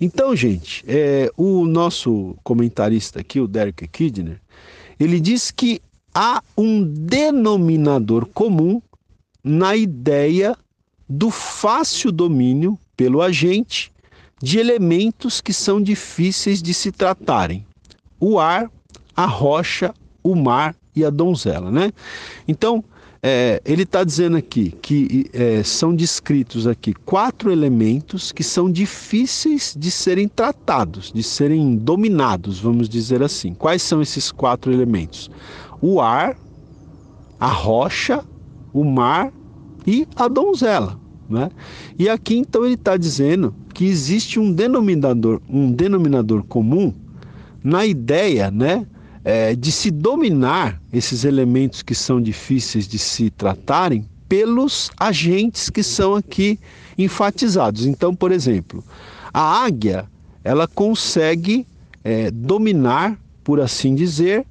Então, 0.00 0.34
gente, 0.34 0.84
é, 0.86 1.30
o 1.36 1.64
nosso 1.64 2.36
comentarista 2.42 3.20
aqui, 3.20 3.40
o 3.40 3.46
Derek 3.46 3.86
Kidner, 3.88 4.40
ele 4.98 5.20
diz 5.20 5.50
que 5.50 5.80
há 6.14 6.42
um 6.56 6.82
denominador 6.82 8.26
comum 8.26 8.82
na 9.44 9.76
ideia 9.76 10.56
do 11.14 11.30
fácil 11.30 12.10
domínio 12.10 12.78
pelo 12.96 13.20
agente 13.20 13.92
de 14.42 14.58
elementos 14.58 15.42
que 15.42 15.52
são 15.52 15.80
difíceis 15.80 16.62
de 16.62 16.72
se 16.72 16.90
tratarem: 16.90 17.66
o 18.18 18.40
ar, 18.40 18.70
a 19.14 19.26
rocha, 19.26 19.92
o 20.22 20.34
mar 20.34 20.74
e 20.96 21.04
a 21.04 21.10
donzela, 21.10 21.70
né? 21.70 21.92
Então, 22.48 22.82
é, 23.22 23.60
ele 23.64 23.82
está 23.82 24.02
dizendo 24.02 24.38
aqui 24.38 24.74
que 24.80 25.26
é, 25.34 25.62
são 25.62 25.94
descritos 25.94 26.66
aqui 26.66 26.94
quatro 26.94 27.52
elementos 27.52 28.32
que 28.32 28.42
são 28.42 28.72
difíceis 28.72 29.76
de 29.78 29.90
serem 29.90 30.26
tratados, 30.26 31.12
de 31.12 31.22
serem 31.22 31.76
dominados, 31.76 32.58
vamos 32.58 32.88
dizer 32.88 33.22
assim. 33.22 33.52
Quais 33.52 33.82
são 33.82 34.00
esses 34.00 34.32
quatro 34.32 34.72
elementos? 34.72 35.30
O 35.80 36.00
ar, 36.00 36.38
a 37.38 37.48
rocha, 37.48 38.24
o 38.72 38.82
mar 38.82 39.30
e 39.86 40.08
a 40.16 40.26
donzela. 40.26 41.01
Né? 41.28 41.50
E 41.98 42.08
aqui 42.08 42.36
então 42.36 42.64
ele 42.64 42.74
está 42.74 42.96
dizendo 42.96 43.54
que 43.72 43.84
existe 43.84 44.38
um 44.38 44.52
denominador, 44.52 45.40
um 45.48 45.70
denominador 45.70 46.42
comum 46.44 46.92
na 47.62 47.86
ideia, 47.86 48.50
né, 48.50 48.86
é, 49.24 49.54
de 49.54 49.70
se 49.70 49.90
dominar 49.90 50.80
esses 50.92 51.24
elementos 51.24 51.82
que 51.82 51.94
são 51.94 52.20
difíceis 52.20 52.88
de 52.88 52.98
se 52.98 53.30
tratarem 53.30 54.04
pelos 54.28 54.90
agentes 54.98 55.70
que 55.70 55.82
são 55.82 56.14
aqui 56.14 56.58
enfatizados. 56.98 57.86
Então, 57.86 58.14
por 58.14 58.32
exemplo, 58.32 58.82
a 59.32 59.64
águia 59.64 60.08
ela 60.42 60.66
consegue 60.66 61.66
é, 62.02 62.30
dominar, 62.30 63.18
por 63.44 63.60
assim 63.60 63.94
dizer, 63.94 64.44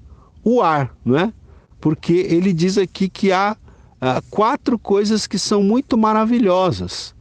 o 0.44 0.62
ar, 0.62 0.96
não 1.04 1.18
é? 1.18 1.34
Porque 1.80 2.14
ele 2.14 2.54
diz 2.54 2.78
aqui 2.78 3.10
que 3.10 3.32
há 3.32 3.58
ah, 4.02 4.22
quatro 4.32 4.80
coisas 4.80 5.28
que 5.28 5.38
são 5.38 5.62
muito 5.62 5.96
maravilhosas. 5.96 7.14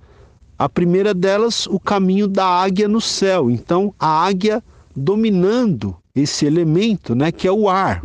A 0.58 0.66
primeira 0.66 1.12
delas, 1.12 1.66
o 1.66 1.78
caminho 1.78 2.26
da 2.26 2.46
águia 2.46 2.88
no 2.88 3.00
céu. 3.00 3.50
Então, 3.50 3.94
a 3.98 4.24
águia 4.24 4.64
dominando 4.96 5.94
esse 6.14 6.46
elemento, 6.46 7.14
né, 7.14 7.30
que 7.30 7.46
é 7.46 7.52
o 7.52 7.68
ar. 7.68 8.02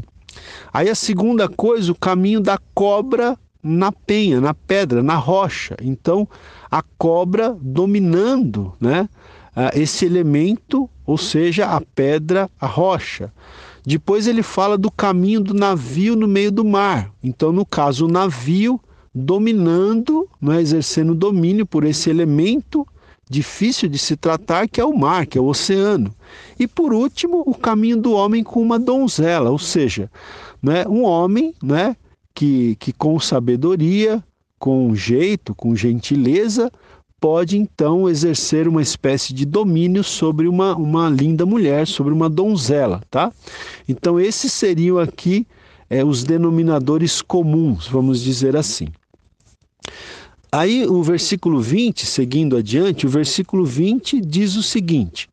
Aí 0.74 0.90
a 0.90 0.96
segunda 0.96 1.48
coisa, 1.48 1.92
o 1.92 1.96
caminho 1.96 2.42
da 2.42 2.60
cobra 2.74 3.38
na 3.64 3.92
penha, 3.92 4.40
na 4.40 4.54
pedra, 4.54 5.02
na 5.02 5.16
rocha. 5.16 5.76
Então, 5.82 6.28
a 6.70 6.84
cobra 6.98 7.58
dominando, 7.60 8.74
né, 8.80 9.10
esse 9.74 10.06
elemento, 10.06 10.90
ou 11.06 11.18
seja, 11.18 11.68
a 11.68 11.82
pedra, 11.82 12.50
a 12.60 12.68
rocha. 12.68 13.32
Depois 13.86 14.28
ele 14.28 14.42
fala 14.42 14.78
do 14.78 14.90
caminho 14.90 15.42
do 15.42 15.54
navio 15.54 16.16
no 16.16 16.28
meio 16.28 16.52
do 16.52 16.66
mar. 16.66 17.12
Então, 17.24 17.52
no 17.52 17.66
caso, 17.66 18.06
o 18.06 18.12
navio 18.12 18.80
dominando, 19.14 20.28
né, 20.42 20.60
exercendo 20.60 21.14
domínio 21.14 21.66
por 21.66 21.84
esse 21.84 22.10
elemento 22.10 22.86
difícil 23.30 23.88
de 23.90 23.98
se 23.98 24.16
tratar, 24.16 24.68
que 24.68 24.80
é 24.80 24.86
o 24.86 24.96
mar, 24.96 25.26
que 25.26 25.38
é 25.38 25.42
o 25.42 25.46
oceano. 25.46 26.14
E 26.60 26.68
por 26.68 26.94
último, 26.94 27.44
o 27.46 27.56
caminho 27.56 27.98
do 27.98 28.12
homem 28.12 28.44
com 28.44 28.62
uma 28.62 28.78
donzela, 28.78 29.50
ou 29.50 29.60
seja, 29.60 30.12
né, 30.62 30.86
um 30.88 31.04
homem 31.04 31.54
né, 31.64 31.96
que, 32.34 32.76
que 32.76 32.92
com 32.92 33.20
sabedoria, 33.20 34.24
com 34.60 34.96
jeito, 34.96 35.56
com 35.56 35.76
gentileza, 35.76 36.72
pode 37.26 37.58
então 37.58 38.08
exercer 38.08 38.68
uma 38.68 38.84
espécie 38.84 39.34
de 39.34 39.46
domínio 39.48 40.04
sobre 40.04 40.48
uma, 40.48 40.76
uma 40.76 41.10
linda 41.10 41.44
mulher, 41.44 41.88
sobre 41.88 42.14
uma 42.14 42.30
donzela, 42.30 43.02
tá? 43.10 43.34
Então 43.90 44.20
esses 44.20 44.54
seriam 44.54 45.00
aqui 45.00 45.48
é, 45.90 46.06
os 46.06 46.24
denominadores 46.24 47.24
comuns, 47.24 47.88
vamos 47.88 48.22
dizer 48.22 48.56
assim. 48.56 48.90
Aí 50.52 50.86
o 50.86 51.02
versículo 51.02 51.60
20, 51.60 52.06
seguindo 52.06 52.56
adiante, 52.56 53.08
o 53.08 53.10
versículo 53.10 53.66
20 53.66 54.22
diz 54.22 54.56
o 54.56 54.62
seguinte: 54.62 55.28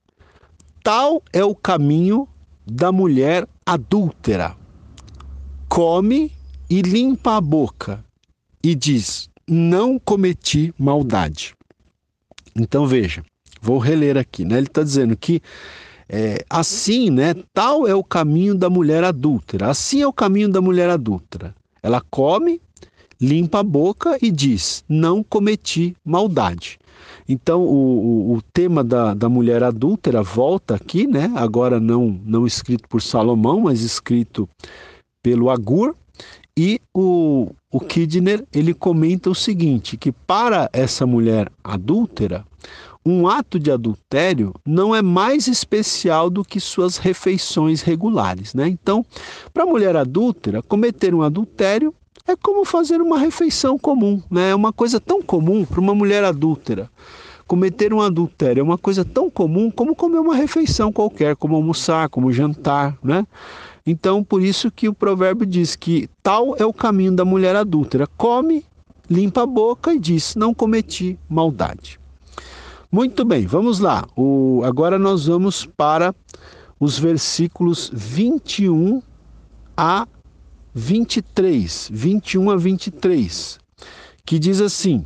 Tal 0.82 1.22
é 1.30 1.44
o 1.44 1.54
caminho 1.54 2.26
da 2.66 2.90
mulher 2.90 3.46
adúltera. 3.66 4.56
Come 5.68 6.32
e 6.70 6.80
limpa 6.80 7.36
a 7.36 7.40
boca 7.42 8.02
e 8.64 8.74
diz: 8.74 9.28
Não 9.46 9.98
cometi 9.98 10.72
maldade. 10.78 11.54
Então 12.54 12.86
veja, 12.86 13.24
vou 13.60 13.78
reler 13.78 14.16
aqui, 14.16 14.44
né? 14.44 14.58
Ele 14.58 14.66
está 14.66 14.82
dizendo 14.82 15.16
que 15.16 15.42
é, 16.08 16.44
assim, 16.50 17.10
né? 17.10 17.34
Tal 17.54 17.86
é 17.86 17.94
o 17.94 18.04
caminho 18.04 18.54
da 18.54 18.68
mulher 18.68 19.02
adúltera. 19.02 19.70
Assim 19.70 20.02
é 20.02 20.06
o 20.06 20.12
caminho 20.12 20.48
da 20.48 20.60
mulher 20.60 20.90
adúltera. 20.90 21.54
Ela 21.82 22.02
come 22.10 22.60
limpa 23.20 23.60
a 23.60 23.62
boca 23.62 24.18
e 24.20 24.30
diz: 24.30 24.84
Não 24.88 25.22
cometi 25.22 25.96
maldade. 26.04 26.78
Então, 27.28 27.62
o, 27.62 28.32
o, 28.32 28.34
o, 28.34 28.42
tema 28.52 28.82
da, 28.82 29.14
da 29.14 29.28
mulher 29.28 29.62
adúltera 29.62 30.22
volta 30.22 30.74
aqui, 30.74 31.06
né? 31.06 31.32
agora 31.36 31.78
não, 31.78 32.20
não 32.24 32.46
escrito 32.46 32.88
por 32.88 33.00
Salomão, 33.00 33.60
mas 33.60 33.80
escrito 33.80 34.48
pelo 35.22 35.48
Agur. 35.48 35.94
E 36.56 36.80
o, 36.92 37.50
o 37.72 37.80
Kidner 37.80 38.44
ele 38.52 38.74
comenta 38.74 39.30
o 39.30 39.34
seguinte: 39.34 39.96
que 39.96 40.12
para 40.12 40.68
essa 40.72 41.06
mulher 41.06 41.50
adúltera, 41.64 42.44
um 43.04 43.26
ato 43.26 43.58
de 43.58 43.70
adultério 43.70 44.54
não 44.64 44.94
é 44.94 45.02
mais 45.02 45.48
especial 45.48 46.30
do 46.30 46.44
que 46.44 46.60
suas 46.60 46.98
refeições 46.98 47.80
regulares. 47.80 48.54
Né? 48.54 48.68
Então, 48.68 49.04
para 49.52 49.64
a 49.64 49.66
mulher 49.66 49.96
adúltera, 49.96 50.62
cometer 50.62 51.14
um 51.14 51.22
adultério 51.22 51.92
é 52.28 52.36
como 52.36 52.64
fazer 52.64 53.00
uma 53.00 53.18
refeição 53.18 53.76
comum, 53.76 54.22
né? 54.30 54.50
É 54.50 54.54
uma 54.54 54.72
coisa 54.72 55.00
tão 55.00 55.20
comum 55.20 55.64
para 55.64 55.80
uma 55.80 55.92
mulher 55.92 56.22
adúltera. 56.22 56.88
Cometer 57.48 57.92
um 57.92 58.00
adultério 58.00 58.60
é 58.60 58.62
uma 58.62 58.78
coisa 58.78 59.04
tão 59.04 59.28
comum 59.28 59.72
como 59.72 59.96
comer 59.96 60.20
uma 60.20 60.36
refeição 60.36 60.92
qualquer, 60.92 61.34
como 61.34 61.56
almoçar, 61.56 62.08
como 62.08 62.32
jantar, 62.32 62.96
né? 63.02 63.26
Então, 63.84 64.22
por 64.22 64.42
isso 64.42 64.70
que 64.70 64.88
o 64.88 64.94
provérbio 64.94 65.44
diz 65.44 65.74
que 65.74 66.08
tal 66.22 66.56
é 66.56 66.64
o 66.64 66.72
caminho 66.72 67.12
da 67.12 67.24
mulher 67.24 67.56
adúltera: 67.56 68.06
come, 68.16 68.64
limpa 69.10 69.42
a 69.42 69.46
boca 69.46 69.92
e 69.92 69.98
diz: 69.98 70.36
não 70.36 70.54
cometi 70.54 71.18
maldade. 71.28 71.98
Muito 72.90 73.24
bem, 73.24 73.46
vamos 73.46 73.78
lá. 73.78 74.06
O, 74.16 74.62
agora 74.64 74.98
nós 74.98 75.26
vamos 75.26 75.64
para 75.64 76.14
os 76.78 76.98
versículos 76.98 77.90
21 77.92 79.02
a 79.76 80.06
23, 80.74 81.88
21 81.90 82.50
a 82.50 82.56
23, 82.56 83.58
que 84.24 84.38
diz 84.38 84.60
assim: 84.60 85.04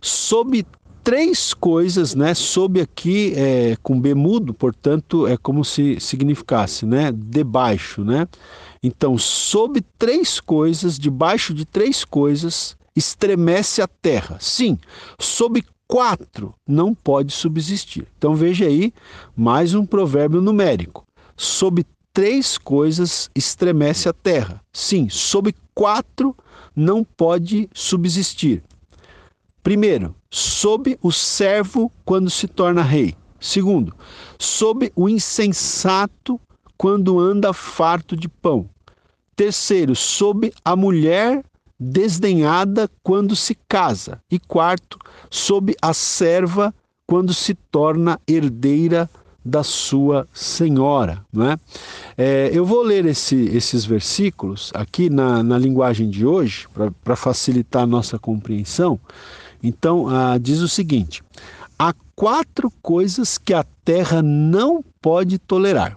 Sob 0.00 0.66
três 1.04 1.52
coisas, 1.52 2.14
né? 2.14 2.32
Sob 2.34 2.80
aqui 2.80 3.34
é, 3.36 3.76
com 3.82 4.00
B 4.00 4.14
mudo, 4.14 4.54
portanto, 4.54 5.26
é 5.26 5.36
como 5.36 5.64
se 5.64 6.00
significasse, 6.00 6.86
né? 6.86 7.12
Debaixo, 7.12 8.02
né? 8.02 8.26
Então, 8.82 9.16
sob 9.18 9.82
três 9.98 10.40
coisas, 10.40 10.98
debaixo 10.98 11.54
de 11.54 11.64
três 11.64 12.04
coisas, 12.04 12.76
estremece 12.96 13.82
a 13.82 13.86
terra. 13.86 14.38
Sim, 14.40 14.78
sob 15.20 15.62
quatro 15.86 16.54
não 16.66 16.94
pode 16.94 17.32
subsistir. 17.32 18.06
Então 18.16 18.34
veja 18.34 18.66
aí 18.66 18.92
mais 19.36 19.74
um 19.74 19.84
provérbio 19.84 20.40
numérico. 20.40 21.06
Sob 21.36 21.84
três 22.12 22.56
coisas 22.56 23.30
estremece 23.34 24.08
a 24.08 24.12
terra. 24.12 24.60
Sim, 24.72 25.08
sob 25.08 25.54
quatro 25.74 26.34
não 26.74 27.04
pode 27.04 27.68
subsistir. 27.74 28.62
Primeiro, 29.62 30.14
sob 30.34 30.98
o 31.00 31.12
servo 31.12 31.92
quando 32.04 32.28
se 32.28 32.48
torna 32.48 32.82
rei. 32.82 33.14
Segundo, 33.38 33.94
sob 34.36 34.90
o 34.96 35.08
insensato 35.08 36.40
quando 36.76 37.20
anda 37.20 37.52
farto 37.52 38.16
de 38.16 38.28
pão. 38.28 38.68
Terceiro, 39.36 39.94
sob 39.94 40.52
a 40.64 40.74
mulher 40.74 41.44
desdenhada 41.78 42.90
quando 43.00 43.36
se 43.36 43.56
casa. 43.68 44.20
E 44.28 44.40
quarto, 44.40 44.98
sob 45.30 45.72
a 45.80 45.94
serva 45.94 46.74
quando 47.06 47.32
se 47.32 47.54
torna 47.54 48.18
herdeira 48.26 49.08
da 49.44 49.62
sua 49.62 50.26
senhora. 50.32 51.24
Né? 51.32 51.56
É, 52.18 52.50
eu 52.52 52.64
vou 52.64 52.82
ler 52.82 53.06
esse, 53.06 53.36
esses 53.54 53.84
versículos 53.84 54.72
aqui 54.74 55.08
na, 55.08 55.44
na 55.44 55.58
linguagem 55.58 56.10
de 56.10 56.26
hoje, 56.26 56.66
para 57.04 57.14
facilitar 57.14 57.84
a 57.84 57.86
nossa 57.86 58.18
compreensão. 58.18 58.98
Então, 59.64 60.06
ah, 60.06 60.36
diz 60.36 60.60
o 60.60 60.68
seguinte: 60.68 61.22
há 61.78 61.94
quatro 62.14 62.70
coisas 62.82 63.38
que 63.38 63.54
a 63.54 63.64
terra 63.82 64.20
não 64.20 64.84
pode 65.00 65.38
tolerar: 65.38 65.96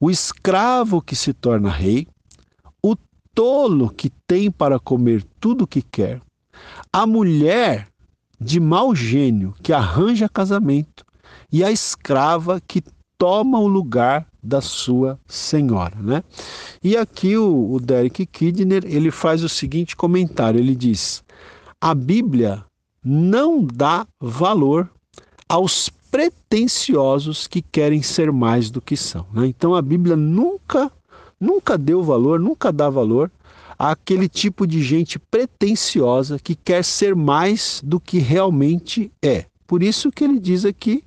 o 0.00 0.10
escravo 0.10 1.00
que 1.00 1.14
se 1.14 1.32
torna 1.32 1.70
rei, 1.70 2.08
o 2.82 2.96
tolo 3.32 3.88
que 3.88 4.10
tem 4.26 4.50
para 4.50 4.80
comer 4.80 5.24
tudo 5.38 5.62
o 5.62 5.66
que 5.66 5.80
quer, 5.80 6.20
a 6.92 7.06
mulher 7.06 7.86
de 8.40 8.58
mau 8.58 8.96
gênio 8.96 9.54
que 9.62 9.72
arranja 9.72 10.28
casamento 10.28 11.04
e 11.52 11.62
a 11.62 11.70
escrava 11.70 12.60
que 12.60 12.82
toma 13.16 13.60
o 13.60 13.68
lugar 13.68 14.26
da 14.42 14.60
sua 14.60 15.16
senhora, 15.28 15.94
né? 16.00 16.24
E 16.82 16.96
aqui 16.96 17.36
o, 17.36 17.74
o 17.74 17.78
Derek 17.78 18.26
Kidner 18.26 18.82
ele 18.84 19.12
faz 19.12 19.44
o 19.44 19.48
seguinte 19.48 19.94
comentário, 19.94 20.58
ele 20.58 20.74
diz: 20.74 21.22
a 21.80 21.94
Bíblia 21.94 22.64
não 23.04 23.64
dá 23.64 24.06
valor 24.20 24.90
aos 25.48 25.90
pretensiosos 26.10 27.46
que 27.46 27.62
querem 27.62 28.02
ser 28.02 28.30
mais 28.30 28.70
do 28.70 28.80
que 28.80 28.96
são. 28.96 29.26
Né? 29.32 29.46
Então 29.46 29.74
a 29.74 29.82
Bíblia 29.82 30.16
nunca 30.16 30.90
nunca 31.40 31.76
deu 31.76 32.02
valor, 32.04 32.38
nunca 32.38 32.70
dá 32.70 32.88
valor 32.88 33.30
àquele 33.76 34.28
tipo 34.28 34.64
de 34.66 34.80
gente 34.80 35.18
pretensiosa 35.18 36.38
que 36.38 36.54
quer 36.54 36.84
ser 36.84 37.16
mais 37.16 37.80
do 37.84 37.98
que 37.98 38.18
realmente 38.18 39.10
é. 39.20 39.46
Por 39.66 39.82
isso 39.82 40.12
que 40.12 40.22
ele 40.22 40.38
diz 40.38 40.64
aqui 40.64 41.02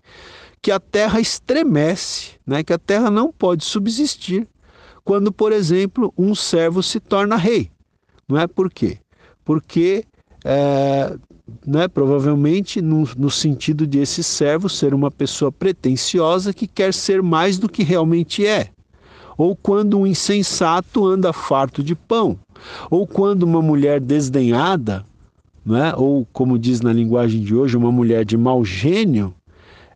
que 0.61 0.71
a 0.71 0.79
terra 0.79 1.21
estremece, 1.21 2.31
né? 2.45 2.63
que 2.63 2.73
a 2.73 2.79
terra 2.79 3.09
não 3.09 3.31
pode 3.31 3.63
subsistir 3.63 4.47
quando, 5.05 5.31
por 5.31 5.53
exemplo, 5.53 6.11
um 6.17 6.33
servo 6.33 6.81
se 6.81 6.99
torna 6.99 7.35
rei. 7.35 7.69
Não 8.27 8.37
é 8.37 8.47
por 8.47 8.71
quê? 8.71 8.97
Porque 9.45 10.03
é, 10.45 11.17
né, 11.65 11.87
provavelmente 11.87 12.81
no, 12.81 13.09
no, 13.17 13.31
sentido 13.31 13.85
de 13.87 13.99
esse 13.99 14.23
servo 14.23 14.69
ser 14.69 14.93
uma 14.93 15.09
pessoa 15.09 15.51
pretensiosa 15.51 16.53
que 16.53 16.67
quer 16.67 16.93
ser 16.93 17.21
mais 17.21 17.57
do 17.57 17.67
que 17.67 17.83
realmente 17.83 18.45
é 18.45 18.69
ou 19.37 19.55
quando 19.55 19.99
um 19.99 20.07
insensato 20.07 21.05
anda 21.05 21.33
farto 21.33 21.83
de 21.83 21.95
pão, 21.95 22.39
ou 22.89 23.05
quando 23.05 23.43
uma 23.43 23.61
mulher 23.61 23.99
desdenhada, 23.99 25.05
né, 25.65 25.93
ou 25.95 26.25
como 26.31 26.57
diz 26.57 26.81
na 26.81 26.93
linguagem 26.93 27.41
de 27.41 27.53
hoje, 27.53 27.75
uma 27.75 27.91
mulher 27.91 28.23
de 28.23 28.37
mau 28.37 28.63
gênio, 28.63 29.33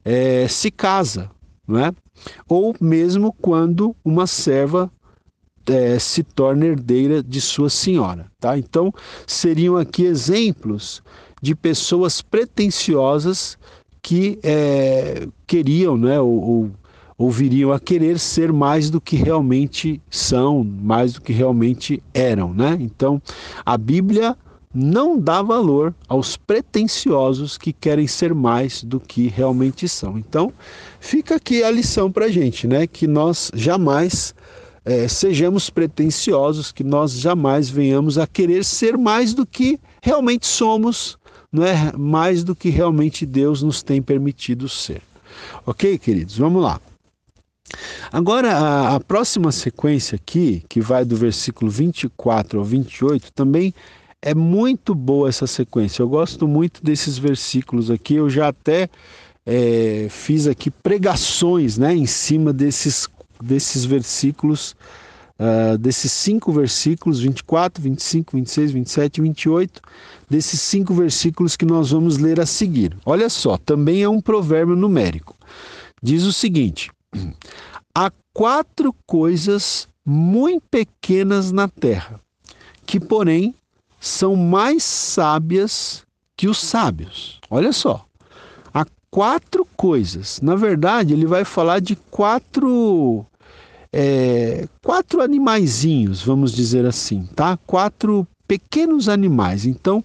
é, 0.03 0.47
se 0.47 0.71
casa, 0.71 1.29
né? 1.67 1.93
ou 2.47 2.75
mesmo 2.81 3.31
quando 3.31 3.95
uma 4.03 4.27
serva 4.27 4.91
é, 5.69 5.99
se 5.99 6.23
torna 6.23 6.65
herdeira 6.65 7.21
de 7.21 7.39
sua 7.39 7.69
senhora. 7.69 8.25
Tá? 8.39 8.57
Então, 8.57 8.93
seriam 9.27 9.77
aqui 9.77 10.03
exemplos 10.03 11.01
de 11.41 11.55
pessoas 11.55 12.21
pretensiosas 12.21 13.57
que 14.01 14.39
é, 14.43 15.27
queriam, 15.45 15.97
né, 15.97 16.19
ou, 16.19 16.41
ou 16.41 16.71
ou 17.19 17.29
viriam 17.29 17.73
a 17.73 17.79
querer 17.81 18.17
ser 18.17 18.53
mais 18.53 18.89
do 18.89 19.01
que 19.01 19.17
realmente 19.17 20.01
são, 20.09 20.63
mais 20.63 21.11
do 21.11 21.21
que 21.21 21.33
realmente 21.33 22.01
eram, 22.13 22.53
né? 22.53 22.77
Então, 22.79 23.21
a 23.65 23.77
Bíblia 23.77 24.37
não 24.73 25.19
dá 25.19 25.41
valor 25.41 25.93
aos 26.07 26.37
pretensiosos 26.37 27.57
que 27.57 27.73
querem 27.73 28.07
ser 28.07 28.33
mais 28.33 28.83
do 28.83 29.01
que 29.01 29.27
realmente 29.27 29.85
são. 29.89 30.17
Então, 30.17 30.53
fica 31.01 31.35
aqui 31.35 31.61
a 31.61 31.69
lição 31.69 32.09
para 32.09 32.29
gente, 32.29 32.67
né? 32.67 32.87
Que 32.87 33.05
nós 33.05 33.51
jamais 33.53 34.33
é, 34.85 35.07
sejamos 35.07 35.69
pretensiosos, 35.69 36.71
que 36.71 36.83
nós 36.83 37.13
jamais 37.13 37.69
venhamos 37.69 38.17
a 38.17 38.25
querer 38.25 38.63
ser 38.63 38.97
mais 38.97 39.33
do 39.33 39.45
que 39.45 39.79
realmente 40.01 40.47
somos, 40.47 41.17
não 41.51 41.63
é 41.63 41.91
mais 41.97 42.43
do 42.43 42.55
que 42.55 42.69
realmente 42.69 43.25
Deus 43.25 43.61
nos 43.61 43.81
tem 43.83 44.01
permitido 44.01 44.69
ser. 44.69 45.01
Ok, 45.65 45.97
queridos? 45.97 46.37
Vamos 46.37 46.61
lá. 46.61 46.79
Agora, 48.11 48.53
a, 48.53 48.95
a, 48.95 48.99
próxima 48.99 49.51
sequência 49.51 50.15
aqui, 50.15 50.63
que 50.67 50.81
vai 50.81 51.05
do 51.05 51.15
versículo 51.15 51.69
24 51.69 52.59
ao 52.59 52.65
28, 52.65 53.31
também 53.33 53.73
é 54.21 54.33
muito 54.33 54.95
boa 54.95 55.29
essa 55.29 55.45
sequência. 55.45 56.01
Eu 56.01 56.09
gosto 56.09 56.47
muito 56.47 56.83
desses 56.83 57.17
versículos 57.17 57.91
aqui. 57.91 58.15
Eu 58.15 58.29
já 58.29 58.47
até 58.47 58.89
é, 59.45 60.07
fiz 60.09 60.47
aqui 60.47 60.69
pregações 60.71 61.77
né, 61.77 61.95
em 61.95 62.05
cima 62.05 62.51
desses, 62.51 63.07
desses 63.41 63.85
versículos, 63.85 64.75
uh, 65.39 65.77
desses 65.77 66.11
cinco 66.11 66.51
versículos, 66.51 67.19
24, 67.19 67.81
25, 67.81 68.35
26, 68.37 68.71
27 68.71 69.17
e 69.17 69.21
28, 69.21 69.81
desses 70.29 70.61
cinco 70.61 70.93
versículos 70.93 71.55
que 71.55 71.65
nós 71.65 71.91
vamos 71.91 72.17
ler 72.17 72.39
a 72.39 72.45
seguir. 72.45 72.97
Olha 73.05 73.29
só, 73.29 73.57
também 73.57 74.03
é 74.03 74.09
um 74.09 74.21
provérbio 74.21 74.75
numérico. 74.75 75.35
Diz 76.01 76.23
o 76.23 76.33
seguinte. 76.33 76.91
Há 77.93 78.11
quatro 78.33 78.93
coisas 79.05 79.87
muito 80.05 80.63
pequenas 80.69 81.51
na 81.51 81.67
terra, 81.67 82.19
que, 82.85 82.99
porém, 82.99 83.53
são 83.99 84.35
mais 84.35 84.83
sábias 84.83 86.03
que 86.37 86.47
os 86.47 86.59
sábios. 86.59 87.39
Olha 87.49 87.73
só. 87.73 88.08
Quatro 89.11 89.65
coisas. 89.75 90.39
Na 90.41 90.55
verdade, 90.55 91.13
ele 91.13 91.25
vai 91.25 91.43
falar 91.43 91.79
de 91.79 91.95
quatro. 91.95 93.25
É, 93.91 94.67
quatro 94.83 95.21
animaizinhos, 95.21 96.21
vamos 96.21 96.51
dizer 96.51 96.85
assim, 96.85 97.27
tá? 97.35 97.57
Quatro 97.65 98.27
pequenos 98.47 99.09
animais. 99.09 99.65
Então, 99.65 100.03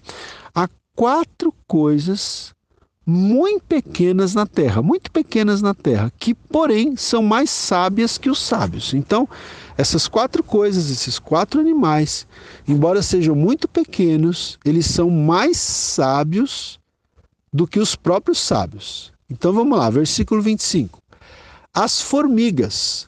há 0.55 0.67
quatro 0.95 1.53
coisas 1.67 2.55
muito 3.05 3.63
pequenas 3.65 4.33
na 4.33 4.47
terra, 4.47 4.81
muito 4.81 5.11
pequenas 5.11 5.61
na 5.61 5.75
terra, 5.75 6.11
que 6.17 6.33
porém 6.33 6.95
são 6.95 7.21
mais 7.21 7.51
sábias 7.51 8.17
que 8.17 8.29
os 8.29 8.39
sábios. 8.39 8.93
Então, 8.95 9.29
essas 9.77 10.07
quatro 10.07 10.43
coisas, 10.43 10.89
esses 10.89 11.19
quatro 11.19 11.59
animais, 11.59 12.25
embora 12.67 13.03
sejam 13.03 13.35
muito 13.35 13.67
pequenos, 13.67 14.57
eles 14.65 14.87
são 14.87 15.09
mais 15.09 15.57
sábios 15.57 16.79
do 17.55 17.65
que 17.65 17.79
os 17.79 17.95
próprios 17.95 18.39
sábios. 18.39 19.13
Então 19.29 19.53
vamos 19.53 19.77
lá, 19.79 19.89
versículo 19.89 20.41
25. 20.41 20.99
As 21.73 22.01
formigas, 22.01 23.07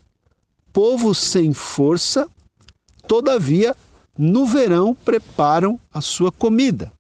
povo 0.71 1.13
sem 1.13 1.53
força, 1.53 2.29
todavia 3.05 3.75
no 4.17 4.45
verão 4.45 4.95
preparam 4.95 5.77
a 5.93 5.99
sua 5.99 6.31
comida. 6.31 6.93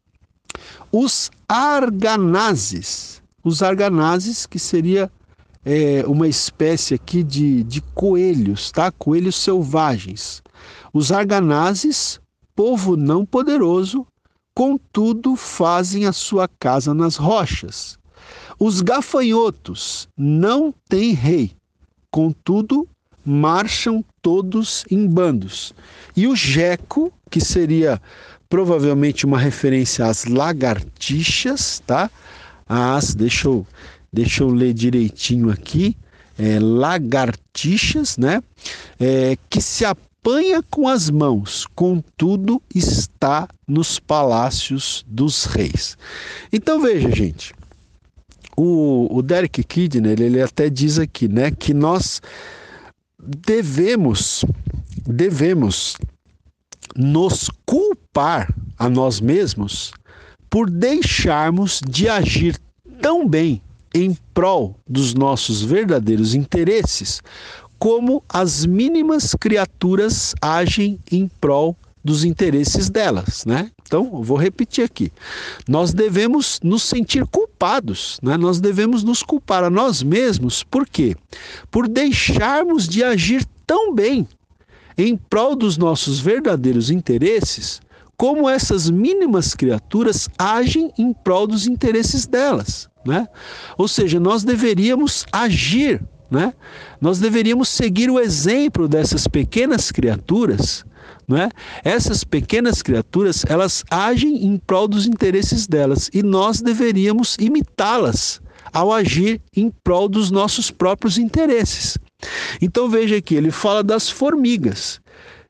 Os 0.91 1.31
arganazes, 1.47 3.21
os 3.41 3.63
arganazes 3.63 4.45
que 4.45 4.59
seria 4.59 5.09
é, 5.63 6.03
uma 6.05 6.27
espécie 6.27 6.93
aqui 6.95 7.23
de, 7.23 7.63
de 7.63 7.79
coelhos, 7.95 8.71
tá? 8.73 8.91
Coelhos 8.91 9.37
selvagens. 9.37 10.43
Os 10.93 11.13
arganazes, 11.13 12.19
povo 12.53 12.97
não 12.97 13.25
poderoso, 13.25 14.05
contudo 14.57 15.35
fazem 15.35 16.07
a 16.07 16.11
sua 16.11 16.47
casa 16.47 16.91
nas 16.91 17.15
rochas. 17.15 17.95
Os 18.57 18.81
gafanhotos 18.81 20.09
não 20.17 20.73
têm 20.89 21.13
rei, 21.13 21.51
contudo, 22.09 22.87
marcham 23.23 24.03
todos 24.19 24.83
em 24.89 25.05
bandos. 25.05 25.75
E 26.15 26.25
o 26.25 26.35
geco, 26.35 27.13
que 27.29 27.39
seria 27.39 28.01
provavelmente 28.49 29.27
uma 29.27 29.37
referência 29.37 30.07
às 30.07 30.25
lagartixas, 30.25 31.79
tá? 31.85 32.09
As, 32.67 33.13
deixa 33.13 33.49
eu, 33.49 33.67
deixa 34.11 34.41
eu 34.41 34.49
ler 34.49 34.73
direitinho 34.73 35.51
aqui, 35.51 35.95
é, 36.35 36.59
lagartixas, 36.59 38.17
né? 38.17 38.41
É, 38.99 39.37
que 39.51 39.61
se 39.61 39.85
apanha 40.27 40.61
com 40.61 40.89
as 40.89 41.09
mãos, 41.09 41.65
contudo 41.73 42.61
está 42.75 43.47
nos 43.65 43.97
palácios 43.97 45.05
dos 45.07 45.45
reis. 45.45 45.97
Então 46.51 46.81
veja, 46.81 47.09
gente, 47.09 47.53
o, 48.57 49.07
o 49.09 49.21
Derek 49.21 49.63
Kidner, 49.63 50.21
ele 50.21 50.41
até 50.41 50.69
diz 50.69 50.99
aqui, 50.99 51.29
né, 51.29 51.49
que 51.49 51.73
nós 51.73 52.21
devemos, 53.17 54.43
devemos 55.05 55.95
nos 56.93 57.49
culpar 57.65 58.53
a 58.77 58.89
nós 58.89 59.21
mesmos 59.21 59.93
por 60.49 60.69
deixarmos 60.69 61.79
de 61.87 62.09
agir 62.09 62.59
tão 63.01 63.25
bem 63.25 63.61
em 63.95 64.13
prol 64.33 64.75
dos 64.85 65.13
nossos 65.13 65.61
verdadeiros 65.61 66.35
interesses 66.35 67.21
como 67.79 68.23
as 68.29 68.65
mínimas 68.65 69.35
criaturas 69.39 70.33
agem 70.41 70.99
em 71.11 71.27
prol 71.27 71.75
dos 72.03 72.23
interesses 72.23 72.89
delas, 72.89 73.45
né? 73.45 73.69
Então, 73.81 74.23
vou 74.23 74.37
repetir 74.37 74.83
aqui. 74.83 75.11
Nós 75.67 75.93
devemos 75.93 76.59
nos 76.63 76.83
sentir 76.83 77.25
culpados, 77.25 78.17
né? 78.23 78.37
Nós 78.37 78.59
devemos 78.61 79.03
nos 79.03 79.21
culpar 79.21 79.63
a 79.63 79.69
nós 79.69 80.01
mesmos, 80.01 80.63
por 80.63 80.87
quê? 80.87 81.15
Por 81.69 81.87
deixarmos 81.87 82.87
de 82.87 83.03
agir 83.03 83.45
tão 83.65 83.93
bem 83.93 84.27
em 84.97 85.17
prol 85.17 85.55
dos 85.55 85.77
nossos 85.77 86.19
verdadeiros 86.19 86.89
interesses, 86.89 87.81
como 88.15 88.49
essas 88.49 88.89
mínimas 88.89 89.53
criaturas 89.53 90.27
agem 90.39 90.91
em 90.97 91.13
prol 91.13 91.45
dos 91.45 91.67
interesses 91.67 92.25
delas, 92.25 92.89
né? 93.05 93.27
Ou 93.77 93.87
seja, 93.87 94.19
nós 94.19 94.43
deveríamos 94.43 95.25
agir, 95.31 96.01
né? 96.29 96.53
Nós 96.99 97.19
deveríamos 97.19 97.69
seguir 97.69 98.09
o 98.09 98.19
exemplo 98.19 98.87
dessas 98.87 99.27
pequenas 99.27 99.91
criaturas, 99.91 100.85
né? 101.27 101.49
Essas 101.83 102.23
pequenas 102.23 102.81
criaturas, 102.81 103.45
elas 103.47 103.83
agem 103.89 104.45
em 104.45 104.57
prol 104.57 104.87
dos 104.87 105.05
interesses 105.05 105.67
delas 105.67 106.09
e 106.13 106.23
nós 106.23 106.61
deveríamos 106.61 107.35
imitá-las 107.39 108.41
ao 108.73 108.91
agir 108.93 109.41
em 109.55 109.71
prol 109.83 110.07
dos 110.07 110.31
nossos 110.31 110.71
próprios 110.71 111.17
interesses. 111.17 111.97
Então 112.61 112.89
veja 112.89 113.17
aqui, 113.17 113.35
ele 113.35 113.51
fala 113.51 113.83
das 113.83 114.09
formigas. 114.09 114.99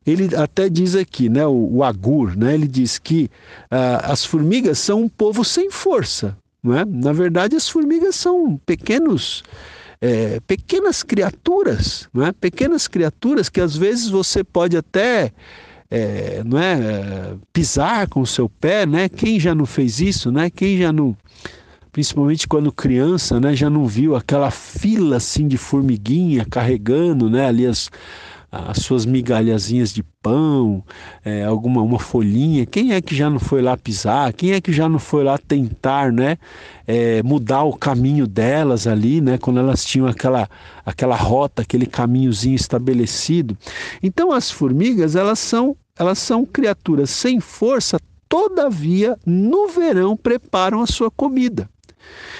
Ele 0.05 0.33
até 0.35 0.69
diz 0.69 0.95
aqui, 0.95 1.27
né, 1.27 1.45
o, 1.45 1.77
o 1.77 1.83
Agur, 1.83 2.37
né, 2.37 2.53
ele 2.53 2.67
diz 2.67 2.97
que 2.97 3.29
uh, 3.65 3.99
as 4.03 4.23
formigas 4.23 4.79
são 4.79 5.01
um 5.01 5.09
povo 5.09 5.43
sem 5.43 5.69
força. 5.69 6.37
Não 6.63 6.77
é? 6.77 6.85
Na 6.85 7.11
verdade, 7.11 7.55
as 7.55 7.69
formigas 7.69 8.15
são 8.15 8.59
pequenos, 8.65 9.43
é, 10.01 10.39
pequenas 10.41 11.03
criaturas, 11.03 12.07
não 12.13 12.25
é? 12.25 12.31
pequenas 12.31 12.87
criaturas 12.87 13.49
que 13.49 13.61
às 13.61 13.75
vezes 13.75 14.09
você 14.09 14.43
pode 14.43 14.77
até 14.77 15.31
é, 15.89 16.43
não 16.45 16.59
é, 16.59 17.35
pisar 17.51 18.07
com 18.07 18.21
o 18.21 18.27
seu 18.27 18.49
pé, 18.49 18.85
né? 18.85 19.07
Quem 19.07 19.39
já 19.39 19.55
não 19.55 19.65
fez 19.65 19.99
isso, 19.99 20.31
né? 20.31 20.49
Quem 20.49 20.77
já 20.77 20.91
não 20.91 21.15
principalmente 21.91 22.47
quando 22.47 22.71
criança, 22.71 23.39
né, 23.39 23.55
já 23.55 23.71
não 23.71 23.87
viu 23.87 24.15
aquela 24.15 24.51
fila 24.51 25.17
assim 25.17 25.47
de 25.47 25.57
formiguinha 25.57 26.45
carregando, 26.45 27.27
né, 27.27 27.47
ali 27.47 27.65
as, 27.65 27.89
as 28.51 28.77
suas 28.83 29.03
migalhazinhas 29.03 29.91
de 29.91 30.03
pão, 30.27 30.83
é, 31.23 31.45
alguma 31.45 31.81
uma 31.81 31.99
folhinha. 31.99 32.65
Quem 32.65 32.93
é 32.93 33.01
que 33.01 33.15
já 33.15 33.29
não 33.29 33.39
foi 33.39 33.61
lá 33.61 33.77
pisar? 33.77 34.33
Quem 34.33 34.51
é 34.51 34.59
que 34.59 34.73
já 34.73 34.89
não 34.89 34.99
foi 34.99 35.23
lá 35.23 35.37
tentar, 35.37 36.11
né, 36.11 36.37
é, 36.85 37.23
mudar 37.23 37.63
o 37.63 37.73
caminho 37.73 38.27
delas 38.27 38.87
ali, 38.87 39.21
né, 39.21 39.37
quando 39.37 39.59
elas 39.59 39.85
tinham 39.85 40.05
aquela 40.05 40.49
aquela 40.85 41.15
rota, 41.15 41.61
aquele 41.61 41.85
caminhozinho 41.85 42.55
estabelecido? 42.55 43.57
Então 44.03 44.33
as 44.33 44.51
formigas 44.51 45.15
elas 45.15 45.39
são 45.39 45.77
elas 45.97 46.19
são 46.19 46.45
criaturas 46.45 47.09
sem 47.09 47.39
força, 47.39 47.97
todavia 48.27 49.17
no 49.25 49.69
verão 49.69 50.17
preparam 50.17 50.81
a 50.81 50.87
sua 50.87 51.09
comida. 51.09 51.69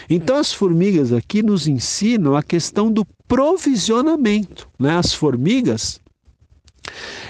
Então 0.10 0.36
as 0.36 0.54
formigas 0.54 1.14
aqui 1.14 1.42
nos 1.42 1.68
ensinam 1.68 2.36
a 2.36 2.44
questão 2.44 2.92
do 2.92 3.06
provisionamento. 3.28 4.70
Né? 4.78 4.98
As 4.98 5.14
formigas, 5.14 6.00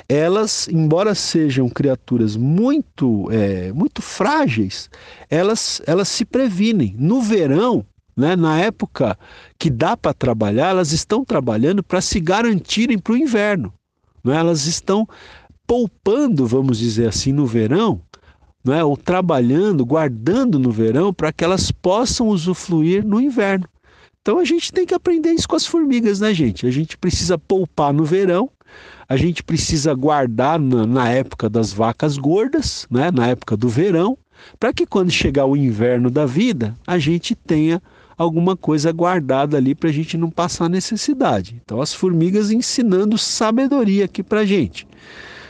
elas, 0.08 0.68
embora 0.70 1.14
sejam 1.14 1.70
criaturas 1.70 2.36
muito, 2.36 3.30
é, 3.32 3.72
muito 3.74 4.02
frágeis, 4.02 4.90
elas, 5.30 5.82
elas 5.86 6.08
se 6.08 6.26
previnem. 6.26 6.96
No 6.98 7.22
verão, 7.22 7.86
né, 8.16 8.36
na 8.36 8.60
época 8.60 9.18
que 9.60 9.70
dá 9.70 9.96
para 9.96 10.14
trabalhar, 10.14 10.70
elas 10.70 10.92
estão 10.92 11.24
trabalhando 11.24 11.84
para 11.84 12.02
se 12.02 12.20
garantirem 12.20 12.98
para 12.98 13.14
o 13.14 13.18
inverno. 13.18 13.74
Né? 14.24 14.36
Elas 14.36 14.66
estão 14.66 15.08
poupando, 15.66 16.48
vamos 16.48 16.78
dizer 16.78 17.08
assim, 17.08 17.32
no 17.32 17.46
verão, 17.46 18.02
é? 18.68 18.84
ou 18.84 18.98
trabalhando, 18.98 19.86
guardando 19.86 20.58
no 20.58 20.72
verão 20.72 21.14
para 21.14 21.32
que 21.32 21.44
elas 21.44 21.72
possam 21.72 22.28
usufruir 22.28 23.06
no 23.06 23.22
inverno. 23.22 23.68
Então 24.22 24.40
a 24.40 24.44
gente 24.44 24.74
tem 24.74 24.86
que 24.86 24.94
aprender 24.94 25.32
isso 25.32 25.48
com 25.48 25.56
as 25.56 25.66
formigas, 25.66 26.20
né, 26.20 26.34
gente? 26.34 26.66
A 26.66 26.72
gente 26.72 26.98
precisa 26.98 27.38
poupar 27.38 27.94
no 27.94 28.04
verão, 28.04 28.50
a 29.08 29.16
gente 29.16 29.44
precisa 29.44 29.94
guardar 29.94 30.60
na, 30.60 30.86
na 30.86 31.10
época 31.10 31.50
das 31.50 31.72
vacas 31.72 32.18
gordas, 32.18 32.88
né, 32.90 33.12
na 33.12 33.28
época 33.28 33.56
do 33.56 33.70
verão, 33.70 34.18
para 34.60 34.74
que 34.74 34.86
quando 34.86 35.12
chegar 35.12 35.46
o 35.46 35.58
inverno 35.58 36.10
da 36.10 36.26
vida, 36.26 36.76
a 36.86 36.98
gente 36.98 37.36
tenha 37.36 37.82
alguma 38.18 38.58
coisa 38.58 38.92
guardada 38.92 39.58
ali 39.58 39.76
para 39.76 39.90
a 39.90 39.94
gente 39.94 40.18
não 40.18 40.30
passar 40.30 40.70
necessidade. 40.70 41.62
Então 41.64 41.82
as 41.82 41.94
formigas 41.94 42.52
ensinando 42.52 43.18
sabedoria 43.18 44.06
aqui 44.06 44.24
para 44.24 44.42
a 44.42 44.46
gente. 44.46 44.88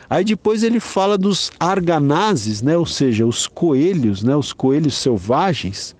Aí 0.09 0.24
depois 0.24 0.63
ele 0.63 0.80
fala 0.80 1.18
dos 1.18 1.51
arganazes, 1.59 2.61
né? 2.61 2.78
ou 2.78 2.86
seja, 2.86 3.26
os 3.26 3.45
coelhos, 3.45 4.24
né? 4.24 4.36
os 4.36 4.53
coelhos 4.53 4.97
selvagens, 4.97 5.95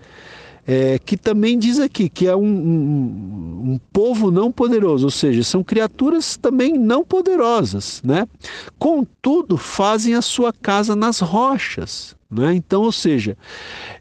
é, 0.68 1.00
que 1.00 1.16
também 1.16 1.58
diz 1.58 1.80
aqui 1.80 2.10
que 2.10 2.28
é 2.28 2.36
um, 2.36 2.44
um, 2.44 3.72
um, 3.72 3.80
povo 3.94 4.30
não 4.30 4.52
poderoso, 4.52 5.06
ou 5.06 5.12
seja, 5.12 5.42
são 5.42 5.64
criaturas 5.64 6.36
também 6.36 6.78
não 6.78 7.06
poderosas, 7.06 8.02
né? 8.04 8.28
Contudo, 8.78 9.58
fazem 9.58 10.14
a 10.14 10.22
sua 10.22 10.52
casa 10.52 10.94
nas 10.94 11.22
rochas, 11.22 12.18
né? 12.30 12.54
Então, 12.54 12.82
ou 12.82 12.92
seja, 12.92 13.38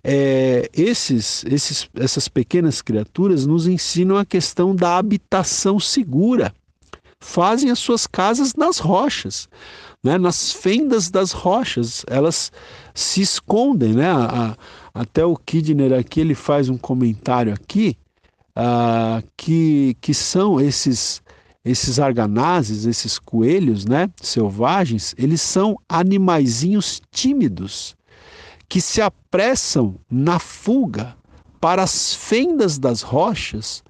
é, 0.03 0.69
esses, 0.75 1.45
esses, 1.45 1.89
essas 1.95 2.27
pequenas 2.27 2.83
criaturas 2.83 3.47
nos 3.47 3.69
ensinam 3.69 4.17
a 4.17 4.25
questão 4.25 4.75
da 4.75 4.99
habitação 4.99 5.79
segura. 5.79 6.53
Fazem 7.21 7.71
as 7.71 7.79
suas 7.79 8.07
casas 8.07 8.55
nas 8.55 8.79
rochas 8.79 9.49
né, 10.07 10.19
nas 10.19 10.53
fendas 10.53 11.11
das 11.11 11.33
rochas, 11.33 12.05
elas 12.07 12.53
se 12.95 13.21
escondem, 13.21 13.93
né? 13.93 14.07
Até 14.97 15.25
o 15.25 15.37
Kidner 15.37 15.93
aqui 15.93 16.21
ele 16.21 16.35
faz 16.35 16.71
um 16.71 16.79
comentário 16.79 17.53
aqui 17.53 17.97
uh, 18.57 19.23
que, 19.37 19.95
que 20.01 20.15
são 20.15 20.59
esses 20.59 21.23
esses 21.63 21.99
arganazes, 21.99 22.87
esses 22.87 23.19
coelhos, 23.19 23.85
né, 23.85 24.09
selvagens, 24.23 25.17
eles 25.19 25.43
são 25.43 25.77
animaizinhos 25.89 27.03
tímidos 27.11 27.97
que 28.69 28.81
se 28.81 29.03
apressam 29.03 29.97
na 30.09 30.39
fuga 30.39 31.17
para 31.61 31.83
as 31.83 32.15
fendas 32.15 32.79
das 32.79 33.03
rochas, 33.03 33.83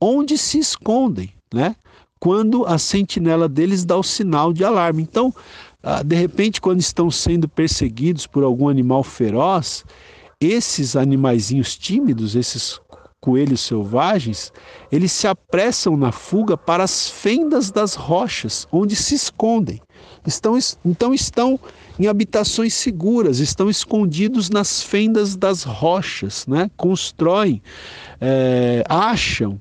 onde 0.00 0.36
se 0.36 0.58
escondem, 0.58 1.32
né? 1.54 1.76
quando 2.18 2.66
a 2.66 2.78
sentinela 2.78 3.48
deles 3.48 3.84
dá 3.84 3.96
o 3.96 4.02
sinal 4.02 4.52
de 4.52 4.64
alarme. 4.64 5.02
Então, 5.02 5.32
ah, 5.82 6.02
de 6.02 6.14
repente, 6.14 6.60
quando 6.60 6.80
estão 6.80 7.10
sendo 7.10 7.48
perseguidos 7.48 8.26
por 8.26 8.44
algum 8.44 8.68
animal 8.68 9.02
feroz, 9.02 9.84
esses 10.40 10.96
animaizinhos 10.96 11.76
tímidos, 11.76 12.34
esses 12.34 12.80
coelhos 13.20 13.60
selvagens, 13.60 14.50
eles 14.90 15.12
se 15.12 15.26
apressam 15.26 15.96
na 15.96 16.10
fuga 16.10 16.56
para 16.56 16.82
as 16.82 17.08
fendas 17.08 17.70
das 17.70 17.94
rochas, 17.94 18.66
onde 18.72 18.96
se 18.96 19.14
escondem. 19.14 19.80
Estão, 20.26 20.58
então 20.84 21.12
estão 21.12 21.60
em 21.98 22.06
habitações 22.06 22.72
seguras, 22.72 23.38
estão 23.38 23.68
escondidos 23.68 24.48
nas 24.48 24.82
fendas 24.82 25.36
das 25.36 25.62
rochas, 25.62 26.46
né? 26.46 26.70
constroem, 26.76 27.62
é, 28.20 28.82
acham 28.88 29.60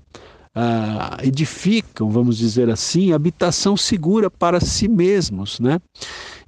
ah, 0.56 1.18
edificam, 1.24 2.10
vamos 2.10 2.38
dizer 2.38 2.70
assim, 2.70 3.14
habitação 3.14 3.78
segura 3.78 4.30
para 4.30 4.60
si 4.60 4.88
mesmos, 4.88 5.60
né? 5.60 5.80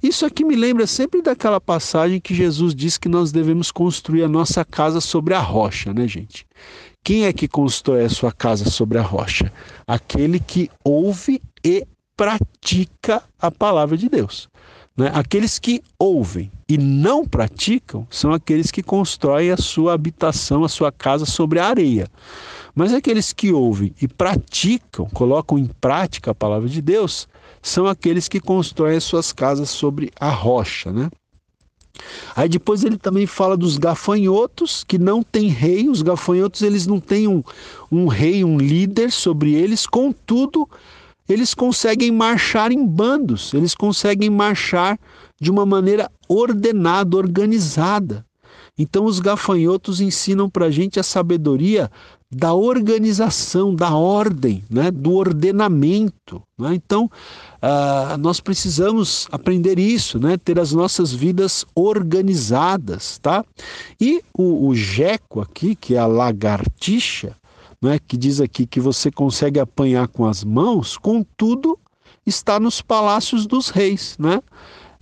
Isso 0.02 0.26
aqui 0.26 0.44
me 0.44 0.56
lembra 0.56 0.86
sempre 0.86 1.22
daquela 1.22 1.60
passagem 1.60 2.20
que 2.20 2.34
Jesus 2.34 2.74
diz 2.74 2.98
que 2.98 3.08
nós 3.08 3.30
devemos 3.30 3.70
construir 3.70 4.24
a 4.24 4.28
nossa 4.28 4.64
casa 4.64 5.00
sobre 5.00 5.32
a 5.32 5.40
rocha, 5.40 5.94
né, 5.94 6.08
gente? 6.08 6.44
Quem 7.04 7.24
é 7.24 7.32
que 7.32 7.46
constrói 7.46 8.04
a 8.04 8.08
sua 8.08 8.32
casa 8.32 8.68
sobre 8.68 8.98
a 8.98 9.02
rocha? 9.02 9.52
Aquele 9.86 10.40
que 10.40 10.70
ouve 10.84 11.40
e 11.64 11.86
pratica 12.16 13.22
a 13.40 13.50
palavra 13.50 13.96
de 13.96 14.08
Deus. 14.08 14.48
Né? 14.96 15.10
Aqueles 15.14 15.58
que 15.58 15.82
ouvem 15.98 16.50
e 16.68 16.76
não 16.76 17.26
praticam 17.26 18.06
são 18.10 18.32
aqueles 18.32 18.70
que 18.70 18.82
constroem 18.82 19.50
a 19.50 19.56
sua 19.56 19.94
habitação, 19.94 20.64
a 20.64 20.68
sua 20.68 20.92
casa 20.92 21.24
sobre 21.24 21.58
a 21.58 21.66
areia. 21.66 22.08
Mas 22.74 22.92
aqueles 22.94 23.32
que 23.32 23.52
ouvem 23.52 23.94
e 24.00 24.08
praticam, 24.08 25.06
colocam 25.06 25.58
em 25.58 25.66
prática 25.66 26.30
a 26.30 26.34
palavra 26.34 26.68
de 26.68 26.80
Deus, 26.80 27.28
são 27.60 27.86
aqueles 27.86 28.28
que 28.28 28.40
constroem 28.40 28.96
as 28.96 29.04
suas 29.04 29.32
casas 29.32 29.68
sobre 29.70 30.10
a 30.18 30.30
rocha, 30.30 30.90
né? 30.90 31.10
Aí 32.34 32.48
depois 32.48 32.82
ele 32.82 32.96
também 32.96 33.26
fala 33.26 33.56
dos 33.56 33.76
gafanhotos, 33.76 34.82
que 34.82 34.98
não 34.98 35.22
tem 35.22 35.48
rei, 35.48 35.88
os 35.88 36.00
gafanhotos 36.00 36.62
eles 36.62 36.86
não 36.86 36.98
têm 36.98 37.28
um, 37.28 37.42
um 37.90 38.06
rei, 38.06 38.42
um 38.42 38.56
líder 38.56 39.12
sobre 39.12 39.54
eles, 39.54 39.86
contudo, 39.86 40.68
eles 41.28 41.52
conseguem 41.52 42.10
marchar 42.10 42.72
em 42.72 42.84
bandos, 42.84 43.52
eles 43.52 43.74
conseguem 43.74 44.30
marchar 44.30 44.98
de 45.38 45.50
uma 45.50 45.66
maneira 45.66 46.10
ordenada, 46.26 47.16
organizada. 47.16 48.24
Então 48.78 49.04
os 49.04 49.20
gafanhotos 49.20 50.00
ensinam 50.00 50.48
para 50.48 50.66
a 50.66 50.70
gente 50.70 50.98
a 50.98 51.02
sabedoria 51.02 51.90
da 52.34 52.54
organização, 52.54 53.74
da 53.74 53.94
ordem, 53.94 54.64
né? 54.70 54.90
do 54.90 55.12
ordenamento. 55.12 56.42
Né? 56.58 56.74
Então, 56.74 57.04
uh, 57.04 58.16
nós 58.18 58.40
precisamos 58.40 59.28
aprender 59.30 59.78
isso, 59.78 60.18
né? 60.18 60.38
ter 60.38 60.58
as 60.58 60.72
nossas 60.72 61.12
vidas 61.12 61.66
organizadas. 61.74 63.18
Tá? 63.18 63.44
E 64.00 64.22
o, 64.32 64.68
o 64.68 64.74
jeco 64.74 65.42
aqui, 65.42 65.74
que 65.74 65.94
é 65.94 65.98
a 65.98 66.06
lagartixa, 66.06 67.36
né? 67.82 67.98
que 67.98 68.16
diz 68.16 68.40
aqui 68.40 68.64
que 68.64 68.80
você 68.80 69.10
consegue 69.10 69.60
apanhar 69.60 70.08
com 70.08 70.24
as 70.24 70.42
mãos, 70.42 70.96
contudo, 70.96 71.78
está 72.26 72.58
nos 72.58 72.80
palácios 72.80 73.46
dos 73.46 73.68
reis. 73.68 74.16
Né? 74.18 74.40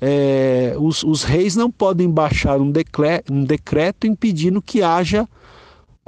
É, 0.00 0.74
os, 0.80 1.04
os, 1.04 1.22
reis 1.22 1.54
não 1.54 1.70
podem 1.70 2.10
baixar 2.10 2.60
um, 2.60 2.72
decreto, 2.72 3.32
um 3.32 3.44
decreto 3.44 4.04
impedindo 4.06 4.60
que 4.60 4.82
haja 4.82 5.28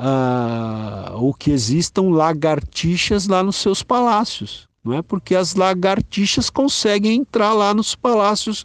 ah, 0.04 1.12
ou 1.14 1.32
que 1.32 1.52
existam 1.52 2.10
lagartixas 2.10 3.28
lá 3.28 3.40
nos 3.40 3.54
seus 3.54 3.84
palácios, 3.84 4.68
não 4.82 4.94
é? 4.94 5.00
Porque 5.00 5.36
as 5.36 5.54
lagartixas 5.54 6.50
conseguem 6.50 7.20
entrar 7.20 7.52
lá 7.52 7.72
nos 7.72 7.94
palácios 7.94 8.64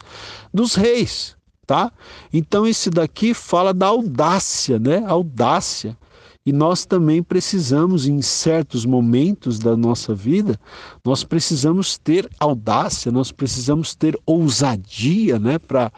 dos 0.52 0.74
reis, 0.74 1.36
tá? 1.64 1.92
Então 2.32 2.66
esse 2.66 2.90
daqui 2.90 3.34
fala 3.34 3.72
da 3.72 3.86
audácia, 3.86 4.80
né? 4.80 5.04
Audácia. 5.06 5.96
E 6.44 6.52
nós 6.52 6.84
também 6.84 7.22
precisamos, 7.22 8.08
em 8.08 8.20
certos 8.20 8.84
momentos 8.84 9.60
da 9.60 9.76
nossa 9.76 10.14
vida, 10.14 10.58
nós 11.04 11.22
precisamos 11.22 11.98
ter 11.98 12.28
audácia, 12.40 13.12
nós 13.12 13.30
precisamos 13.30 13.94
ter 13.94 14.18
ousadia, 14.24 15.38
né, 15.38 15.58
para 15.58 15.92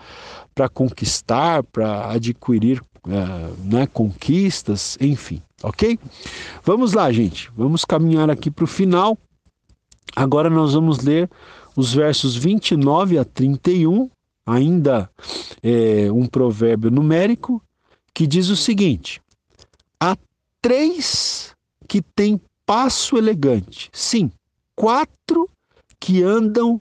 conquistar, 0.75 1.63
para 1.63 2.11
adquirir 2.11 2.83
é, 3.09 3.53
né, 3.65 3.87
conquistas, 3.87 4.97
enfim, 5.01 5.43
ok? 5.63 5.99
Vamos 6.63 6.93
lá, 6.93 7.11
gente, 7.11 7.51
vamos 7.57 7.85
caminhar 7.85 8.31
aqui 8.31 8.51
para 8.51 8.65
o 8.65 8.69
final. 8.69 9.17
Agora 10.15 10.51
nós 10.51 10.75
vamos 10.75 10.99
ler 10.99 11.31
os 11.77 11.95
versos 11.95 12.37
29 12.37 13.19
a 13.19 13.25
31, 13.25 14.11
ainda 14.45 15.11
é, 15.63 16.11
um 16.13 16.27
provérbio 16.27 16.91
numérico, 16.91 17.63
que 18.13 18.27
diz 18.27 18.49
o 18.49 18.57
seguinte: 18.57 19.21
há 19.99 20.17
três 20.61 21.55
que 21.89 22.03
têm 22.03 22.41
passo 22.67 23.17
elegante, 23.17 23.89
sim, 23.93 24.31
quatro 24.77 25.49
que 25.99 26.23
andam 26.23 26.81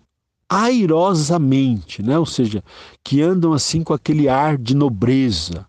airosamente, 0.50 2.02
né? 2.02 2.18
ou 2.18 2.26
seja, 2.26 2.64
que 3.04 3.22
andam 3.22 3.54
assim 3.54 3.84
com 3.84 3.94
aquele 3.94 4.28
ar 4.28 4.58
de 4.58 4.76
nobreza, 4.76 5.68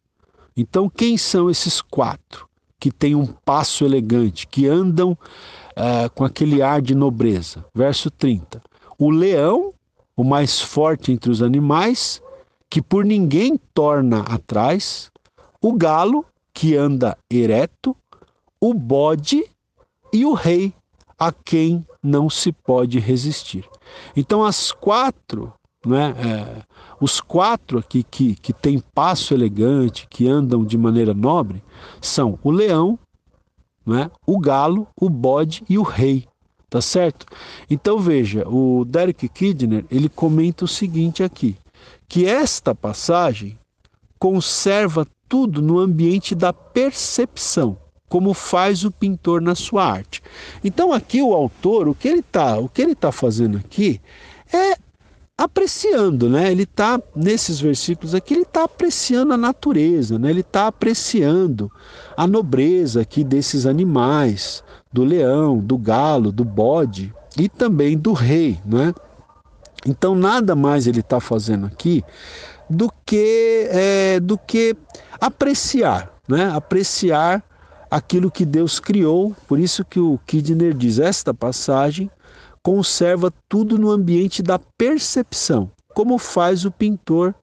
então, 0.61 0.91
quem 0.91 1.17
são 1.17 1.49
esses 1.49 1.81
quatro 1.81 2.47
que 2.79 2.91
têm 2.91 3.15
um 3.15 3.27
passo 3.27 3.83
elegante, 3.83 4.47
que 4.47 4.67
andam 4.67 5.13
uh, 5.13 6.11
com 6.15 6.23
aquele 6.23 6.61
ar 6.61 6.83
de 6.83 6.95
nobreza? 6.95 7.65
Verso 7.75 8.11
30. 8.11 8.63
O 8.99 9.11
leão, 9.11 9.73
o 10.15 10.23
mais 10.23 10.61
forte 10.61 11.11
entre 11.13 11.31
os 11.31 11.43
animais, 11.43 12.21
que 12.69 12.83
por 12.83 13.07
ninguém 13.07 13.59
torna 13.73 14.21
atrás, 14.21 15.11
o 15.63 15.73
galo, 15.73 16.27
que 16.53 16.77
anda 16.77 17.17
ereto, 17.31 17.97
o 18.61 18.75
bode 18.75 19.43
e 20.13 20.27
o 20.27 20.35
rei, 20.35 20.75
a 21.19 21.33
quem 21.33 21.87
não 22.03 22.29
se 22.29 22.53
pode 22.53 22.99
resistir. 22.99 23.67
Então, 24.15 24.45
as 24.45 24.73
quatro 24.73 25.55
né, 25.85 26.15
é, 26.19 26.63
os 27.01 27.21
quatro 27.21 27.79
aqui 27.79 28.03
que, 28.03 28.35
que 28.35 28.53
têm 28.53 28.83
passo 28.95 29.33
elegante, 29.33 30.07
que 30.09 30.29
andam 30.29 30.65
de 30.65 30.77
maneira 30.77 31.15
nobre, 31.15 31.63
são 32.01 32.39
o 32.43 32.51
leão, 32.51 32.99
né, 33.87 34.11
o 34.27 34.39
galo, 34.39 34.87
o 34.95 35.09
bode 35.09 35.65
e 35.69 35.79
o 35.79 35.83
rei. 35.83 36.27
Tá 36.69 36.81
certo? 36.81 37.27
Então 37.69 37.99
veja, 37.99 38.49
o 38.49 38.85
Derek 38.85 39.29
Kidner 39.29 39.85
ele 39.91 40.09
comenta 40.09 40.65
o 40.65 40.69
seguinte 40.69 41.21
aqui, 41.21 41.57
que 42.09 42.27
esta 42.27 42.73
passagem 42.73 43.59
conserva 44.21 45.05
tudo 45.29 45.61
no 45.61 45.81
ambiente 45.81 46.33
da 46.33 46.53
percepção, 46.53 47.77
como 48.09 48.35
faz 48.35 48.85
o 48.85 48.91
pintor 48.91 49.41
na 49.41 49.57
sua 49.57 49.85
arte. 49.85 50.23
Então 50.63 50.93
aqui 50.93 51.21
o 51.21 51.35
autor, 51.35 51.89
o 51.89 51.95
que 51.95 52.07
ele 52.07 52.21
está, 52.21 52.57
o 52.57 52.69
que 52.69 52.83
ele 52.83 52.95
tá 52.95 53.11
fazendo 53.11 53.59
aqui 53.59 54.01
é 54.53 54.77
apreciando, 55.41 56.29
né? 56.29 56.51
Ele 56.53 56.65
está 56.65 57.01
nesses 57.17 57.59
versículos 57.59 58.15
aqui, 58.15 58.35
ele 58.35 58.43
está 58.43 58.65
apreciando 58.65 59.33
a 59.33 59.39
natureza, 59.39 60.19
né? 60.19 60.29
Ele 60.29 60.43
está 60.43 60.67
apreciando 60.67 61.73
a 62.15 62.27
nobreza 62.27 63.01
aqui 63.01 63.25
desses 63.25 63.65
animais, 63.65 64.63
do 64.93 65.03
leão, 65.03 65.57
do 65.57 65.79
galo, 65.79 66.31
do 66.31 66.45
bode 66.45 67.11
e 67.39 67.49
também 67.49 67.97
do 67.97 68.13
rei, 68.13 68.61
né? 68.67 68.93
Então 69.87 70.15
nada 70.15 70.55
mais 70.55 70.87
ele 70.87 71.01
está 71.01 71.19
fazendo 71.21 71.65
aqui 71.65 72.05
do 72.69 72.93
que 73.07 73.67
é, 73.71 74.21
do 74.21 74.37
que 74.37 74.77
apreciar, 75.19 76.13
né? 76.29 76.51
Apreciar 76.55 77.43
aquilo 77.91 78.31
que 78.31 78.45
Deus 78.45 78.79
criou. 78.79 79.35
Por 79.49 79.59
isso 79.59 79.87
que 79.87 79.99
o 79.99 80.21
Kidner 80.27 80.75
diz 80.75 80.99
esta 80.99 81.33
passagem 81.33 82.11
conserva 82.63 83.33
tudo 83.49 83.79
no 83.79 83.91
ambiente 83.91 84.43
da 84.43 84.59
percepção, 84.59 85.71
como 85.95 86.19
faz 86.19 86.65
o 86.65 86.71
pintor 86.71 87.35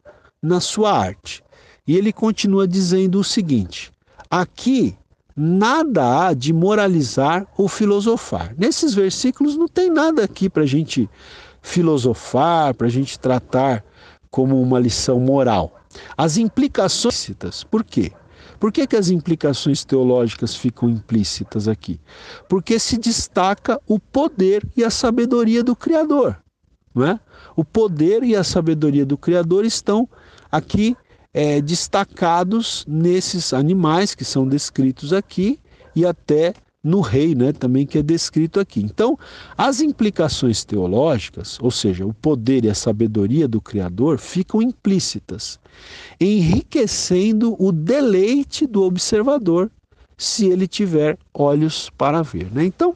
na 0.42 0.60
sua 0.60 0.92
arte. 0.92 1.44
E 1.88 1.96
ele 1.96 2.12
continua 2.12 2.68
dizendo 2.68 3.20
o 3.20 3.24
seguinte: 3.24 3.92
aqui 4.30 4.98
nada 5.36 6.28
há 6.28 6.34
de 6.34 6.52
moralizar 6.52 7.48
ou 7.56 7.68
filosofar. 7.68 8.54
Nesses 8.58 8.94
versículos 8.94 9.56
não 9.56 9.68
tem 9.68 9.90
nada 9.90 10.24
aqui 10.24 10.50
para 10.50 10.64
a 10.64 10.68
gente 10.68 11.10
filosofar, 11.62 12.74
para 12.74 12.88
a 12.88 12.90
gente 12.90 13.20
tratar 13.20 13.84
como 14.32 14.60
uma 14.62 14.80
lição 14.80 15.20
moral. 15.20 15.80
As 16.18 16.38
implicações, 16.38 17.64
por 17.70 17.84
quê? 17.84 18.12
Por 18.60 18.72
que, 18.72 18.88
que 18.88 18.96
as 18.96 19.10
implicações 19.10 19.86
teológicas 19.86 20.56
ficam 20.56 20.90
implícitas 20.90 21.68
aqui? 21.68 22.00
Porque 22.48 22.80
se 22.80 22.98
destaca 22.98 23.80
o 23.88 24.00
poder 24.00 24.66
e 24.76 24.84
a 24.84 24.90
sabedoria 24.90 25.64
do 25.64 25.76
Criador. 25.76 26.38
Não 26.94 27.06
é? 27.06 27.20
O 27.56 27.64
poder 27.64 28.24
e 28.24 28.36
a 28.36 28.44
sabedoria 28.44 29.06
do 29.06 29.18
Criador 29.18 29.66
estão 29.66 30.10
aqui 30.52 30.96
é, 31.34 31.62
destacados 31.62 32.84
nesses 32.88 33.54
animais 33.54 34.16
que 34.16 34.26
são 34.26 34.48
descritos 34.48 35.14
aqui 35.14 35.60
e 35.96 36.06
até 36.06 36.54
no 36.88 37.02
rei, 37.02 37.36
né, 37.36 37.52
também 37.52 37.86
que 37.86 37.98
é 37.98 38.02
descrito 38.02 38.60
aqui. 38.60 38.80
Então, 38.80 39.20
as 39.58 39.82
implicações 39.82 40.64
teológicas, 40.64 41.58
ou 41.62 41.70
seja, 41.70 42.06
o 42.06 42.14
poder 42.14 42.66
e 42.66 42.70
a 42.70 42.76
sabedoria 42.76 43.48
do 43.48 43.62
Criador, 43.62 44.18
ficam 44.18 44.62
implícitas, 44.62 45.60
enriquecendo 46.20 47.56
o 47.60 47.72
deleite 47.72 48.66
do 48.66 48.84
observador, 48.84 49.70
se 50.18 50.48
ele 50.48 50.68
tiver 50.68 51.18
olhos 51.32 51.92
para 51.96 52.24
ver. 52.24 52.52
Né? 52.52 52.66
Então, 52.66 52.96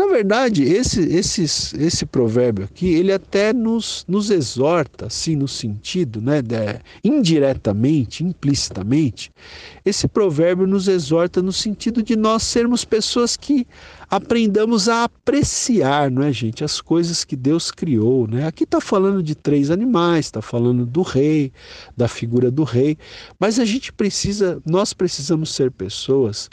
na 0.00 0.06
verdade, 0.06 0.62
esse, 0.62 1.02
esses, 1.14 1.74
esse 1.74 2.06
provérbio 2.06 2.64
aqui, 2.64 2.88
ele 2.88 3.12
até 3.12 3.52
nos, 3.52 4.02
nos 4.08 4.30
exorta, 4.30 5.08
assim, 5.08 5.36
no 5.36 5.46
sentido, 5.46 6.22
né, 6.22 6.40
de, 6.40 6.80
indiretamente, 7.04 8.24
implicitamente, 8.24 9.30
esse 9.84 10.08
provérbio 10.08 10.66
nos 10.66 10.88
exorta 10.88 11.42
no 11.42 11.52
sentido 11.52 12.02
de 12.02 12.16
nós 12.16 12.44
sermos 12.44 12.82
pessoas 12.82 13.36
que 13.36 13.66
aprendamos 14.08 14.88
a 14.88 15.04
apreciar, 15.04 16.10
não 16.10 16.22
é, 16.22 16.32
gente, 16.32 16.64
as 16.64 16.80
coisas 16.80 17.22
que 17.22 17.36
Deus 17.36 17.70
criou, 17.70 18.26
né? 18.26 18.46
Aqui 18.46 18.64
está 18.64 18.80
falando 18.80 19.22
de 19.22 19.34
três 19.34 19.70
animais, 19.70 20.26
está 20.26 20.40
falando 20.40 20.86
do 20.86 21.02
rei, 21.02 21.52
da 21.94 22.08
figura 22.08 22.50
do 22.50 22.64
rei, 22.64 22.96
mas 23.38 23.58
a 23.58 23.66
gente 23.66 23.92
precisa, 23.92 24.60
nós 24.64 24.94
precisamos 24.94 25.54
ser 25.54 25.70
pessoas 25.70 26.48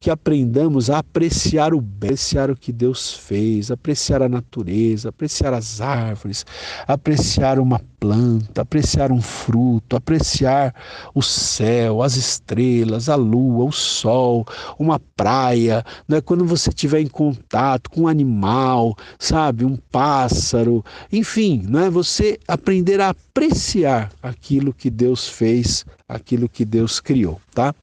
que 0.00 0.10
aprendamos 0.10 0.90
a 0.90 0.98
apreciar 0.98 1.74
o 1.74 1.80
bem, 1.80 2.08
apreciar 2.08 2.50
o 2.50 2.56
que 2.56 2.72
Deus 2.72 3.12
fez, 3.12 3.70
apreciar 3.70 4.22
a 4.22 4.28
natureza, 4.28 5.10
apreciar 5.10 5.52
as 5.52 5.78
árvores, 5.80 6.46
apreciar 6.86 7.58
uma 7.58 7.78
planta, 8.00 8.62
apreciar 8.62 9.12
um 9.12 9.20
fruto, 9.20 9.94
apreciar 9.94 10.74
o 11.14 11.22
céu, 11.22 12.02
as 12.02 12.16
estrelas, 12.16 13.10
a 13.10 13.14
lua, 13.14 13.66
o 13.66 13.72
sol, 13.72 14.46
uma 14.78 14.98
praia, 14.98 15.84
né? 16.08 16.22
quando 16.22 16.46
você 16.46 16.70
estiver 16.70 17.00
em 17.00 17.08
contato 17.08 17.90
com 17.90 18.02
um 18.02 18.08
animal, 18.08 18.96
sabe, 19.18 19.66
um 19.66 19.76
pássaro, 19.76 20.82
enfim, 21.12 21.66
né? 21.68 21.90
você 21.90 22.38
aprender 22.48 23.00
a 23.02 23.10
apreciar 23.10 24.10
aquilo 24.22 24.72
que 24.72 24.88
Deus 24.88 25.28
fez, 25.28 25.84
aquilo 26.08 26.48
que 26.48 26.64
Deus 26.64 27.00
criou, 27.00 27.38
tá? 27.54 27.74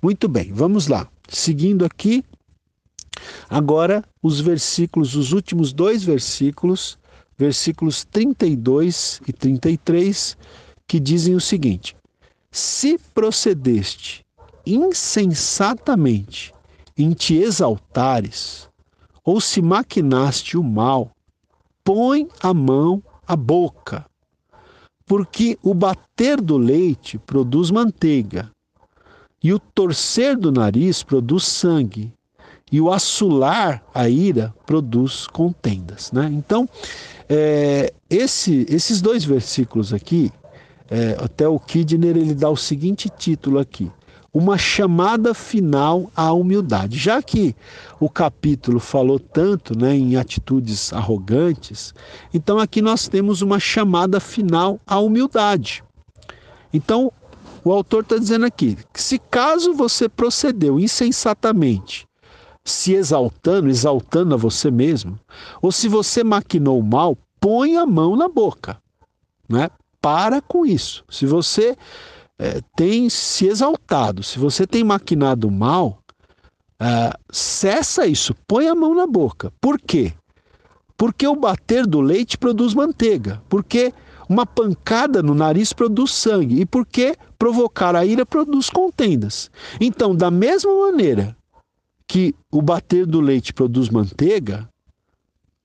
Muito 0.00 0.28
bem, 0.28 0.50
vamos 0.52 0.88
lá. 0.88 1.06
Seguindo 1.28 1.84
aqui, 1.84 2.24
agora 3.48 4.04
os 4.22 4.40
versículos, 4.40 5.14
os 5.16 5.32
últimos 5.32 5.72
dois 5.72 6.04
versículos, 6.04 6.98
versículos 7.36 8.04
32 8.04 9.20
e 9.26 9.32
33, 9.32 10.36
que 10.86 11.00
dizem 11.00 11.34
o 11.34 11.40
seguinte: 11.40 11.96
Se 12.50 12.98
procedeste 13.12 14.24
insensatamente 14.64 16.52
em 16.96 17.12
te 17.12 17.36
exaltares, 17.36 18.68
ou 19.24 19.40
se 19.40 19.60
maquinaste 19.60 20.56
o 20.56 20.62
mal, 20.62 21.10
põe 21.84 22.28
a 22.40 22.54
mão 22.54 23.02
à 23.26 23.36
boca, 23.36 24.06
porque 25.04 25.58
o 25.62 25.74
bater 25.74 26.40
do 26.40 26.56
leite 26.56 27.18
produz 27.18 27.70
manteiga, 27.70 28.50
e 29.42 29.52
o 29.52 29.58
torcer 29.58 30.36
do 30.36 30.50
nariz 30.50 31.02
produz 31.02 31.44
sangue, 31.44 32.12
e 32.70 32.80
o 32.80 32.92
assolar 32.92 33.82
a 33.94 34.08
ira 34.08 34.52
produz 34.66 35.26
contendas. 35.26 36.10
Né? 36.10 36.28
Então, 36.32 36.68
é, 37.28 37.92
esse, 38.10 38.66
esses 38.68 39.00
dois 39.00 39.24
versículos 39.24 39.92
aqui, 39.92 40.32
é, 40.90 41.16
até 41.20 41.46
o 41.48 41.58
Kidner 41.58 42.16
ele 42.16 42.34
dá 42.34 42.48
o 42.50 42.56
seguinte 42.56 43.08
título 43.08 43.58
aqui: 43.58 43.90
uma 44.32 44.58
chamada 44.58 45.32
final 45.32 46.10
à 46.14 46.32
humildade. 46.32 46.98
Já 46.98 47.22
que 47.22 47.54
o 48.00 48.08
capítulo 48.08 48.78
falou 48.78 49.18
tanto 49.18 49.78
né, 49.78 49.94
em 49.94 50.16
atitudes 50.16 50.92
arrogantes, 50.92 51.94
então 52.34 52.58
aqui 52.58 52.82
nós 52.82 53.08
temos 53.08 53.42
uma 53.42 53.58
chamada 53.58 54.20
final 54.20 54.80
à 54.86 54.98
humildade. 54.98 55.82
Então, 56.72 57.12
o 57.68 57.72
autor 57.72 58.02
está 58.02 58.16
dizendo 58.16 58.46
aqui 58.46 58.76
que 58.92 59.02
se 59.02 59.18
caso 59.18 59.74
você 59.74 60.08
procedeu 60.08 60.78
insensatamente, 60.78 62.06
se 62.64 62.94
exaltando, 62.94 63.68
exaltando 63.68 64.34
a 64.34 64.36
você 64.36 64.70
mesmo, 64.70 65.18
ou 65.60 65.72
se 65.72 65.88
você 65.88 66.22
maquinou 66.22 66.80
mal, 66.80 67.18
põe 67.40 67.76
a 67.76 67.84
mão 67.84 68.14
na 68.14 68.28
boca. 68.28 68.80
Né? 69.48 69.68
Para 70.00 70.40
com 70.40 70.64
isso. 70.64 71.04
Se 71.10 71.26
você 71.26 71.76
é, 72.38 72.60
tem 72.76 73.10
se 73.10 73.48
exaltado, 73.48 74.22
se 74.22 74.38
você 74.38 74.64
tem 74.64 74.84
maquinado 74.84 75.50
mal, 75.50 75.98
é, 76.78 77.12
cessa 77.32 78.06
isso, 78.06 78.32
põe 78.46 78.68
a 78.68 78.76
mão 78.76 78.94
na 78.94 79.08
boca. 79.08 79.52
Por 79.60 79.80
quê? 79.80 80.12
Porque 80.96 81.26
o 81.26 81.34
bater 81.34 81.84
do 81.84 82.00
leite 82.00 82.38
produz 82.38 82.74
manteiga. 82.74 83.42
Porque 83.48 83.92
uma 84.28 84.46
pancada 84.46 85.22
no 85.22 85.34
nariz 85.34 85.72
produz 85.72 86.12
sangue. 86.12 86.60
E 86.60 86.66
porque 86.66 87.16
provocar 87.38 87.94
a 87.94 88.04
ira 88.04 88.24
produz 88.24 88.70
contendas. 88.70 89.50
Então, 89.80 90.14
da 90.14 90.30
mesma 90.30 90.74
maneira 90.74 91.36
que 92.06 92.34
o 92.50 92.62
bater 92.62 93.04
do 93.04 93.20
leite 93.20 93.52
produz 93.52 93.88
manteiga, 93.88 94.68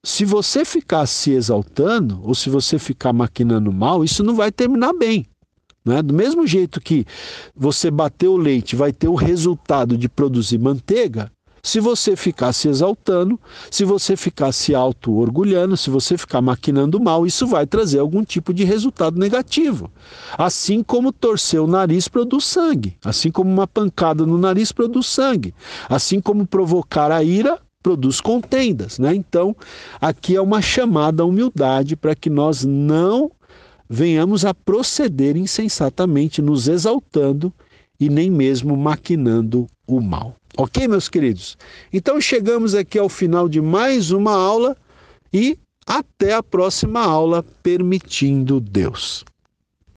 se 0.04 0.26
você 0.26 0.66
ficar 0.66 1.06
se 1.06 1.32
exaltando 1.32 2.20
ou 2.24 2.34
se 2.34 2.50
você 2.50 2.80
ficar 2.80 3.14
maquinando 3.14 3.72
mal, 3.72 4.04
isso 4.04 4.24
não 4.24 4.36
vai 4.36 4.52
terminar 4.52 4.94
bem. 4.94 5.26
Né? 5.86 6.02
Do 6.02 6.14
mesmo 6.14 6.46
jeito 6.46 6.82
que 6.82 7.06
você 7.56 7.92
bater 7.92 8.28
o 8.28 8.38
leite 8.38 8.76
vai 8.76 8.92
ter 8.92 9.08
o 9.08 9.16
resultado 9.16 9.98
de 9.98 10.10
produzir 10.10 10.58
manteiga, 10.58 11.32
se 11.64 11.80
você 11.80 12.16
ficar 12.16 12.54
se 12.54 12.68
exaltando, 12.68 13.40
se 13.70 13.84
você 13.84 14.16
ficar 14.16 14.52
se 14.52 14.74
auto-orgulhando, 14.74 15.78
se 15.78 15.90
você 15.90 16.18
ficar 16.18 16.42
maquinando 16.42 17.00
mal, 17.00 17.26
isso 17.26 17.46
vai 17.46 17.66
trazer 17.66 18.00
algum 18.00 18.24
tipo 18.24 18.54
de 18.54 18.64
resultado 18.64 19.20
negativo. 19.20 19.92
Assim 20.38 20.82
como 20.84 21.12
torcer 21.12 21.62
o 21.62 21.68
nariz 21.68 22.08
produz 22.08 22.46
sangue, 22.46 22.98
assim 23.04 23.32
como 23.32 23.52
uma 23.52 23.68
pancada 23.68 24.26
no 24.26 24.38
nariz 24.38 24.72
produz 24.72 25.08
sangue, 25.08 25.54
assim 25.88 26.20
como 26.20 26.46
provocar 26.46 27.12
a 27.12 27.24
ira 27.24 27.60
produz 27.82 28.22
contendas, 28.22 29.00
né? 29.00 29.14
Então, 29.16 29.56
aqui 30.00 30.36
é 30.36 30.42
uma 30.42 30.62
chamada 30.62 31.24
à 31.24 31.26
humildade 31.26 31.96
para 31.96 32.16
que 32.16 32.30
nós 32.30 32.64
não 32.64 33.32
venhamos 33.90 34.46
a 34.46 34.54
proceder 34.54 35.36
insensatamente, 35.36 36.42
nos 36.42 36.68
exaltando 36.68 37.52
e 38.00 38.10
nem 38.10 38.30
mesmo 38.30 38.78
maquinando 38.78 39.68
o 39.86 40.00
mal. 40.00 40.36
Ok, 40.58 40.88
meus 40.88 41.08
queridos? 41.08 41.58
Então 41.94 42.20
chegamos 42.20 42.76
aqui 42.76 43.00
ao 43.00 43.08
final 43.08 43.48
de 43.48 43.62
mais 43.62 44.12
uma 44.12 44.34
aula 44.34 44.76
e 45.34 45.58
até 45.88 46.34
a 46.34 46.44
próxima 46.44 47.02
aula, 47.02 47.44
permitindo 47.64 48.60
Deus. 48.60 49.24